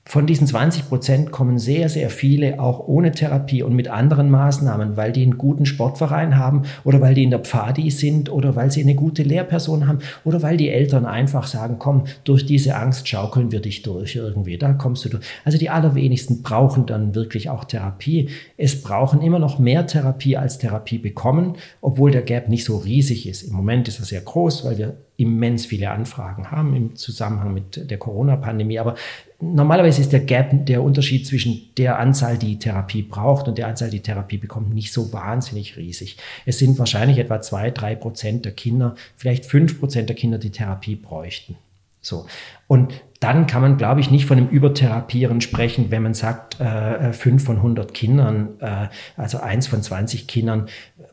Von 0.10 0.26
diesen 0.26 0.48
20 0.48 0.89
Prozent 0.89 1.32
kommen 1.32 1.60
sehr, 1.60 1.88
sehr 1.88 2.10
viele 2.10 2.60
auch 2.60 2.80
ohne 2.88 3.12
Therapie 3.12 3.62
und 3.62 3.76
mit 3.76 3.89
anderen 3.89 4.32
Maßnahmen, 4.32 4.98
weil 4.98 5.12
die 5.12 5.22
einen 5.22 5.38
guten 5.38 5.67
Sportverein 5.67 6.36
haben 6.36 6.63
oder 6.84 7.00
weil 7.00 7.13
die 7.13 7.22
in 7.22 7.30
der 7.30 7.41
Pfadi 7.41 7.91
sind 7.91 8.32
oder 8.32 8.56
weil 8.56 8.72
sie 8.72 8.82
eine 8.82 8.95
gute 8.95 9.22
Lehrperson 9.22 9.88
haben 9.88 10.00
oder 10.26 10.41
weil 10.41 10.58
die 10.58 10.69
Eltern 10.69 11.06
einfach 11.06 11.45
sagen, 11.45 11.76
komm, 11.78 12.06
durch 12.24 12.43
diese 12.43 12.76
Angst 12.76 13.08
schaukeln 13.08 13.52
wir 13.52 13.60
dich 13.62 13.84
durch 13.84 14.15
irgendwie, 14.15 14.58
da 14.58 14.74
kommst 14.74 15.06
du 15.06 15.10
durch. 15.10 15.24
Also 15.45 15.60
die 15.60 15.69
allerwenigsten 15.69 16.41
brauchen 16.41 16.88
dann 16.88 17.13
wirklich 17.13 17.52
auch 17.52 17.63
Therapie. 17.63 18.30
Es 18.58 18.82
brauchen 18.82 19.22
immer 19.22 19.38
noch 19.38 19.60
mehr 19.60 19.86
Therapie 19.86 20.38
als 20.38 20.58
Therapie 20.58 20.98
bekommen, 20.98 21.54
obwohl 21.82 22.10
der 22.10 22.24
Gap 22.24 22.50
nicht 22.50 22.65
so 22.65 22.78
riesig 22.78 23.30
ist. 23.30 23.43
Im 23.43 23.54
Moment 23.54 23.88
ist 23.88 24.00
er 24.00 24.06
sehr 24.06 24.22
groß, 24.22 24.65
weil 24.65 24.80
wir 24.80 24.98
immens 25.17 25.67
viele 25.67 25.91
Anfragen 25.91 26.50
haben 26.50 26.76
im 26.76 26.95
Zusammenhang 26.95 27.54
mit 27.54 27.91
der 27.91 27.98
Corona-Pandemie. 28.00 28.80
Aber 28.80 28.95
normalerweise 29.41 30.02
ist 30.02 30.12
der 30.12 30.21
Gap, 30.21 30.65
der 30.65 30.84
Unterschied 30.84 31.25
zwischen 31.25 31.73
der 31.78 31.99
Anzahl, 31.99 32.38
die 32.38 32.60
Therapie 32.60 33.04
braucht 33.04 33.47
und 33.47 33.58
der 33.58 33.67
Anzahl, 33.67 33.89
die 33.89 34.02
Therapie 34.02 34.38
bekommt, 34.38 34.73
nicht 34.73 34.91
so 34.91 35.13
wahnsinnig 35.13 35.78
riesig. 35.78 36.17
Es 36.45 36.60
sind 36.60 36.80
wahrscheinlich 36.80 37.17
etwa 37.17 37.41
zwei, 37.41 37.71
drei 37.71 37.95
Prozent 37.95 38.45
der 38.45 38.52
Kinder, 38.52 38.95
vielleicht 39.15 39.45
fünf 39.45 39.80
Prozent 39.80 40.10
der 40.10 40.15
Kinder, 40.15 40.38
die 40.38 40.52
Therapie 40.52 40.95
bräuchten. 40.95 41.56
So. 42.02 42.28
Und 42.67 42.93
dann 43.19 43.47
kann 43.47 43.62
man, 43.62 43.78
glaube 43.78 43.99
ich, 43.99 44.10
nicht 44.10 44.25
von 44.25 44.38
einem 44.38 44.47
Übertherapieren 44.47 45.41
sprechen, 45.41 45.91
wenn 45.91 46.04
man 46.04 46.13
sagt, 46.13 46.60
äh, 46.62 47.12
fünf 47.12 47.43
von 47.43 47.58
100 47.58 47.93
Kindern, 47.93 48.58
äh, 48.62 48.88
also 49.17 49.39
eins 49.39 49.67
von 49.67 49.84
20 49.84 50.28
Kindern 50.28 50.67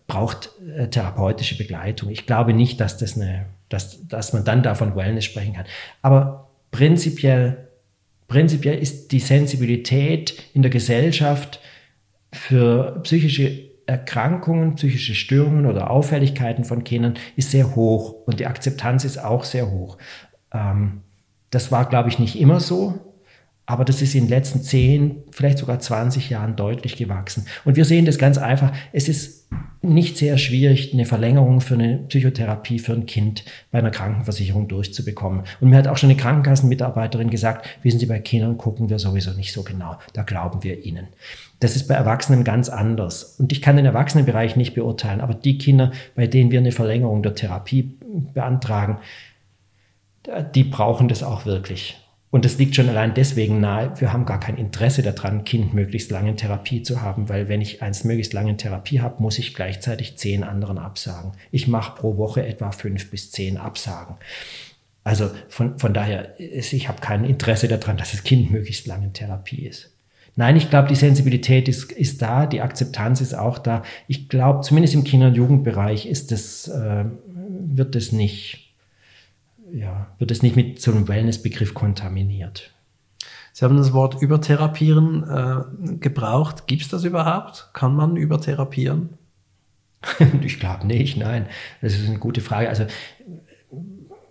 braucht 0.06 0.50
äh, 0.76 0.88
therapeutische 0.88 1.58
Begleitung. 1.58 2.10
Ich 2.10 2.26
glaube 2.26 2.52
nicht, 2.54 2.80
dass 2.80 2.96
das 2.96 3.16
eine 3.16 3.46
dass, 3.68 4.06
dass 4.06 4.32
man 4.32 4.44
dann 4.44 4.62
davon 4.62 4.96
Wellness 4.96 5.24
sprechen 5.24 5.54
kann. 5.54 5.66
Aber 6.02 6.48
prinzipiell, 6.70 7.65
prinzipiell 8.28 8.78
ist 8.78 9.12
die 9.12 9.20
Sensibilität 9.20 10.34
in 10.54 10.62
der 10.62 10.70
Gesellschaft 10.70 11.60
für 12.32 13.00
psychische 13.02 13.66
Erkrankungen, 13.86 14.74
psychische 14.74 15.14
Störungen 15.14 15.66
oder 15.66 15.90
Auffälligkeiten 15.90 16.64
von 16.64 16.82
Kindern 16.82 17.14
ist 17.36 17.52
sehr 17.52 17.76
hoch 17.76 18.26
und 18.26 18.40
die 18.40 18.46
Akzeptanz 18.46 19.04
ist 19.04 19.18
auch 19.18 19.44
sehr 19.44 19.70
hoch. 19.70 19.96
Ähm, 20.52 21.02
das 21.50 21.70
war, 21.70 21.88
glaube 21.88 22.08
ich, 22.08 22.18
nicht 22.18 22.38
immer 22.38 22.58
so, 22.58 23.05
aber 23.66 23.85
das 23.85 24.00
ist 24.00 24.14
in 24.14 24.24
den 24.24 24.31
letzten 24.31 24.62
10, 24.62 25.24
vielleicht 25.33 25.59
sogar 25.59 25.81
20 25.81 26.31
Jahren 26.31 26.55
deutlich 26.55 26.96
gewachsen. 26.96 27.46
Und 27.64 27.74
wir 27.74 27.85
sehen 27.85 28.05
das 28.05 28.16
ganz 28.16 28.38
einfach. 28.38 28.72
Es 28.92 29.09
ist 29.09 29.49
nicht 29.82 30.16
sehr 30.16 30.38
schwierig, 30.38 30.93
eine 30.93 31.05
Verlängerung 31.05 31.61
für 31.61 31.74
eine 31.74 31.99
Psychotherapie 32.09 32.78
für 32.78 32.93
ein 32.93 33.07
Kind 33.07 33.45
bei 33.72 33.80
einer 33.80 33.90
Krankenversicherung 33.90 34.68
durchzubekommen. 34.68 35.43
Und 35.61 35.70
mir 35.70 35.76
hat 35.76 35.88
auch 35.88 35.97
schon 35.97 36.11
eine 36.11 36.18
Krankenkassenmitarbeiterin 36.18 37.28
gesagt, 37.28 37.66
wissen 37.82 37.99
Sie, 37.99 38.07
bei 38.07 38.20
Kindern 38.20 38.57
gucken 38.57 38.88
wir 38.88 39.01
sowieso 39.01 39.32
nicht 39.32 39.53
so 39.53 39.64
genau. 39.64 39.97
Da 40.12 40.22
glauben 40.22 40.62
wir 40.62 40.84
ihnen. 40.84 41.09
Das 41.59 41.74
ist 41.74 41.88
bei 41.88 41.95
Erwachsenen 41.95 42.45
ganz 42.45 42.68
anders. 42.68 43.36
Und 43.38 43.51
ich 43.51 43.62
kann 43.62 43.76
den 43.76 43.86
Erwachsenenbereich 43.86 44.55
nicht 44.55 44.74
beurteilen, 44.74 45.20
aber 45.20 45.34
die 45.34 45.59
Kinder, 45.59 45.90
bei 46.14 46.28
denen 46.28 46.53
wir 46.53 46.61
eine 46.61 46.72
Verlängerung 46.72 47.22
der 47.22 47.34
Therapie 47.34 47.97
beantragen, 48.32 48.99
die 50.55 50.64
brauchen 50.64 51.09
das 51.09 51.22
auch 51.22 51.47
wirklich. 51.47 51.97
Und 52.37 52.45
das 52.45 52.59
liegt 52.59 52.76
schon 52.76 52.91
allein 52.91 53.14
deswegen 53.14 53.61
nahe, 53.61 53.99
wir 53.99 54.12
haben 54.12 54.26
gar 54.26 54.39
kein 54.39 54.59
Interesse 54.59 55.01
daran, 55.01 55.45
Kind 55.45 55.72
möglichst 55.72 56.11
lange 56.11 56.28
in 56.28 56.37
Therapie 56.37 56.82
zu 56.82 57.01
haben, 57.01 57.30
weil 57.30 57.49
wenn 57.49 57.62
ich 57.62 57.80
eins 57.80 58.05
möglichst 58.05 58.34
lange 58.34 58.51
in 58.51 58.59
Therapie 58.59 59.01
habe, 59.01 59.22
muss 59.22 59.39
ich 59.39 59.55
gleichzeitig 59.55 60.18
zehn 60.18 60.45
anderen 60.45 60.76
absagen. 60.76 61.32
Ich 61.51 61.66
mache 61.66 61.99
pro 61.99 62.18
Woche 62.18 62.47
etwa 62.47 62.72
fünf 62.72 63.11
bis 63.11 63.30
zehn 63.30 63.57
Absagen. 63.57 64.16
Also 65.03 65.30
von, 65.49 65.78
von 65.78 65.95
daher, 65.95 66.39
ich 66.39 66.89
habe 66.89 67.01
kein 67.01 67.24
Interesse 67.24 67.68
daran, 67.68 67.97
dass 67.97 68.11
das 68.11 68.22
Kind 68.22 68.51
möglichst 68.51 68.87
lange 68.87 69.07
in 69.07 69.12
Therapie 69.14 69.64
ist. 69.64 69.95
Nein, 70.34 70.57
ich 70.57 70.68
glaube, 70.68 70.89
die 70.89 70.95
Sensibilität 70.95 71.68
ist, 71.68 71.91
ist 71.91 72.20
da, 72.20 72.45
die 72.45 72.61
Akzeptanz 72.61 73.22
ist 73.22 73.32
auch 73.32 73.59
da. 73.59 73.82
Ich 74.09 74.28
glaube, 74.28 74.61
zumindest 74.61 74.93
im 74.93 75.05
Kinder- 75.05 75.28
und 75.28 75.37
Jugendbereich 75.37 76.05
ist 76.05 76.32
das, 76.32 76.68
äh, 76.68 77.07
wird 77.24 77.97
es 77.97 78.12
nicht 78.12 78.65
ja, 79.77 80.14
wird 80.18 80.31
es 80.31 80.43
nicht 80.43 80.57
mit 80.57 80.81
so 80.81 80.91
einem 80.91 81.09
Wellnessbegriff 81.09 81.74
kontaminiert. 81.74 82.72
Sie 83.53 83.64
haben 83.64 83.77
das 83.77 83.93
Wort 83.93 84.20
Übertherapieren 84.20 85.22
äh, 85.29 85.97
gebraucht. 85.97 86.66
Gibt 86.66 86.83
es 86.83 86.89
das 86.89 87.05
überhaupt? 87.05 87.70
Kann 87.72 87.95
man 87.95 88.16
übertherapieren? 88.16 89.11
ich 90.43 90.61
glaube 90.61 90.87
nicht, 90.87 91.16
nein. 91.16 91.47
Das 91.81 91.95
ist 91.95 92.09
eine 92.09 92.18
gute 92.18 92.41
Frage. 92.41 92.68
Also 92.68 92.87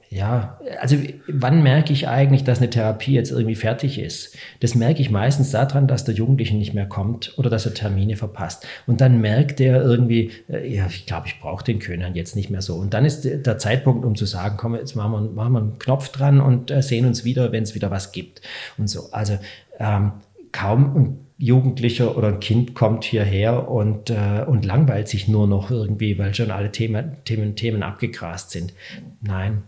ja, 0.09 0.59
also 0.79 0.97
wann 1.27 1.63
merke 1.63 1.91
ich 1.91 2.07
eigentlich, 2.07 2.43
dass 2.43 2.59
eine 2.59 2.69
Therapie 2.69 3.13
jetzt 3.13 3.31
irgendwie 3.31 3.55
fertig 3.55 3.99
ist? 3.99 4.35
Das 4.59 4.75
merke 4.75 5.01
ich 5.01 5.09
meistens 5.09 5.51
daran, 5.51 5.87
dass 5.87 6.05
der 6.05 6.15
Jugendliche 6.15 6.55
nicht 6.55 6.73
mehr 6.73 6.85
kommt 6.85 7.37
oder 7.37 7.49
dass 7.49 7.65
er 7.65 7.73
Termine 7.73 8.15
verpasst. 8.15 8.65
Und 8.87 9.01
dann 9.01 9.19
merkt 9.19 9.59
er 9.59 9.81
irgendwie, 9.81 10.31
äh, 10.47 10.73
ja, 10.73 10.87
ich 10.87 11.05
glaube, 11.05 11.27
ich 11.27 11.39
brauche 11.39 11.63
den 11.63 11.79
König 11.79 12.15
jetzt 12.15 12.35
nicht 12.35 12.49
mehr 12.49 12.61
so. 12.61 12.75
Und 12.75 12.93
dann 12.93 13.05
ist 13.05 13.25
der 13.25 13.57
Zeitpunkt, 13.57 14.05
um 14.05 14.15
zu 14.15 14.25
sagen, 14.25 14.57
komm, 14.57 14.75
jetzt 14.75 14.95
machen 14.95 15.11
wir, 15.11 15.21
machen 15.21 15.53
wir 15.53 15.59
einen 15.59 15.79
Knopf 15.79 16.09
dran 16.09 16.39
und 16.39 16.71
äh, 16.71 16.81
sehen 16.81 17.05
uns 17.05 17.25
wieder, 17.25 17.51
wenn 17.51 17.63
es 17.63 17.75
wieder 17.75 17.91
was 17.91 18.11
gibt. 18.11 18.41
Und 18.77 18.89
so. 18.89 19.11
Also 19.11 19.37
ähm, 19.79 20.13
kaum 20.51 20.95
ein 20.95 21.25
Jugendlicher 21.37 22.17
oder 22.17 22.29
ein 22.29 22.39
Kind 22.39 22.75
kommt 22.75 23.03
hierher 23.03 23.69
und, 23.69 24.09
äh, 24.09 24.45
und 24.47 24.63
langweilt 24.63 25.09
sich 25.09 25.27
nur 25.27 25.47
noch 25.47 25.69
irgendwie, 25.69 26.17
weil 26.17 26.33
schon 26.33 26.51
alle 26.51 26.71
Themen, 26.71 27.17
Themen, 27.25 27.55
Themen 27.57 27.83
abgegrast 27.83 28.51
sind. 28.51 28.73
Nein, 29.21 29.63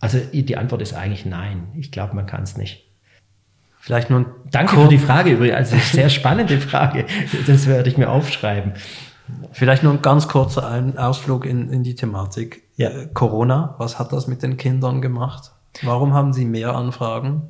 also 0.00 0.18
die 0.18 0.56
Antwort 0.56 0.82
ist 0.82 0.94
eigentlich 0.94 1.26
nein. 1.26 1.68
Ich 1.74 1.90
glaube, 1.90 2.14
man 2.14 2.26
kann 2.26 2.42
es 2.42 2.56
nicht. 2.56 2.84
Vielleicht 3.80 4.10
nur 4.10 4.20
ein 4.20 4.26
Danke 4.50 4.76
für 4.76 4.88
die 4.88 4.98
Frage 4.98 5.30
übrigens. 5.30 5.56
Also 5.56 5.74
eine 5.74 5.82
sehr 5.82 6.08
spannende 6.10 6.60
Frage. 6.60 7.06
Das 7.46 7.66
werde 7.66 7.88
ich 7.88 7.96
mir 7.96 8.10
aufschreiben. 8.10 8.74
Vielleicht 9.52 9.82
nur 9.82 9.92
ein 9.92 10.02
ganz 10.02 10.28
kurzer 10.28 10.92
Ausflug 10.96 11.44
in, 11.44 11.70
in 11.70 11.82
die 11.82 11.94
Thematik. 11.94 12.62
Ja. 12.76 12.90
Äh, 12.90 13.08
Corona, 13.12 13.74
was 13.78 13.98
hat 13.98 14.12
das 14.12 14.26
mit 14.26 14.42
den 14.42 14.56
Kindern 14.56 15.02
gemacht? 15.02 15.52
Warum 15.82 16.14
haben 16.14 16.32
Sie 16.32 16.44
mehr 16.44 16.74
Anfragen? 16.74 17.42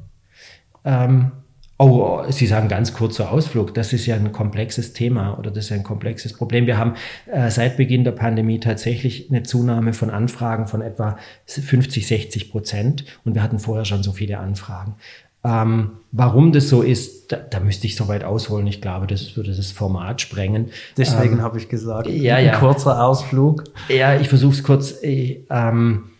Ähm, 0.84 1.32
Oh, 1.80 2.24
Sie 2.28 2.48
sagen 2.48 2.66
ganz 2.66 2.92
kurzer 2.92 3.30
Ausflug. 3.30 3.72
Das 3.72 3.92
ist 3.92 4.04
ja 4.04 4.16
ein 4.16 4.32
komplexes 4.32 4.94
Thema 4.94 5.38
oder 5.38 5.52
das 5.52 5.66
ist 5.66 5.72
ein 5.72 5.84
komplexes 5.84 6.32
Problem. 6.32 6.66
Wir 6.66 6.76
haben 6.76 6.94
äh, 7.26 7.50
seit 7.50 7.76
Beginn 7.76 8.02
der 8.02 8.10
Pandemie 8.12 8.58
tatsächlich 8.58 9.30
eine 9.30 9.44
Zunahme 9.44 9.92
von 9.92 10.10
Anfragen 10.10 10.66
von 10.66 10.82
etwa 10.82 11.18
50, 11.46 12.04
60 12.04 12.50
Prozent 12.50 13.04
und 13.24 13.36
wir 13.36 13.44
hatten 13.44 13.60
vorher 13.60 13.84
schon 13.84 14.02
so 14.02 14.10
viele 14.10 14.38
Anfragen. 14.38 14.96
Ähm, 15.44 15.92
warum 16.10 16.50
das 16.50 16.68
so 16.68 16.82
ist, 16.82 17.30
da, 17.30 17.36
da, 17.36 17.60
müsste 17.60 17.86
ich 17.86 17.94
so 17.94 18.08
weit 18.08 18.24
ausholen. 18.24 18.66
Ich 18.66 18.80
glaube, 18.80 19.06
das 19.06 19.36
würde 19.36 19.54
das 19.54 19.70
Format 19.70 20.20
sprengen. 20.20 20.70
Deswegen 20.96 21.34
ähm, 21.34 21.42
habe 21.42 21.58
ich 21.58 21.68
gesagt, 21.68 22.08
ja, 22.08 22.36
ein 22.36 22.46
ja. 22.46 22.58
kurzer 22.58 23.04
Ausflug. 23.04 23.62
Ja, 23.88 24.18
ich 24.18 24.28
versuche 24.28 24.54
es 24.54 24.64
kurz. 24.64 25.00
Äh, 25.04 25.44
ähm, 25.48 26.10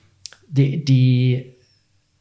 die, 0.49 0.85
die 0.85 1.57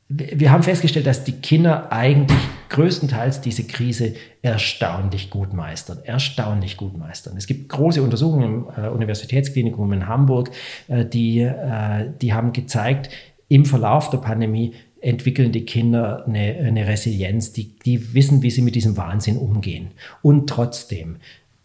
wir 0.09 0.51
haben 0.51 0.63
festgestellt, 0.63 1.05
dass 1.05 1.25
die 1.25 1.33
Kinder 1.33 1.91
eigentlich 1.91 2.39
größtenteils 2.69 3.41
diese 3.41 3.65
Krise 3.65 4.15
erstaunlich 4.41 5.29
gut 5.29 5.53
meistern. 5.53 5.99
Erstaunlich 6.03 6.77
gut 6.77 6.97
meistern. 6.97 7.35
Es 7.35 7.45
gibt 7.45 7.67
große 7.67 8.01
Untersuchungen 8.01 8.43
im 8.43 8.83
äh, 8.83 8.87
Universitätsklinikum 8.87 9.91
in 9.91 10.07
Hamburg, 10.07 10.51
äh, 10.87 11.05
die, 11.05 11.39
äh, 11.39 12.09
die 12.21 12.33
haben 12.33 12.53
gezeigt, 12.53 13.09
im 13.49 13.65
Verlauf 13.65 14.09
der 14.09 14.19
Pandemie 14.19 14.73
entwickeln 15.01 15.51
die 15.51 15.65
Kinder 15.65 16.25
eine, 16.25 16.55
eine 16.55 16.87
Resilienz, 16.87 17.51
die, 17.53 17.77
die 17.79 18.13
wissen, 18.13 18.41
wie 18.41 18.49
sie 18.49 18.61
mit 18.61 18.75
diesem 18.75 18.97
Wahnsinn 18.97 19.37
umgehen. 19.37 19.91
Und 20.21 20.49
trotzdem 20.49 21.17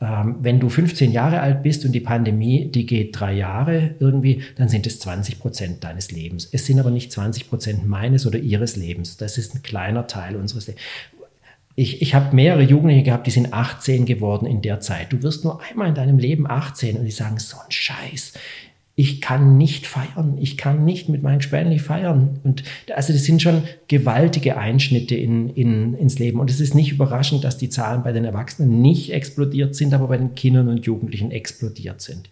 wenn 0.05 0.59
du 0.59 0.69
15 0.69 1.13
Jahre 1.13 1.41
alt 1.41 1.63
bist 1.63 1.85
und 1.85 1.93
die 1.93 2.01
Pandemie, 2.01 2.69
die 2.69 2.87
geht 2.87 3.19
drei 3.19 3.35
Jahre 3.35 3.95
irgendwie, 4.01 4.43
dann 4.57 4.69
sind 4.69 4.85
es 4.87 4.99
20 4.99 5.39
Prozent 5.39 5.85
deines 5.85 6.11
Lebens. 6.11 6.49
Es 6.51 6.67
sind 6.67 6.81
aber 6.81 6.91
nicht 6.91 7.13
20 7.13 7.49
Prozent 7.49 7.87
meines 7.87 8.27
oder 8.27 8.41
ihres 8.41 8.75
Lebens. 8.75 9.17
Das 9.17 9.39
ist 9.39 9.55
ein 9.55 9.63
kleiner 9.63 10.09
Teil 10.09 10.35
unseres 10.35 10.67
Lebens. 10.67 10.83
Ich, 11.75 12.03
ich 12.03 12.15
habe 12.15 12.35
mehrere 12.35 12.63
Jugendliche 12.63 13.05
gehabt, 13.05 13.27
die 13.27 13.31
sind 13.31 13.53
18 13.53 14.05
geworden 14.05 14.45
in 14.45 14.61
der 14.61 14.81
Zeit. 14.81 15.13
Du 15.13 15.23
wirst 15.23 15.45
nur 15.45 15.63
einmal 15.63 15.89
in 15.89 15.95
deinem 15.95 16.19
Leben 16.19 16.51
18 16.51 16.97
und 16.97 17.05
die 17.05 17.13
sagen, 17.13 17.39
so 17.39 17.57
ein 17.57 17.71
Scheiß 17.71 18.35
ich 18.95 19.23
kann 19.23 19.57
nicht 19.57 19.87
feiern, 19.87 20.37
ich 20.39 20.59
kann 20.59 20.85
nicht 20.85 21.09
mit 21.09 21.23
meinen 21.23 21.39
Gespänli 21.39 21.79
feiern. 21.79 22.41
Und 22.45 22.63
also 22.95 23.13
das 23.13 23.25
sind 23.25 23.41
schon 23.41 23.63
gewaltige 23.89 24.59
Einschnitte 24.59 25.15
in, 25.15 25.49
in, 25.49 25.95
ins 25.95 26.19
Leben. 26.19 26.41
Und 26.41 26.51
es 26.51 26.61
ist 26.61 26.75
nicht 26.75 26.93
überraschend, 26.93 27.43
dass 27.43 27.57
die 27.57 27.71
Zahlen 27.71 28.03
bei 28.03 28.13
den 28.13 28.27
Erwachsenen 28.27 28.83
nicht 28.83 29.11
explodiert 29.13 29.75
sind, 29.75 29.95
aber 29.95 30.09
bei 30.09 30.19
den 30.19 30.35
Kindern 30.35 30.69
und 30.69 30.85
Jugendlichen 30.85 31.31
explodiert 31.31 32.03
sind. 32.03 32.29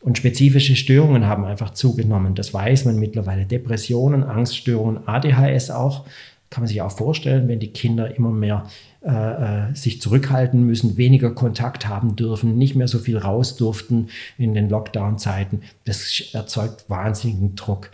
Und 0.00 0.18
spezifische 0.18 0.76
Störungen 0.76 1.26
haben 1.26 1.44
einfach 1.44 1.70
zugenommen. 1.70 2.36
Das 2.36 2.54
weiß 2.54 2.84
man 2.84 3.00
mittlerweile. 3.00 3.44
Depressionen, 3.44 4.22
Angststörungen, 4.22 5.08
ADHS 5.08 5.70
auch. 5.70 6.06
Kann 6.50 6.62
man 6.62 6.68
sich 6.68 6.80
auch 6.82 6.92
vorstellen, 6.92 7.48
wenn 7.48 7.58
die 7.58 7.72
Kinder 7.72 8.14
immer 8.14 8.30
mehr 8.30 8.68
äh, 9.04 9.70
äh, 9.70 9.74
sich 9.74 10.00
zurückhalten 10.00 10.64
müssen, 10.64 10.96
weniger 10.96 11.30
Kontakt 11.30 11.86
haben 11.88 12.16
dürfen, 12.16 12.58
nicht 12.58 12.76
mehr 12.76 12.88
so 12.88 12.98
viel 12.98 13.18
raus 13.18 13.56
durften 13.56 14.08
in 14.38 14.54
den 14.54 14.68
Lockdown-Zeiten. 14.68 15.62
Das 15.84 16.22
erzeugt 16.32 16.88
wahnsinnigen 16.88 17.54
Druck. 17.54 17.90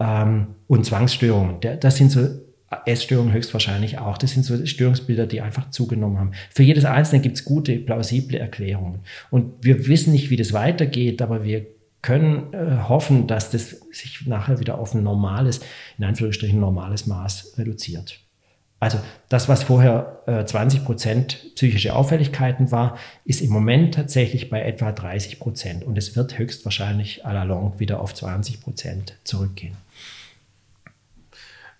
Ähm, 0.00 0.48
und 0.66 0.84
Zwangsstörungen, 0.84 1.56
das 1.80 1.96
sind 1.96 2.10
so 2.10 2.28
Essstörungen 2.86 3.32
höchstwahrscheinlich 3.32 3.98
auch. 3.98 4.18
Das 4.18 4.32
sind 4.32 4.44
so 4.44 4.64
Störungsbilder, 4.64 5.26
die 5.26 5.40
einfach 5.40 5.70
zugenommen 5.70 6.18
haben. 6.18 6.32
Für 6.50 6.62
jedes 6.62 6.84
Einzelne 6.84 7.22
gibt 7.22 7.36
es 7.36 7.44
gute, 7.44 7.78
plausible 7.78 8.38
Erklärungen. 8.38 9.00
Und 9.30 9.52
wir 9.62 9.86
wissen 9.86 10.12
nicht, 10.12 10.30
wie 10.30 10.36
das 10.36 10.52
weitergeht, 10.52 11.22
aber 11.22 11.44
wir 11.44 11.66
können 12.00 12.52
äh, 12.52 12.88
hoffen, 12.88 13.26
dass 13.26 13.50
das 13.50 13.80
sich 13.92 14.26
nachher 14.26 14.58
wieder 14.58 14.78
auf 14.78 14.94
ein 14.94 15.02
normales, 15.02 15.60
in 15.98 16.04
Anführungsstrichen 16.04 16.58
normales 16.58 17.06
Maß 17.06 17.54
reduziert. 17.58 18.18
Also 18.82 18.98
das, 19.28 19.48
was 19.48 19.62
vorher 19.62 20.22
äh, 20.26 20.44
20 20.44 20.84
Prozent 20.84 21.54
psychische 21.54 21.94
Auffälligkeiten 21.94 22.72
war, 22.72 22.98
ist 23.24 23.40
im 23.40 23.50
Moment 23.50 23.94
tatsächlich 23.94 24.50
bei 24.50 24.60
etwa 24.60 24.90
30 24.90 25.38
Prozent. 25.38 25.84
Und 25.84 25.96
es 25.96 26.16
wird 26.16 26.36
höchstwahrscheinlich 26.36 27.24
à 27.24 27.32
la 27.32 27.44
longue 27.44 27.78
wieder 27.78 28.00
auf 28.00 28.12
20 28.12 28.60
Prozent 28.60 29.14
zurückgehen. 29.22 29.76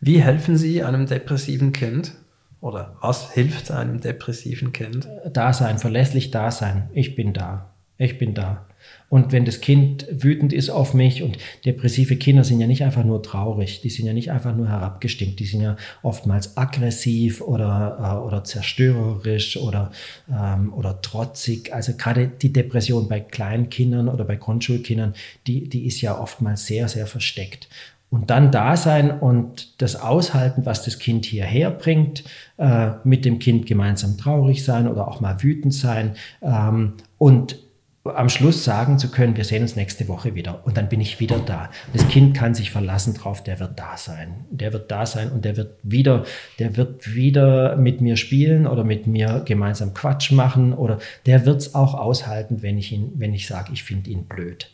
Wie 0.00 0.22
helfen 0.22 0.56
Sie 0.56 0.84
einem 0.84 1.06
depressiven 1.06 1.72
Kind? 1.72 2.12
Oder 2.60 2.94
was 3.00 3.32
hilft 3.32 3.72
einem 3.72 4.00
depressiven 4.00 4.72
Kind? 4.72 5.08
Da 5.32 5.52
sein, 5.52 5.80
verlässlich 5.80 6.30
da 6.30 6.52
sein. 6.52 6.88
Ich 6.92 7.16
bin 7.16 7.32
da. 7.32 7.72
Ich 7.98 8.16
bin 8.16 8.32
da. 8.32 8.64
Und 9.12 9.30
wenn 9.30 9.44
das 9.44 9.60
Kind 9.60 10.06
wütend 10.10 10.54
ist 10.54 10.70
auf 10.70 10.94
mich 10.94 11.22
und 11.22 11.36
depressive 11.66 12.16
Kinder 12.16 12.44
sind 12.44 12.60
ja 12.60 12.66
nicht 12.66 12.82
einfach 12.82 13.04
nur 13.04 13.22
traurig, 13.22 13.82
die 13.82 13.90
sind 13.90 14.06
ja 14.06 14.14
nicht 14.14 14.30
einfach 14.30 14.56
nur 14.56 14.70
herabgestimmt, 14.70 15.38
die 15.38 15.44
sind 15.44 15.60
ja 15.60 15.76
oftmals 16.02 16.56
aggressiv 16.56 17.42
oder, 17.42 17.98
äh, 18.22 18.26
oder 18.26 18.42
zerstörerisch 18.42 19.58
oder, 19.58 19.92
ähm, 20.30 20.72
oder 20.72 21.02
trotzig. 21.02 21.74
Also 21.74 21.92
gerade 21.92 22.26
die 22.26 22.54
Depression 22.54 23.06
bei 23.06 23.20
kleinen 23.20 23.68
Kindern 23.68 24.08
oder 24.08 24.24
bei 24.24 24.36
Grundschulkindern, 24.36 25.12
die, 25.46 25.68
die 25.68 25.84
ist 25.84 26.00
ja 26.00 26.18
oftmals 26.18 26.64
sehr, 26.64 26.88
sehr 26.88 27.06
versteckt. 27.06 27.68
Und 28.08 28.30
dann 28.30 28.50
da 28.50 28.78
sein 28.78 29.10
und 29.10 29.82
das 29.82 29.96
aushalten, 29.96 30.64
was 30.64 30.86
das 30.86 30.98
Kind 30.98 31.26
hierher 31.26 31.70
bringt, 31.70 32.24
äh, 32.56 32.92
mit 33.04 33.26
dem 33.26 33.38
Kind 33.40 33.66
gemeinsam 33.66 34.16
traurig 34.16 34.64
sein 34.64 34.88
oder 34.88 35.06
auch 35.06 35.20
mal 35.20 35.42
wütend 35.42 35.74
sein 35.74 36.14
ähm, 36.40 36.94
und 37.18 37.61
am 38.04 38.28
Schluss 38.28 38.64
sagen 38.64 38.98
zu 38.98 39.10
können, 39.10 39.36
wir 39.36 39.44
sehen 39.44 39.62
uns 39.62 39.76
nächste 39.76 40.08
Woche 40.08 40.34
wieder 40.34 40.66
und 40.66 40.76
dann 40.76 40.88
bin 40.88 41.00
ich 41.00 41.20
wieder 41.20 41.38
da. 41.38 41.70
Das 41.92 42.08
Kind 42.08 42.36
kann 42.36 42.54
sich 42.54 42.72
verlassen 42.72 43.14
drauf, 43.14 43.44
der 43.44 43.60
wird 43.60 43.78
da 43.78 43.96
sein. 43.96 44.44
Der 44.50 44.72
wird 44.72 44.90
da 44.90 45.06
sein 45.06 45.30
und 45.30 45.44
der 45.44 45.56
wird 45.56 45.78
wieder, 45.84 46.24
der 46.58 46.76
wird 46.76 47.14
wieder 47.14 47.76
mit 47.76 48.00
mir 48.00 48.16
spielen 48.16 48.66
oder 48.66 48.82
mit 48.82 49.06
mir 49.06 49.42
gemeinsam 49.46 49.94
Quatsch 49.94 50.32
machen 50.32 50.72
oder 50.72 50.98
der 51.26 51.46
wird 51.46 51.60
es 51.60 51.74
auch 51.76 51.94
aushalten, 51.94 52.62
wenn 52.62 52.76
ich 52.76 52.90
ihn, 52.90 53.12
wenn 53.16 53.34
ich 53.34 53.46
sage, 53.46 53.70
ich 53.72 53.84
finde 53.84 54.10
ihn 54.10 54.24
blöd. 54.24 54.70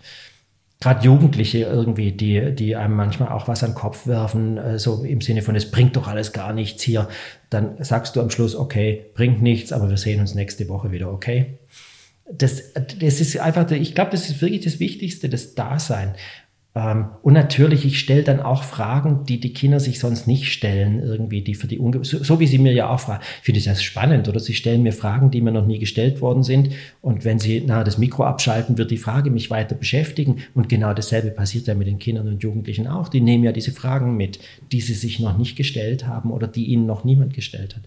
Gerade 0.81 1.05
Jugendliche 1.05 1.59
irgendwie, 1.59 2.13
die, 2.13 2.55
die 2.55 2.77
einem 2.77 2.95
manchmal 2.95 3.31
auch 3.31 3.49
was 3.49 3.65
an 3.65 3.71
den 3.71 3.77
Kopf 3.77 4.07
werfen, 4.07 4.59
äh, 4.59 4.79
so 4.79 5.03
im 5.03 5.21
Sinne 5.21 5.43
von, 5.43 5.57
es 5.57 5.73
bringt 5.73 5.97
doch 5.97 6.07
alles 6.07 6.33
gar 6.33 6.53
nichts 6.53 6.85
hier. 6.85 7.09
Dann 7.51 7.83
sagst 7.83 8.15
du 8.15 8.21
am 8.21 8.31
Schluss, 8.31 8.55
okay, 8.55 9.07
bringt 9.15 9.43
nichts, 9.43 9.73
aber 9.73 9.91
wir 9.91 9.97
sehen 9.97 10.21
uns 10.21 10.37
nächste 10.37 10.69
Woche 10.69 10.93
wieder, 10.93 11.13
okay? 11.13 11.59
Das, 12.31 12.73
das 12.75 13.21
ist 13.21 13.39
einfach, 13.39 13.71
ich 13.71 13.95
glaube, 13.95 14.11
das 14.11 14.29
ist 14.29 14.41
wirklich 14.43 14.65
das 14.65 14.81
Wichtigste, 14.81 15.29
das 15.29 15.55
Dasein. 15.55 16.15
Ähm, 16.75 17.09
und 17.23 17.33
natürlich, 17.33 17.87
ich 17.87 17.99
stelle 17.99 18.23
dann 18.23 18.41
auch 18.41 18.63
Fragen, 18.63 19.25
die 19.25 19.41
die 19.41 19.53
Kinder 19.53 19.81
sich 19.81 19.99
sonst 19.99 20.27
nicht 20.27 20.53
stellen, 20.53 21.03
irgendwie, 21.03 21.41
die 21.41 21.55
für 21.55 21.67
die, 21.67 21.79
Unge 21.79 22.05
so, 22.05 22.23
so, 22.23 22.39
wie 22.39 22.47
sie 22.47 22.59
mir 22.59 22.73
ja 22.73 22.91
auch 22.91 23.01
fragen, 23.01 23.25
finde 23.43 23.59
ich 23.59 23.65
das 23.65 23.83
spannend, 23.83 24.29
oder 24.29 24.39
sie 24.39 24.55
stellen 24.55 24.83
mir 24.83 24.93
Fragen, 24.93 25.31
die 25.31 25.41
mir 25.41 25.51
noch 25.51 25.67
nie 25.67 25.79
gestellt 25.79 26.21
worden 26.21 26.43
sind. 26.43 26.71
Und 27.01 27.25
wenn 27.25 27.39
sie 27.39 27.63
nahe 27.63 27.85
das 27.85 27.99
Mikro 27.99 28.25
abschalten, 28.25 28.79
wird 28.79 28.91
die 28.91 28.99
Frage 28.99 29.31
mich 29.31 29.51
weiter 29.51 29.75
beschäftigen. 29.75 30.43
Und 30.55 30.69
genau 30.69 30.93
dasselbe 30.93 31.31
passiert 31.31 31.67
ja 31.67 31.75
mit 31.75 31.89
den 31.89 31.99
Kindern 31.99 32.29
und 32.29 32.43
Jugendlichen 32.43 32.87
auch. 32.87 33.09
Die 33.09 33.23
nehmen 33.23 33.45
ja 33.45 33.53
diese 33.53 33.73
Fragen 33.73 34.17
mit, 34.17 34.39
die 34.71 34.81
sie 34.83 34.95
sich 34.95 35.19
noch 35.19 35.39
nicht 35.39 35.57
gestellt 35.57 36.07
haben 36.07 36.31
oder 36.31 36.47
die 36.47 36.67
ihnen 36.67 36.87
noch 36.87 37.03
niemand 37.05 37.33
gestellt 37.35 37.75
hat. 37.75 37.83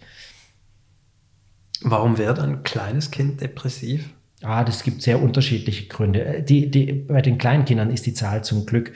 Warum 1.83 2.17
wird 2.17 2.39
ein 2.39 2.63
kleines 2.63 3.09
Kind 3.09 3.41
depressiv? 3.41 4.09
Ah, 4.41 4.63
das 4.63 4.83
gibt 4.83 5.01
sehr 5.01 5.21
unterschiedliche 5.21 5.87
Gründe. 5.87 6.23
Äh, 6.23 6.43
die, 6.43 6.69
die, 6.69 6.93
bei 6.93 7.21
den 7.21 7.37
Kleinkindern 7.37 7.89
ist 7.89 8.05
die 8.05 8.13
Zahl 8.13 8.43
zum 8.43 8.65
Glück 8.65 8.93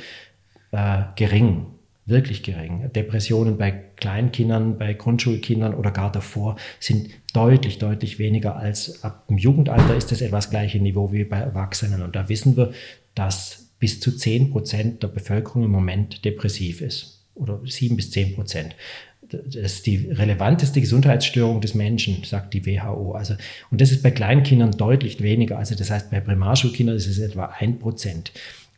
äh, 0.72 1.04
gering, 1.16 1.68
wirklich 2.06 2.44
gering. 2.44 2.92
Depressionen 2.94 3.58
bei 3.58 3.72
Kleinkindern, 3.72 4.78
bei 4.78 4.94
Grundschulkindern 4.94 5.74
oder 5.74 5.92
gar 5.92 6.12
davor 6.12 6.56
sind 6.80 7.10
deutlich, 7.34 7.80
deutlich 7.80 8.20
weniger 8.20 8.56
als 8.56 9.04
ab 9.04 9.28
dem 9.28 9.38
Jugendalter 9.38 9.96
ist 9.96 10.12
das 10.12 10.22
etwas 10.22 10.50
gleiche 10.50 10.80
Niveau 10.80 11.12
wie 11.12 11.24
bei 11.24 11.38
Erwachsenen. 11.38 12.02
Und 12.02 12.16
da 12.16 12.30
wissen 12.30 12.58
wir, 12.58 12.74
dass 13.14 13.70
bis 13.80 14.00
zu 14.00 14.16
10 14.16 14.52
Prozent 14.52 15.04
der 15.04 15.08
Bevölkerung 15.10 15.64
im 15.64 15.72
Moment 15.72 16.26
depressiv 16.26 16.82
ist. 16.82 17.24
Oder 17.36 17.60
7 17.66 17.96
bis 17.98 18.12
10 18.12 18.36
Prozent 18.36 18.76
das 19.46 19.74
ist 19.74 19.86
die 19.86 20.10
relevanteste 20.12 20.82
Gesundheitsstörung 20.82 21.62
des 21.62 21.76
Menschen, 21.76 22.24
sagt 22.24 22.54
die 22.54 22.66
WHO. 22.66 23.14
Also, 23.14 23.36
und 23.72 23.82
das 23.82 23.92
ist 23.92 24.04
bei 24.04 24.12
Kleinkindern 24.12 24.72
deutlich 24.72 25.22
weniger. 25.22 25.58
Also 25.58 25.76
das 25.76 25.92
heißt, 25.92 26.12
bei 26.12 26.20
Primarschulkindern 26.20 26.96
ist 26.96 27.08
es 27.08 27.20
etwa 27.20 27.54
ein 27.58 27.80
Prozent. 27.80 28.32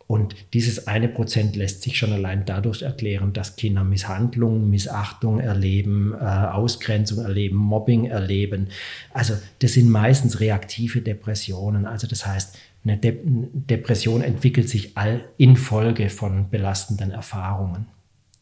Und 0.08 0.36
dieses 0.54 0.88
eine 0.88 1.10
Prozent 1.10 1.58
lässt 1.58 1.82
sich 1.82 1.98
schon 1.98 2.14
allein 2.14 2.46
dadurch 2.46 2.82
erklären, 2.82 3.34
dass 3.34 3.58
Kinder 3.58 3.84
Misshandlung, 3.84 4.70
Missachtung 4.70 5.42
erleben, 5.42 6.14
äh, 6.14 6.24
Ausgrenzung 6.24 7.20
erleben, 7.20 7.58
Mobbing 7.58 8.06
erleben. 8.06 8.70
Also 9.14 9.34
das 9.60 9.74
sind 9.74 9.90
meistens 9.90 10.40
reaktive 10.40 11.02
Depressionen. 11.02 11.86
Also 11.86 12.08
das 12.08 12.26
heißt, 12.26 12.58
eine 12.86 12.98
De 12.98 13.18
Depression 13.26 14.22
entwickelt 14.22 14.70
sich 14.70 14.96
all 14.96 15.26
infolge 15.38 16.10
von 16.10 16.50
belastenden 16.50 17.12
Erfahrungen 17.12 17.88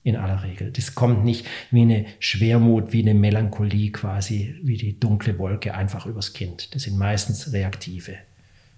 in 0.05 0.15
aller 0.15 0.43
Regel. 0.43 0.71
Das 0.71 0.93
kommt 0.93 1.25
nicht 1.25 1.47
wie 1.71 1.81
eine 1.81 2.05
Schwermut, 2.19 2.93
wie 2.93 3.01
eine 3.01 3.15
Melancholie 3.15 3.91
quasi, 3.91 4.55
wie 4.61 4.77
die 4.77 4.99
dunkle 4.99 5.39
Wolke 5.39 5.73
einfach 5.73 6.05
übers 6.05 6.33
Kind. 6.33 6.75
Das 6.75 6.83
sind 6.83 6.97
meistens 6.97 7.51
reaktive 7.51 8.15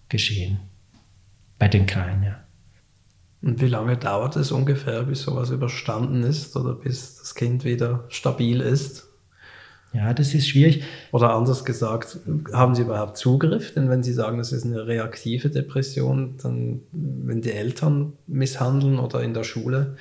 Geschehen. 0.08 0.60
Bei 1.60 1.68
den 1.68 1.86
Kleinen, 1.86 2.24
ja. 2.24 2.44
Und 3.42 3.62
wie 3.62 3.68
lange 3.68 3.98
dauert 3.98 4.38
es 4.38 4.54
ungefähr, 4.54 5.04
bis 5.04 5.24
sowas 5.24 5.50
überstanden 5.50 6.24
ist 6.24 6.56
oder 6.56 6.74
bis 6.74 7.18
das 7.18 7.36
Kind 7.36 7.66
wieder 7.66 8.06
stabil 8.08 8.62
ist? 8.62 9.07
Ja, 9.94 10.14
das 10.14 10.34
ist 10.34 10.48
schwierig. 10.48 10.84
Oder 11.12 11.34
anders 11.34 11.64
gesagt, 11.64 12.20
haben 12.54 12.76
Sie 12.76 12.82
überhaupt 12.82 13.18
Zugriff? 13.18 13.74
Denn 13.74 13.90
wenn 13.90 14.04
Sie 14.04 14.14
sagen, 14.14 14.38
das 14.38 14.52
ist 14.52 14.66
eine 14.66 14.86
reaktive 14.86 15.50
Depression, 15.50 16.36
dann, 16.44 16.82
wenn 16.92 17.42
die 17.42 17.52
Eltern 17.52 18.14
misshandeln 18.28 19.00
oder 19.00 19.24
in 19.24 19.34
der 19.34 19.44
Schule 19.44 19.96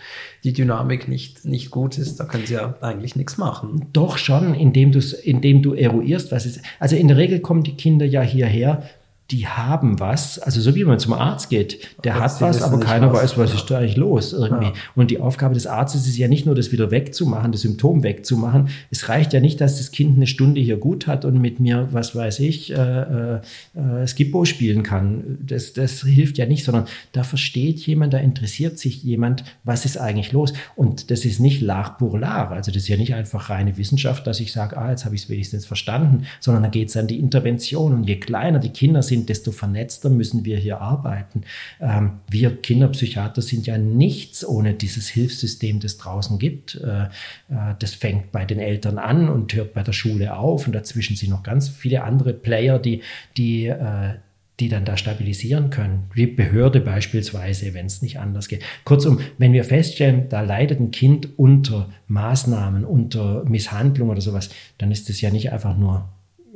die 0.44 0.52
Dynamik 0.52 1.08
nicht, 1.08 1.44
nicht 1.44 1.70
gut 1.70 1.98
ist, 1.98 2.18
da 2.18 2.24
können 2.24 2.46
Sie 2.46 2.54
ja 2.54 2.76
eigentlich 2.80 3.16
nichts 3.16 3.38
machen. 3.38 3.86
Doch 3.92 4.18
schon, 4.18 4.54
indem, 4.54 4.92
indem 5.22 5.62
du 5.62 5.72
eruierst, 5.72 6.32
was 6.32 6.46
ist. 6.46 6.60
Also 6.80 6.96
in 6.96 7.08
der 7.08 7.16
Regel 7.16 7.40
kommen 7.40 7.62
die 7.62 7.76
Kinder 7.76 8.04
ja 8.04 8.22
hierher 8.22 8.82
die 9.30 9.48
haben 9.48 9.98
was, 9.98 10.38
also 10.38 10.60
so 10.60 10.76
wie 10.76 10.84
man 10.84 11.00
zum 11.00 11.12
Arzt 11.12 11.50
geht, 11.50 11.80
der 12.04 12.14
aber 12.14 12.24
hat 12.24 12.40
was, 12.40 12.62
aber 12.62 12.78
keiner 12.78 13.12
was. 13.12 13.22
weiß, 13.22 13.38
was 13.38 13.50
ja. 13.50 13.56
ist 13.56 13.66
da 13.66 13.78
eigentlich 13.78 13.96
los 13.96 14.32
irgendwie. 14.32 14.66
Ja. 14.66 14.72
Und 14.94 15.10
die 15.10 15.18
Aufgabe 15.18 15.54
des 15.54 15.66
Arztes 15.66 16.06
ist 16.06 16.16
ja 16.16 16.28
nicht 16.28 16.46
nur, 16.46 16.54
das 16.54 16.70
wieder 16.70 16.92
wegzumachen, 16.92 17.50
das 17.50 17.62
Symptom 17.62 18.04
wegzumachen. 18.04 18.68
Es 18.90 19.08
reicht 19.08 19.32
ja 19.32 19.40
nicht, 19.40 19.60
dass 19.60 19.78
das 19.78 19.90
Kind 19.90 20.16
eine 20.16 20.28
Stunde 20.28 20.60
hier 20.60 20.76
gut 20.76 21.08
hat 21.08 21.24
und 21.24 21.40
mit 21.40 21.58
mir, 21.58 21.88
was 21.90 22.14
weiß 22.14 22.38
ich, 22.38 22.72
äh, 22.72 23.36
äh, 23.36 24.06
Skippo 24.06 24.44
spielen 24.44 24.84
kann. 24.84 25.38
Das, 25.44 25.72
das 25.72 26.02
hilft 26.02 26.38
ja 26.38 26.46
nicht, 26.46 26.64
sondern 26.64 26.84
da 27.10 27.24
versteht 27.24 27.80
jemand, 27.80 28.12
da 28.12 28.18
interessiert 28.18 28.78
sich 28.78 29.02
jemand, 29.02 29.42
was 29.64 29.84
ist 29.84 29.98
eigentlich 29.98 30.30
los. 30.30 30.52
Und 30.76 31.10
das 31.10 31.24
ist 31.24 31.40
nicht 31.40 31.62
l'art 31.62 31.98
pour 31.98 32.16
l'art, 32.16 32.52
also 32.52 32.70
das 32.70 32.84
ist 32.84 32.88
ja 32.88 32.96
nicht 32.96 33.14
einfach 33.14 33.50
reine 33.50 33.76
Wissenschaft, 33.76 34.26
dass 34.26 34.38
ich 34.38 34.52
sage, 34.52 34.76
ah, 34.76 34.90
jetzt 34.90 35.04
habe 35.04 35.16
ich 35.16 35.24
es 35.24 35.28
wenigstens 35.28 35.66
verstanden, 35.66 36.26
sondern 36.38 36.62
da 36.62 36.68
geht 36.68 36.90
es 36.90 36.96
an 36.96 37.08
die 37.08 37.18
Intervention. 37.18 37.92
Und 37.92 38.04
je 38.04 38.20
kleiner 38.20 38.60
die 38.60 38.70
Kinder 38.70 39.02
sind, 39.02 39.15
sind, 39.16 39.28
desto 39.28 39.52
vernetzter 39.52 40.10
müssen 40.10 40.44
wir 40.44 40.58
hier 40.58 40.80
arbeiten. 40.80 41.42
Ähm, 41.80 42.20
wir 42.28 42.56
Kinderpsychiater 42.56 43.42
sind 43.42 43.66
ja 43.66 43.78
nichts 43.78 44.46
ohne 44.46 44.74
dieses 44.74 45.08
Hilfssystem, 45.08 45.80
das 45.80 45.96
draußen 45.96 46.38
gibt. 46.38 46.74
Äh, 46.76 47.04
äh, 47.04 47.74
das 47.78 47.94
fängt 47.94 48.32
bei 48.32 48.44
den 48.44 48.60
Eltern 48.60 48.98
an 48.98 49.28
und 49.28 49.54
hört 49.54 49.72
bei 49.72 49.82
der 49.82 49.92
Schule 49.92 50.36
auf 50.36 50.66
und 50.66 50.74
dazwischen 50.74 51.16
sind 51.16 51.30
noch 51.30 51.42
ganz 51.42 51.68
viele 51.68 52.04
andere 52.04 52.34
Player, 52.34 52.78
die, 52.78 53.02
die, 53.36 53.66
äh, 53.66 54.14
die 54.60 54.68
dann 54.68 54.84
da 54.84 54.96
stabilisieren 54.96 55.70
können. 55.70 56.04
Wie 56.12 56.26
Behörde 56.26 56.80
beispielsweise, 56.80 57.74
wenn 57.74 57.86
es 57.86 58.02
nicht 58.02 58.18
anders 58.18 58.48
geht. 58.48 58.62
Kurzum, 58.84 59.20
wenn 59.38 59.52
wir 59.52 59.64
feststellen, 59.64 60.28
da 60.28 60.42
leidet 60.42 60.80
ein 60.80 60.90
Kind 60.90 61.38
unter 61.38 61.90
Maßnahmen, 62.08 62.84
unter 62.84 63.44
Misshandlung 63.44 64.10
oder 64.10 64.20
sowas, 64.20 64.50
dann 64.78 64.90
ist 64.90 65.08
es 65.10 65.20
ja 65.20 65.30
nicht 65.30 65.52
einfach 65.52 65.76
nur 65.76 66.08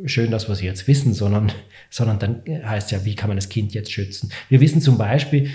schön, 0.06 0.30
dass 0.30 0.48
wir 0.48 0.52
es 0.52 0.62
jetzt 0.62 0.88
wissen, 0.88 1.14
sondern, 1.14 1.52
sondern 1.90 2.18
dann 2.18 2.42
heißt 2.46 2.92
ja, 2.92 3.04
wie 3.04 3.14
kann 3.14 3.28
man 3.28 3.36
das 3.36 3.48
Kind 3.48 3.74
jetzt 3.74 3.92
schützen? 3.92 4.30
Wir 4.48 4.60
wissen 4.60 4.80
zum 4.80 4.96
Beispiel, 4.96 5.50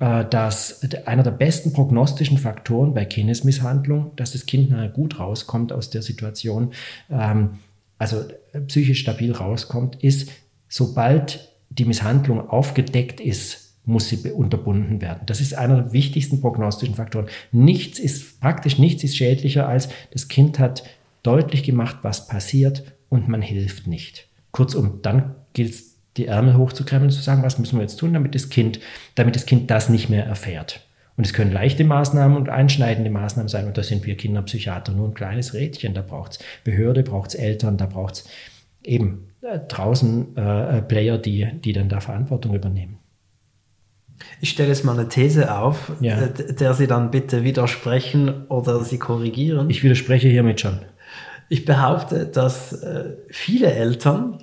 äh, 0.00 0.24
dass 0.24 0.80
einer 1.06 1.22
der 1.22 1.30
besten 1.30 1.72
prognostischen 1.72 2.38
Faktoren 2.38 2.94
bei 2.94 3.04
Kindesmisshandlung, 3.04 4.12
dass 4.16 4.32
das 4.32 4.46
Kind 4.46 4.70
nachher 4.70 4.88
gut 4.88 5.20
rauskommt 5.20 5.72
aus 5.72 5.90
der 5.90 6.02
Situation, 6.02 6.72
ähm, 7.10 7.50
also 7.98 8.24
psychisch 8.66 9.00
stabil 9.00 9.32
rauskommt, 9.32 10.02
ist, 10.02 10.30
sobald 10.68 11.52
die 11.70 11.84
Misshandlung 11.84 12.48
aufgedeckt 12.48 13.20
ist, 13.20 13.64
muss 13.84 14.08
sie 14.08 14.30
unterbunden 14.32 15.00
werden. 15.00 15.20
Das 15.26 15.40
ist 15.40 15.54
einer 15.54 15.82
der 15.82 15.92
wichtigsten 15.92 16.40
prognostischen 16.40 16.94
Faktoren. 16.94 17.28
Nichts 17.52 17.98
ist, 17.98 18.40
praktisch 18.40 18.78
nichts 18.78 19.04
ist 19.04 19.16
schädlicher 19.16 19.68
als 19.68 19.88
das 20.10 20.28
Kind 20.28 20.58
hat 20.58 20.84
deutlich 21.22 21.62
gemacht, 21.62 21.98
was 22.02 22.26
passiert 22.26 22.84
und 23.08 23.28
man 23.28 23.42
hilft 23.42 23.86
nicht. 23.86 24.28
Kurzum, 24.52 25.00
dann 25.02 25.34
gilt 25.54 25.70
es, 25.70 25.94
die 26.16 26.26
Ärmel 26.26 26.56
hochzukrempeln 26.56 27.10
und 27.10 27.16
zu 27.16 27.22
sagen, 27.22 27.42
was 27.42 27.58
müssen 27.58 27.76
wir 27.78 27.82
jetzt 27.82 27.96
tun, 27.96 28.12
damit 28.12 28.34
das 28.34 28.48
Kind, 28.48 28.78
damit 29.16 29.34
das 29.34 29.46
Kind 29.46 29.70
das 29.70 29.88
nicht 29.88 30.10
mehr 30.10 30.24
erfährt. 30.24 30.86
Und 31.16 31.26
es 31.26 31.32
können 31.32 31.52
leichte 31.52 31.84
Maßnahmen 31.84 32.36
und 32.36 32.48
einschneidende 32.48 33.10
Maßnahmen 33.10 33.48
sein. 33.48 33.66
Und 33.66 33.78
da 33.78 33.82
sind 33.82 34.04
wir 34.04 34.16
Kinderpsychiater 34.16 34.92
nur 34.92 35.08
ein 35.08 35.14
kleines 35.14 35.54
Rädchen. 35.54 35.94
Da 35.94 36.02
braucht 36.02 36.32
es 36.32 36.38
Behörde, 36.64 37.02
braucht 37.02 37.30
es 37.30 37.34
Eltern, 37.36 37.76
da 37.76 37.86
braucht 37.86 38.14
es 38.14 38.28
eben 38.82 39.28
äh, 39.40 39.60
draußen 39.60 40.36
äh, 40.36 40.82
Player, 40.82 41.18
die, 41.18 41.48
die 41.64 41.72
dann 41.72 41.88
da 41.88 42.00
Verantwortung 42.00 42.54
übernehmen. 42.54 42.98
Ich 44.40 44.50
stelle 44.50 44.68
jetzt 44.68 44.84
mal 44.84 44.98
eine 44.98 45.08
These 45.08 45.54
auf, 45.56 45.92
ja. 46.00 46.20
Äh, 46.20 46.54
der 46.54 46.74
Sie 46.74 46.86
dann 46.86 47.10
bitte 47.10 47.44
widersprechen 47.44 48.46
oder 48.48 48.84
Sie 48.84 48.98
korrigieren. 48.98 49.70
Ich 49.70 49.82
widerspreche 49.82 50.28
hiermit 50.28 50.60
schon. 50.60 50.80
Ich 51.48 51.64
behaupte, 51.64 52.26
dass 52.26 52.72
äh, 52.72 53.16
viele 53.28 53.72
Eltern, 53.72 54.38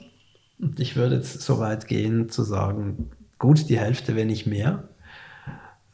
ich 0.78 0.96
würde 0.96 1.16
jetzt 1.16 1.42
so 1.42 1.60
weit 1.60 1.88
gehen 1.88 2.30
zu 2.30 2.44
sagen, 2.44 3.10
gut 3.40 3.70
die 3.70 3.80
Hälfte, 3.80 4.16
wenn 4.16 4.28
nicht 4.28 4.46
mehr, 4.46 4.84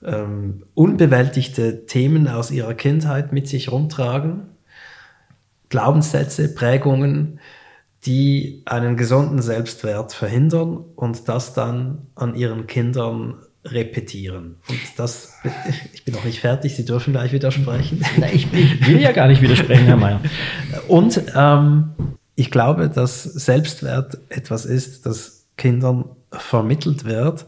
ähm, 0.04 0.64
unbewältigte 0.74 1.86
Themen 1.86 2.28
aus 2.28 2.52
ihrer 2.52 2.74
Kindheit 2.74 3.34
mit 3.34 3.48
sich 3.48 3.72
rumtragen, 3.72 4.44
Glaubenssätze, 5.70 6.54
Prägungen, 6.54 7.40
die 8.06 8.62
einen 8.66 8.96
gesunden 8.96 9.42
Selbstwert 9.42 10.14
verhindern 10.14 10.86
und 10.96 11.28
das 11.28 11.54
dann 11.54 12.08
an 12.16 12.36
ihren 12.36 12.68
Kindern 12.68 13.36
repetieren. 13.66 14.58
Und 14.70 14.80
das, 14.98 15.34
ich 15.94 16.06
bin 16.06 16.14
noch 16.14 16.24
nicht 16.24 16.40
fertig, 16.40 16.76
Sie 16.76 16.86
dürfen 16.86 17.14
gleich 17.14 17.32
widersprechen. 17.32 18.04
Ich, 18.34 18.52
ich, 18.54 18.88
will 18.88 19.02
ja 19.02 19.12
gar 19.12 19.28
nicht 19.28 19.42
widersprechen, 19.42 19.86
Herr 19.86 19.98
Mayer. 19.98 20.22
Und 20.88 21.22
ähm, 21.36 21.90
ich 22.40 22.52
glaube, 22.52 22.88
dass 22.88 23.24
Selbstwert 23.24 24.20
etwas 24.30 24.66
ist, 24.66 25.08
das 25.08 25.48
Kindern 25.58 26.06
vermittelt 26.32 27.04
wird, 27.04 27.48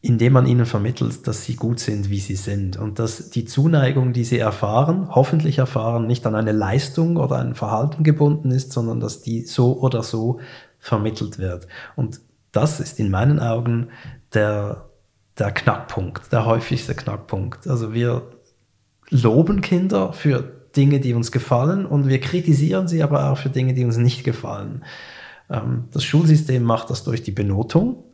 indem 0.00 0.32
man 0.32 0.46
ihnen 0.46 0.66
vermittelt, 0.66 1.28
dass 1.28 1.44
sie 1.44 1.54
gut 1.54 1.78
sind, 1.78 2.10
wie 2.10 2.18
sie 2.18 2.34
sind 2.34 2.76
und 2.76 2.98
dass 2.98 3.30
die 3.30 3.44
Zuneigung, 3.44 4.12
die 4.12 4.24
sie 4.24 4.40
erfahren, 4.40 5.14
hoffentlich 5.14 5.58
erfahren, 5.58 6.08
nicht 6.08 6.26
an 6.26 6.34
eine 6.34 6.50
Leistung 6.50 7.16
oder 7.18 7.38
ein 7.38 7.54
Verhalten 7.54 8.02
gebunden 8.02 8.50
ist, 8.50 8.72
sondern 8.72 8.98
dass 8.98 9.22
die 9.22 9.42
so 9.42 9.78
oder 9.80 10.02
so 10.02 10.40
vermittelt 10.80 11.38
wird. 11.38 11.68
Und 11.94 12.20
das 12.50 12.80
ist 12.80 12.98
in 12.98 13.12
meinen 13.12 13.38
Augen 13.38 13.90
der, 14.34 14.88
der 15.38 15.52
Knackpunkt, 15.52 16.32
der 16.32 16.46
häufigste 16.46 16.96
Knackpunkt. 16.96 17.68
Also 17.68 17.94
wir 17.94 18.28
loben 19.10 19.60
Kinder 19.60 20.12
für 20.12 20.65
Dinge, 20.76 21.00
die 21.00 21.14
uns 21.14 21.32
gefallen 21.32 21.86
und 21.86 22.08
wir 22.08 22.20
kritisieren 22.20 22.88
sie 22.88 23.02
aber 23.02 23.30
auch 23.30 23.38
für 23.38 23.50
Dinge, 23.50 23.74
die 23.74 23.84
uns 23.84 23.96
nicht 23.96 24.24
gefallen. 24.24 24.84
Ähm, 25.50 25.84
das 25.92 26.04
Schulsystem 26.04 26.62
macht 26.62 26.90
das 26.90 27.04
durch 27.04 27.22
die 27.22 27.32
Benotung 27.32 28.04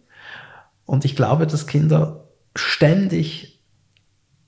und 0.85 1.05
ich 1.05 1.17
glaube, 1.17 1.47
dass 1.47 1.67
Kinder 1.67 2.29
ständig 2.55 3.63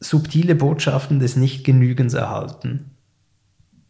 subtile 0.01 0.55
Botschaften 0.55 1.19
des 1.19 1.37
Nichtgenügens 1.37 2.15
erhalten. 2.15 2.91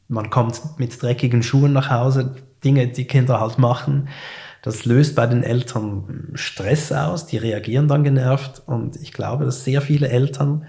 Man 0.08 0.30
kommt 0.30 0.78
mit 0.78 1.00
dreckigen 1.02 1.42
Schuhen 1.42 1.72
nach 1.72 1.90
Hause, 1.90 2.36
Dinge, 2.62 2.88
die 2.88 3.06
Kinder 3.06 3.40
halt 3.40 3.58
machen. 3.58 4.08
Das 4.62 4.84
löst 4.84 5.14
bei 5.14 5.26
den 5.26 5.42
Eltern 5.42 6.30
Stress 6.34 6.92
aus, 6.92 7.26
die 7.26 7.36
reagieren 7.36 7.88
dann 7.88 8.04
genervt 8.04 8.62
und 8.64 8.96
ich 8.96 9.12
glaube, 9.12 9.44
dass 9.44 9.64
sehr 9.64 9.82
viele 9.82 10.08
Eltern, 10.08 10.66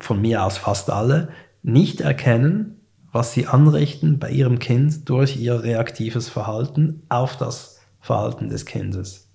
von 0.00 0.20
mir 0.20 0.44
aus 0.44 0.58
fast 0.58 0.90
alle, 0.90 1.28
nicht 1.62 2.00
erkennen, 2.00 2.80
was 3.12 3.32
sie 3.32 3.46
anrichten 3.46 4.18
bei 4.18 4.30
ihrem 4.30 4.58
Kind 4.58 5.08
durch 5.08 5.36
ihr 5.36 5.62
reaktives 5.62 6.28
Verhalten 6.28 7.02
auf 7.08 7.36
das 7.36 7.80
Verhalten 8.00 8.48
des 8.48 8.66
Kindes. 8.66 9.30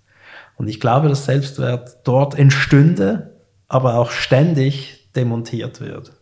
Und 0.56 0.68
ich 0.68 0.80
glaube, 0.80 1.10
dass 1.10 1.26
Selbstwert 1.26 1.98
dort 2.04 2.38
entstünde, 2.38 3.38
aber 3.68 3.98
auch 3.98 4.12
ständig 4.12 5.10
demontiert 5.16 5.82
wird. 5.82 6.14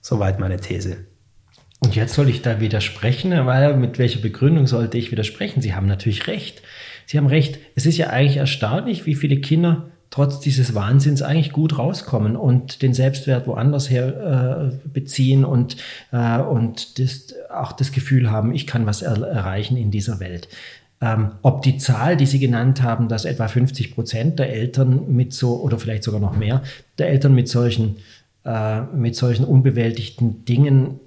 Soweit 0.00 0.38
meine 0.38 0.58
These. 0.58 1.06
Und 1.80 1.94
jetzt 1.94 2.14
soll 2.14 2.28
ich 2.28 2.42
da 2.42 2.60
widersprechen, 2.60 3.30
weil 3.46 3.76
mit 3.76 3.98
welcher 3.98 4.20
Begründung 4.20 4.66
sollte 4.66 4.98
ich 4.98 5.12
widersprechen? 5.12 5.60
Sie 5.60 5.74
haben 5.74 5.86
natürlich 5.86 6.26
recht. 6.26 6.62
Sie 7.06 7.18
haben 7.18 7.26
recht. 7.26 7.58
Es 7.74 7.86
ist 7.86 7.98
ja 7.98 8.08
eigentlich 8.08 8.38
erstaunlich, 8.38 9.06
wie 9.06 9.14
viele 9.14 9.40
Kinder 9.40 9.90
trotz 10.16 10.40
dieses 10.40 10.74
Wahnsinns 10.74 11.20
eigentlich 11.20 11.52
gut 11.52 11.76
rauskommen 11.76 12.36
und 12.36 12.80
den 12.80 12.94
Selbstwert 12.94 13.46
woanders 13.46 13.90
her 13.90 14.72
äh, 14.72 14.88
beziehen 14.88 15.44
und, 15.44 15.76
äh, 16.10 16.38
und 16.38 16.98
das, 16.98 17.34
auch 17.50 17.72
das 17.72 17.92
Gefühl 17.92 18.30
haben, 18.30 18.54
ich 18.54 18.66
kann 18.66 18.86
was 18.86 19.02
er 19.02 19.20
erreichen 19.20 19.76
in 19.76 19.90
dieser 19.90 20.18
Welt. 20.18 20.48
Ähm, 21.02 21.32
ob 21.42 21.60
die 21.60 21.76
Zahl, 21.76 22.16
die 22.16 22.24
Sie 22.24 22.38
genannt 22.38 22.82
haben, 22.82 23.08
dass 23.08 23.26
etwa 23.26 23.46
50 23.46 23.94
Prozent 23.94 24.38
der 24.38 24.50
Eltern 24.54 25.14
mit 25.14 25.34
so, 25.34 25.60
oder 25.60 25.78
vielleicht 25.78 26.02
sogar 26.02 26.20
noch 26.20 26.34
mehr, 26.34 26.62
der 26.96 27.10
Eltern 27.10 27.34
mit 27.34 27.50
solchen, 27.50 27.96
äh, 28.46 28.80
mit 28.80 29.16
solchen 29.16 29.44
unbewältigten 29.44 30.46
Dingen 30.46 30.98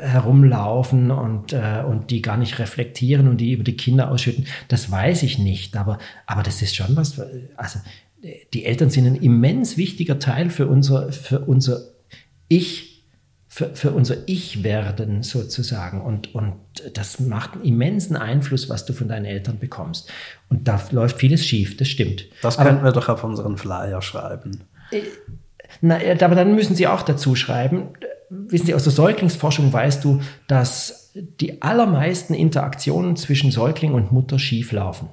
herumlaufen 0.00 1.12
und, 1.12 1.52
äh, 1.52 1.84
und 1.86 2.10
die 2.10 2.20
gar 2.20 2.36
nicht 2.36 2.58
reflektieren 2.58 3.28
und 3.28 3.36
die 3.36 3.52
über 3.52 3.62
die 3.62 3.76
Kinder 3.76 4.10
ausschütten, 4.10 4.46
das 4.66 4.90
weiß 4.90 5.22
ich 5.22 5.38
nicht. 5.38 5.76
Aber, 5.76 5.98
aber 6.26 6.42
das 6.42 6.60
ist 6.62 6.74
schon 6.74 6.96
was, 6.96 7.20
also 7.56 7.78
die 8.52 8.64
Eltern 8.64 8.90
sind 8.90 9.06
ein 9.06 9.16
immens 9.16 9.76
wichtiger 9.76 10.18
Teil 10.18 10.50
für 10.50 10.66
unser, 10.66 11.12
für 11.12 11.40
unser 11.40 11.80
Ich, 12.48 13.04
für, 13.48 13.74
für 13.74 13.92
unser 13.92 14.28
Ich-Werden 14.28 15.22
sozusagen. 15.22 16.00
Und, 16.00 16.34
und 16.34 16.54
das 16.94 17.20
macht 17.20 17.54
einen 17.54 17.64
immensen 17.64 18.16
Einfluss, 18.16 18.68
was 18.68 18.84
du 18.84 18.92
von 18.92 19.08
deinen 19.08 19.24
Eltern 19.24 19.58
bekommst. 19.58 20.10
Und 20.48 20.68
da 20.68 20.80
läuft 20.90 21.18
vieles 21.18 21.46
schief, 21.46 21.76
das 21.76 21.88
stimmt. 21.88 22.26
Das 22.42 22.56
könnten 22.56 22.76
aber, 22.76 22.84
wir 22.84 22.92
doch 22.92 23.08
auf 23.08 23.24
unseren 23.24 23.56
Flyer 23.56 24.02
schreiben. 24.02 24.64
Äh, 24.90 25.02
na, 25.80 25.96
aber 25.96 26.34
dann 26.34 26.54
müssen 26.54 26.74
Sie 26.74 26.86
auch 26.86 27.02
dazu 27.02 27.34
schreiben, 27.34 27.88
wissen 28.28 28.66
Sie, 28.66 28.74
aus 28.74 28.84
der 28.84 28.92
Säuglingsforschung 28.92 29.72
weißt 29.72 30.04
du, 30.04 30.20
dass 30.46 31.12
die 31.14 31.62
allermeisten 31.62 32.34
Interaktionen 32.34 33.16
zwischen 33.16 33.50
Säugling 33.50 33.94
und 33.94 34.12
Mutter 34.12 34.38
schief 34.38 34.72
laufen. 34.72 35.08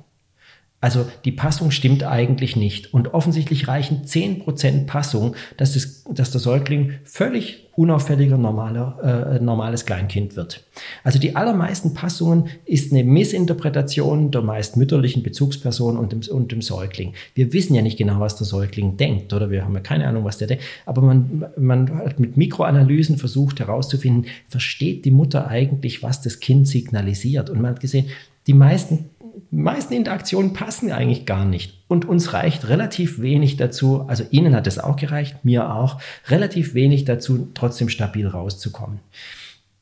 Also 0.80 1.08
die 1.26 1.32
Passung 1.32 1.72
stimmt 1.72 2.04
eigentlich 2.04 2.56
nicht. 2.56 2.94
Und 2.94 3.14
offensichtlich 3.16 3.68
reichen 3.68 4.04
10% 4.06 4.86
Passung, 4.86 5.36
dass, 5.58 5.74
das, 5.74 6.04
dass 6.12 6.32
der 6.32 6.40
Säugling 6.40 6.94
völlig 7.04 7.68
unauffälliger 7.76 8.38
normaler, 8.38 9.38
äh, 9.38 9.44
normales 9.44 9.86
Kleinkind 9.86 10.36
wird. 10.36 10.64
Also 11.04 11.18
die 11.18 11.36
allermeisten 11.36 11.96
Passungen 11.96 12.50
ist 12.66 12.92
eine 12.92 13.04
Missinterpretation 13.04 14.30
der 14.30 14.42
meist 14.42 14.78
mütterlichen 14.78 15.24
Bezugsperson 15.24 15.98
und 15.98 16.12
dem, 16.12 16.22
und 16.36 16.52
dem 16.52 16.62
Säugling. 16.62 17.14
Wir 17.34 17.54
wissen 17.54 17.74
ja 17.74 17.82
nicht 17.82 17.98
genau, 17.98 18.20
was 18.20 18.36
der 18.36 18.46
Säugling 18.46 18.98
denkt 18.98 19.34
oder 19.34 19.50
wir 19.50 19.64
haben 19.64 19.74
ja 19.74 19.80
keine 19.80 20.08
Ahnung, 20.08 20.26
was 20.26 20.38
der 20.38 20.48
denkt. 20.48 20.64
Aber 20.86 21.02
man, 21.02 21.46
man 21.58 22.00
hat 22.00 22.20
mit 22.20 22.38
Mikroanalysen 22.38 23.18
versucht 23.18 23.60
herauszufinden, 23.60 24.26
versteht 24.48 25.06
die 25.06 25.12
Mutter 25.12 25.48
eigentlich, 25.48 26.02
was 26.02 26.22
das 26.22 26.40
Kind 26.40 26.68
signalisiert. 26.68 27.50
Und 27.50 27.62
man 27.62 27.72
hat 27.72 27.80
gesehen, 27.80 28.08
die 28.48 28.54
meisten 28.54 29.10
meisten 29.52 29.94
Interaktionen 29.94 30.54
passen 30.54 30.92
eigentlich 30.92 31.26
gar 31.26 31.46
nicht. 31.46 31.84
Und 31.88 32.06
uns 32.06 32.34
reicht 32.34 32.68
relativ 32.68 33.22
wenig 33.22 33.58
dazu, 33.58 34.06
also 34.08 34.24
Ihnen 34.32 34.56
hat 34.56 34.68
es 34.68 34.80
auch 34.80 34.96
gereicht, 34.96 35.44
mir 35.44 35.74
auch, 35.74 36.00
relativ 36.28 36.74
wenig 36.74 37.06
dazu, 37.06 37.50
trotzdem 37.54 37.90
stabil 37.90 38.28
rauszukommen. 38.28 39.00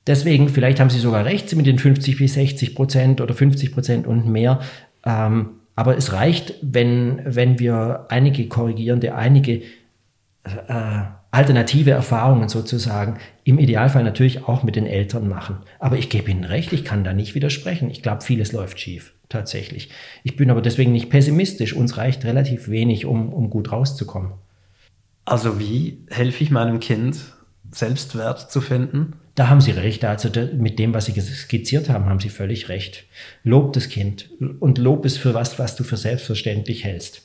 Deswegen, 0.07 0.49
vielleicht 0.49 0.79
haben 0.79 0.89
Sie 0.89 0.99
sogar 0.99 1.25
recht 1.25 1.55
mit 1.55 1.65
den 1.65 1.79
50 1.79 2.17
bis 2.17 2.35
60 2.35 2.75
Prozent 2.75 3.21
oder 3.21 3.33
50 3.33 3.73
Prozent 3.73 4.07
und 4.07 4.27
mehr. 4.27 4.59
Ähm, 5.03 5.49
aber 5.75 5.97
es 5.97 6.13
reicht, 6.13 6.55
wenn, 6.61 7.21
wenn 7.25 7.59
wir 7.59 8.05
einige 8.09 8.47
korrigierende, 8.47 9.15
einige 9.15 9.63
äh, 10.43 11.01
alternative 11.31 11.91
Erfahrungen 11.91 12.47
sozusagen 12.47 13.17
im 13.43 13.59
Idealfall 13.59 14.03
natürlich 14.03 14.47
auch 14.47 14.63
mit 14.63 14.77
den 14.77 14.85
Eltern 14.85 15.27
machen. 15.27 15.57
Aber 15.79 15.97
ich 15.97 16.09
gebe 16.09 16.31
Ihnen 16.31 16.45
recht, 16.45 16.71
ich 16.71 16.85
kann 16.85 17.03
da 17.03 17.11
nicht 17.11 17.35
widersprechen. 17.35 17.91
Ich 17.91 18.01
glaube, 18.01 18.21
vieles 18.21 18.53
läuft 18.53 18.79
schief, 18.79 19.13
tatsächlich. 19.29 19.89
Ich 20.23 20.35
bin 20.35 20.49
aber 20.49 20.61
deswegen 20.61 20.91
nicht 20.91 21.09
pessimistisch. 21.09 21.73
Uns 21.73 21.97
reicht 21.97 22.23
relativ 22.25 22.69
wenig, 22.69 23.05
um, 23.05 23.33
um 23.33 23.49
gut 23.49 23.71
rauszukommen. 23.71 24.33
Also 25.25 25.59
wie 25.59 26.05
helfe 26.09 26.43
ich 26.43 26.51
meinem 26.51 26.79
Kind, 26.79 27.17
Selbstwert 27.71 28.51
zu 28.51 28.61
finden? 28.61 29.13
Da 29.33 29.49
haben 29.49 29.59
Sie 29.59 29.71
recht. 29.71 30.05
Also 30.05 30.29
mit 30.57 30.79
dem, 30.79 30.93
was 30.93 31.05
Sie 31.05 31.19
skizziert 31.19 31.89
haben, 31.89 32.05
haben 32.05 32.19
Sie 32.19 32.29
völlig 32.29 32.69
recht. 32.69 33.05
Lob 33.43 33.73
das 33.73 33.89
Kind 33.89 34.29
und 34.59 34.77
lob 34.77 35.03
es 35.05 35.17
für 35.17 35.33
was, 35.33 35.59
was 35.59 35.75
du 35.75 35.83
für 35.83 35.97
selbstverständlich 35.97 36.85
hältst. 36.85 37.23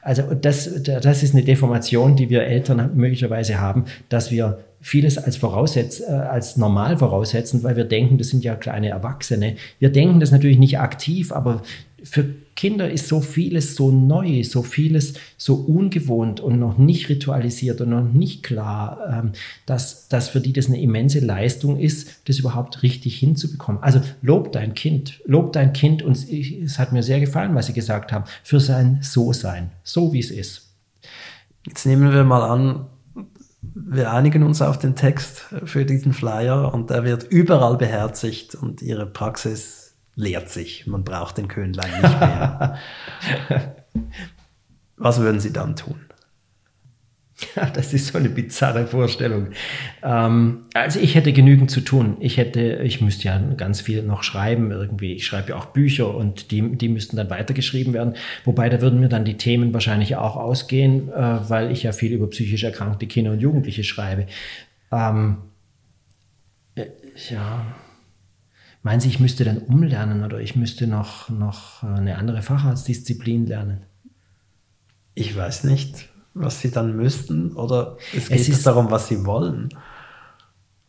Also 0.00 0.34
das, 0.34 0.82
das 0.82 1.22
ist 1.22 1.34
eine 1.34 1.44
Deformation, 1.44 2.16
die 2.16 2.30
wir 2.30 2.44
Eltern 2.44 2.96
möglicherweise 2.96 3.60
haben, 3.60 3.84
dass 4.08 4.30
wir 4.30 4.64
vieles 4.80 5.18
als, 5.18 5.36
voraussetz, 5.36 6.00
äh, 6.00 6.10
als 6.10 6.56
normal 6.56 6.96
voraussetzen, 6.96 7.62
weil 7.62 7.76
wir 7.76 7.84
denken, 7.84 8.18
das 8.18 8.28
sind 8.28 8.44
ja 8.44 8.54
kleine 8.56 8.88
Erwachsene. 8.88 9.56
Wir 9.78 9.90
denken 9.90 10.20
das 10.20 10.30
natürlich 10.30 10.58
nicht 10.58 10.78
aktiv, 10.78 11.32
aber 11.32 11.62
für 12.02 12.34
Kinder 12.56 12.90
ist 12.90 13.08
so 13.08 13.20
vieles 13.20 13.74
so 13.74 13.90
neu, 13.90 14.42
so 14.42 14.62
vieles 14.62 15.14
so 15.36 15.54
ungewohnt 15.54 16.40
und 16.40 16.58
noch 16.58 16.78
nicht 16.78 17.08
ritualisiert 17.08 17.80
und 17.80 17.90
noch 17.90 18.02
nicht 18.02 18.42
klar, 18.42 19.00
ähm, 19.10 19.32
dass, 19.66 20.08
dass 20.08 20.28
für 20.28 20.40
die 20.40 20.52
das 20.52 20.66
eine 20.66 20.80
immense 20.80 21.20
Leistung 21.20 21.78
ist, 21.78 22.22
das 22.28 22.38
überhaupt 22.38 22.82
richtig 22.82 23.18
hinzubekommen. 23.18 23.82
Also 23.82 24.00
lob 24.22 24.52
dein 24.52 24.74
Kind, 24.74 25.20
lob 25.24 25.52
dein 25.52 25.72
Kind 25.72 26.02
und 26.02 26.16
es 26.16 26.78
hat 26.78 26.92
mir 26.92 27.02
sehr 27.02 27.20
gefallen, 27.20 27.54
was 27.54 27.66
Sie 27.66 27.72
gesagt 27.72 28.12
haben, 28.12 28.24
für 28.42 28.60
sein 28.60 28.98
So-Sein, 29.02 29.70
so 29.82 30.12
wie 30.12 30.20
es 30.20 30.30
ist. 30.30 30.68
Jetzt 31.66 31.84
nehmen 31.86 32.12
wir 32.12 32.24
mal 32.24 32.42
an, 32.42 32.86
wir 33.62 34.12
einigen 34.12 34.42
uns 34.42 34.62
auf 34.62 34.78
den 34.78 34.96
Text 34.96 35.46
für 35.64 35.84
diesen 35.84 36.12
Flyer 36.12 36.72
und 36.72 36.90
der 36.90 37.04
wird 37.04 37.24
überall 37.24 37.76
beherzigt 37.76 38.54
und 38.54 38.82
Ihre 38.82 39.06
Praxis 39.06 39.94
leert 40.14 40.48
sich. 40.48 40.86
Man 40.86 41.04
braucht 41.04 41.38
den 41.38 41.48
Könlein 41.48 41.90
nicht 42.00 42.20
mehr. 42.20 42.78
Was 44.96 45.20
würden 45.20 45.40
Sie 45.40 45.52
dann 45.52 45.76
tun? 45.76 46.00
Ja, 47.56 47.66
das 47.70 47.94
ist 47.94 48.08
so 48.08 48.18
eine 48.18 48.28
bizarre 48.28 48.86
Vorstellung. 48.86 49.48
Ähm, 50.02 50.66
also 50.74 51.00
ich 51.00 51.14
hätte 51.14 51.32
genügend 51.32 51.70
zu 51.70 51.80
tun. 51.80 52.16
Ich 52.20 52.36
hätte, 52.36 52.80
ich 52.82 53.00
müsste 53.00 53.24
ja 53.24 53.38
ganz 53.56 53.80
viel 53.80 54.02
noch 54.02 54.22
schreiben 54.22 54.70
irgendwie. 54.70 55.14
Ich 55.14 55.26
schreibe 55.26 55.50
ja 55.50 55.56
auch 55.56 55.66
Bücher 55.66 56.14
und 56.14 56.50
die, 56.50 56.76
die 56.76 56.88
müssten 56.88 57.16
dann 57.16 57.30
weitergeschrieben 57.30 57.94
werden. 57.94 58.14
Wobei 58.44 58.68
da 58.68 58.80
würden 58.80 59.00
mir 59.00 59.08
dann 59.08 59.24
die 59.24 59.36
Themen 59.36 59.72
wahrscheinlich 59.72 60.16
auch 60.16 60.36
ausgehen, 60.36 61.08
äh, 61.08 61.48
weil 61.48 61.70
ich 61.70 61.82
ja 61.82 61.92
viel 61.92 62.12
über 62.12 62.28
psychisch 62.28 62.62
erkrankte 62.62 63.06
Kinder 63.06 63.32
und 63.32 63.40
Jugendliche 63.40 63.84
schreibe. 63.84 64.26
Ähm, 64.92 65.38
äh, 66.74 66.86
ja, 67.30 67.64
Meinen 68.82 69.00
Sie, 69.00 69.08
ich 69.08 69.20
müsste 69.20 69.44
dann 69.44 69.58
umlernen 69.58 70.24
oder 70.24 70.40
ich 70.40 70.56
müsste 70.56 70.86
noch, 70.86 71.28
noch 71.28 71.82
eine 71.82 72.16
andere 72.16 72.40
Facharztdisziplin 72.40 73.46
lernen? 73.46 73.82
Ich 75.14 75.36
weiß 75.36 75.64
nicht, 75.64 76.08
was 76.34 76.60
Sie 76.60 76.70
dann 76.70 76.96
müssten 76.96 77.52
oder 77.52 77.96
es 78.16 78.28
geht 78.28 78.48
es 78.48 78.62
darum, 78.62 78.90
was 78.90 79.08
Sie 79.08 79.24
wollen. 79.26 79.68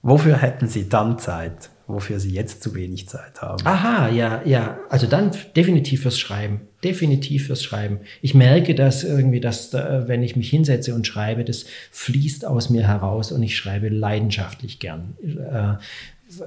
Wofür 0.04 0.38
hätten 0.38 0.68
Sie 0.68 0.90
dann 0.90 1.20
Zeit, 1.20 1.70
wofür 1.86 2.20
Sie 2.20 2.32
jetzt 2.32 2.64
zu 2.64 2.74
wenig 2.74 3.08
Zeit 3.08 3.42
haben? 3.42 3.66
Aha, 3.66 4.10
ja, 4.10 4.42
ja. 4.46 4.80
Also 4.90 5.06
dann 5.06 5.32
definitiv 5.56 6.02
fürs 6.02 6.20
Schreiben. 6.20 6.62
Definitiv 6.84 7.48
fürs 7.48 7.62
Schreiben. 7.62 8.00
Ich 8.24 8.34
merke 8.34 8.74
das 8.74 9.04
irgendwie, 9.04 9.40
dass 9.40 9.72
äh, 9.76 10.08
wenn 10.08 10.24
ich 10.24 10.36
mich 10.36 10.50
hinsetze 10.50 10.96
und 10.96 11.06
schreibe, 11.06 11.46
das 11.46 11.66
fließt 11.92 12.46
aus 12.46 12.72
mir 12.72 12.88
heraus 12.88 13.32
und 13.32 13.44
ich 13.44 13.56
schreibe 13.56 13.90
leidenschaftlich 13.90 14.80
gern. 14.80 15.16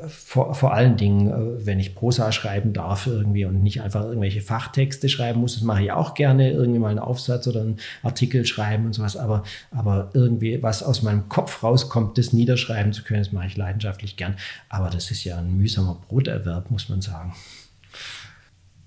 Vor, 0.09 0.55
vor 0.55 0.73
allen 0.73 0.97
Dingen, 0.97 1.29
äh, 1.29 1.67
wenn 1.67 1.79
ich 1.79 1.95
Prosa 1.95 2.33
schreiben 2.33 2.73
darf 2.73 3.07
irgendwie 3.07 3.45
und 3.45 3.63
nicht 3.63 3.83
einfach 3.83 4.05
irgendwelche 4.05 4.41
Fachtexte 4.41 5.09
schreiben 5.09 5.41
muss, 5.41 5.55
das 5.55 5.63
mache 5.63 5.83
ich 5.83 5.93
auch 5.93 6.15
gerne, 6.15 6.51
irgendwie 6.51 6.79
mal 6.79 6.89
einen 6.89 6.99
Aufsatz 6.99 7.47
oder 7.47 7.61
einen 7.61 7.79
Artikel 8.03 8.47
schreiben 8.47 8.87
und 8.87 8.95
sowas, 8.95 9.17
aber, 9.17 9.43
aber 9.71 10.11
irgendwie 10.15 10.63
was 10.63 10.83
aus 10.83 11.03
meinem 11.03 11.29
Kopf 11.29 11.63
rauskommt, 11.63 12.17
das 12.19 12.33
niederschreiben 12.33 12.93
zu 12.93 13.03
können, 13.03 13.23
das 13.23 13.33
mache 13.33 13.47
ich 13.47 13.57
leidenschaftlich 13.57 14.17
gern. 14.17 14.37
Aber 14.69 14.91
das 14.91 15.11
ist 15.11 15.25
ja 15.25 15.39
ein 15.39 15.57
mühsamer 15.57 16.01
Broterwerb, 16.09 16.71
muss 16.71 16.89
man 16.89 17.01
sagen. 17.01 17.35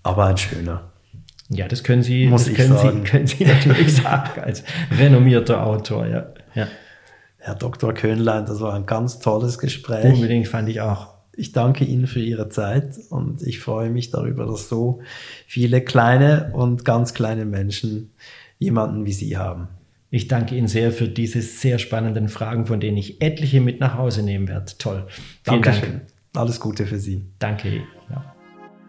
Aber 0.04 0.26
ein 0.26 0.38
schöner. 0.38 0.92
Ja, 1.50 1.68
das 1.68 1.84
können 1.84 2.04
Sie, 2.04 2.28
muss 2.28 2.46
das 2.46 2.56
können, 2.56 2.78
sagen. 2.78 3.04
Sie, 3.04 3.04
können 3.12 3.28
Sie 3.28 3.46
natürlich 3.46 3.96
sagen 3.96 4.42
als 4.42 4.64
renommierter 4.92 5.66
Autor, 5.66 6.08
ja. 6.08 6.28
ja. 6.56 6.68
Herr 7.48 7.56
Dr. 7.56 7.94
Köhnlein, 7.94 8.46
das 8.46 8.60
war 8.60 8.74
ein 8.74 8.86
ganz 8.86 9.20
tolles 9.20 9.58
Gespräch. 9.58 10.04
Unbedingt 10.04 10.50
fand 10.50 10.68
ich 10.68 10.82
auch. 10.82 11.14
Ich 11.32 11.54
danke 11.54 11.86
Ihnen 11.86 12.06
für 12.06 12.20
Ihre 12.20 12.50
Zeit 12.50 13.00
und 13.10 13.42
ich 13.42 13.62
freue 13.62 13.90
mich 13.90 14.10
darüber, 14.10 14.46
dass 14.46 14.68
so 14.68 15.00
viele 15.46 15.80
kleine 15.80 16.52
und 16.54 16.84
ganz 16.84 17.14
kleine 17.14 17.46
Menschen 17.46 18.12
jemanden 18.60 19.06
wie 19.06 19.14
Sie 19.14 19.38
haben. 19.38 19.70
Ich 20.10 20.28
danke 20.28 20.56
Ihnen 20.56 20.68
sehr 20.68 20.92
für 20.92 21.08
diese 21.08 21.42
sehr 21.42 21.80
spannenden 21.80 22.28
Fragen, 22.28 22.66
von 22.66 22.82
denen 22.82 22.98
ich 22.98 23.22
etliche 23.22 23.62
mit 23.62 23.80
nach 23.80 23.98
Hause 23.98 24.24
nehmen 24.24 24.50
werde. 24.50 24.74
Toll. 24.78 25.08
Vielen 25.08 25.62
Dankeschön. 25.62 25.92
Dank. 25.92 26.02
Alles 26.36 26.60
Gute 26.60 26.86
für 26.86 27.00
Sie. 27.00 27.28
Danke. 27.40 27.84
Ja. 28.10 28.37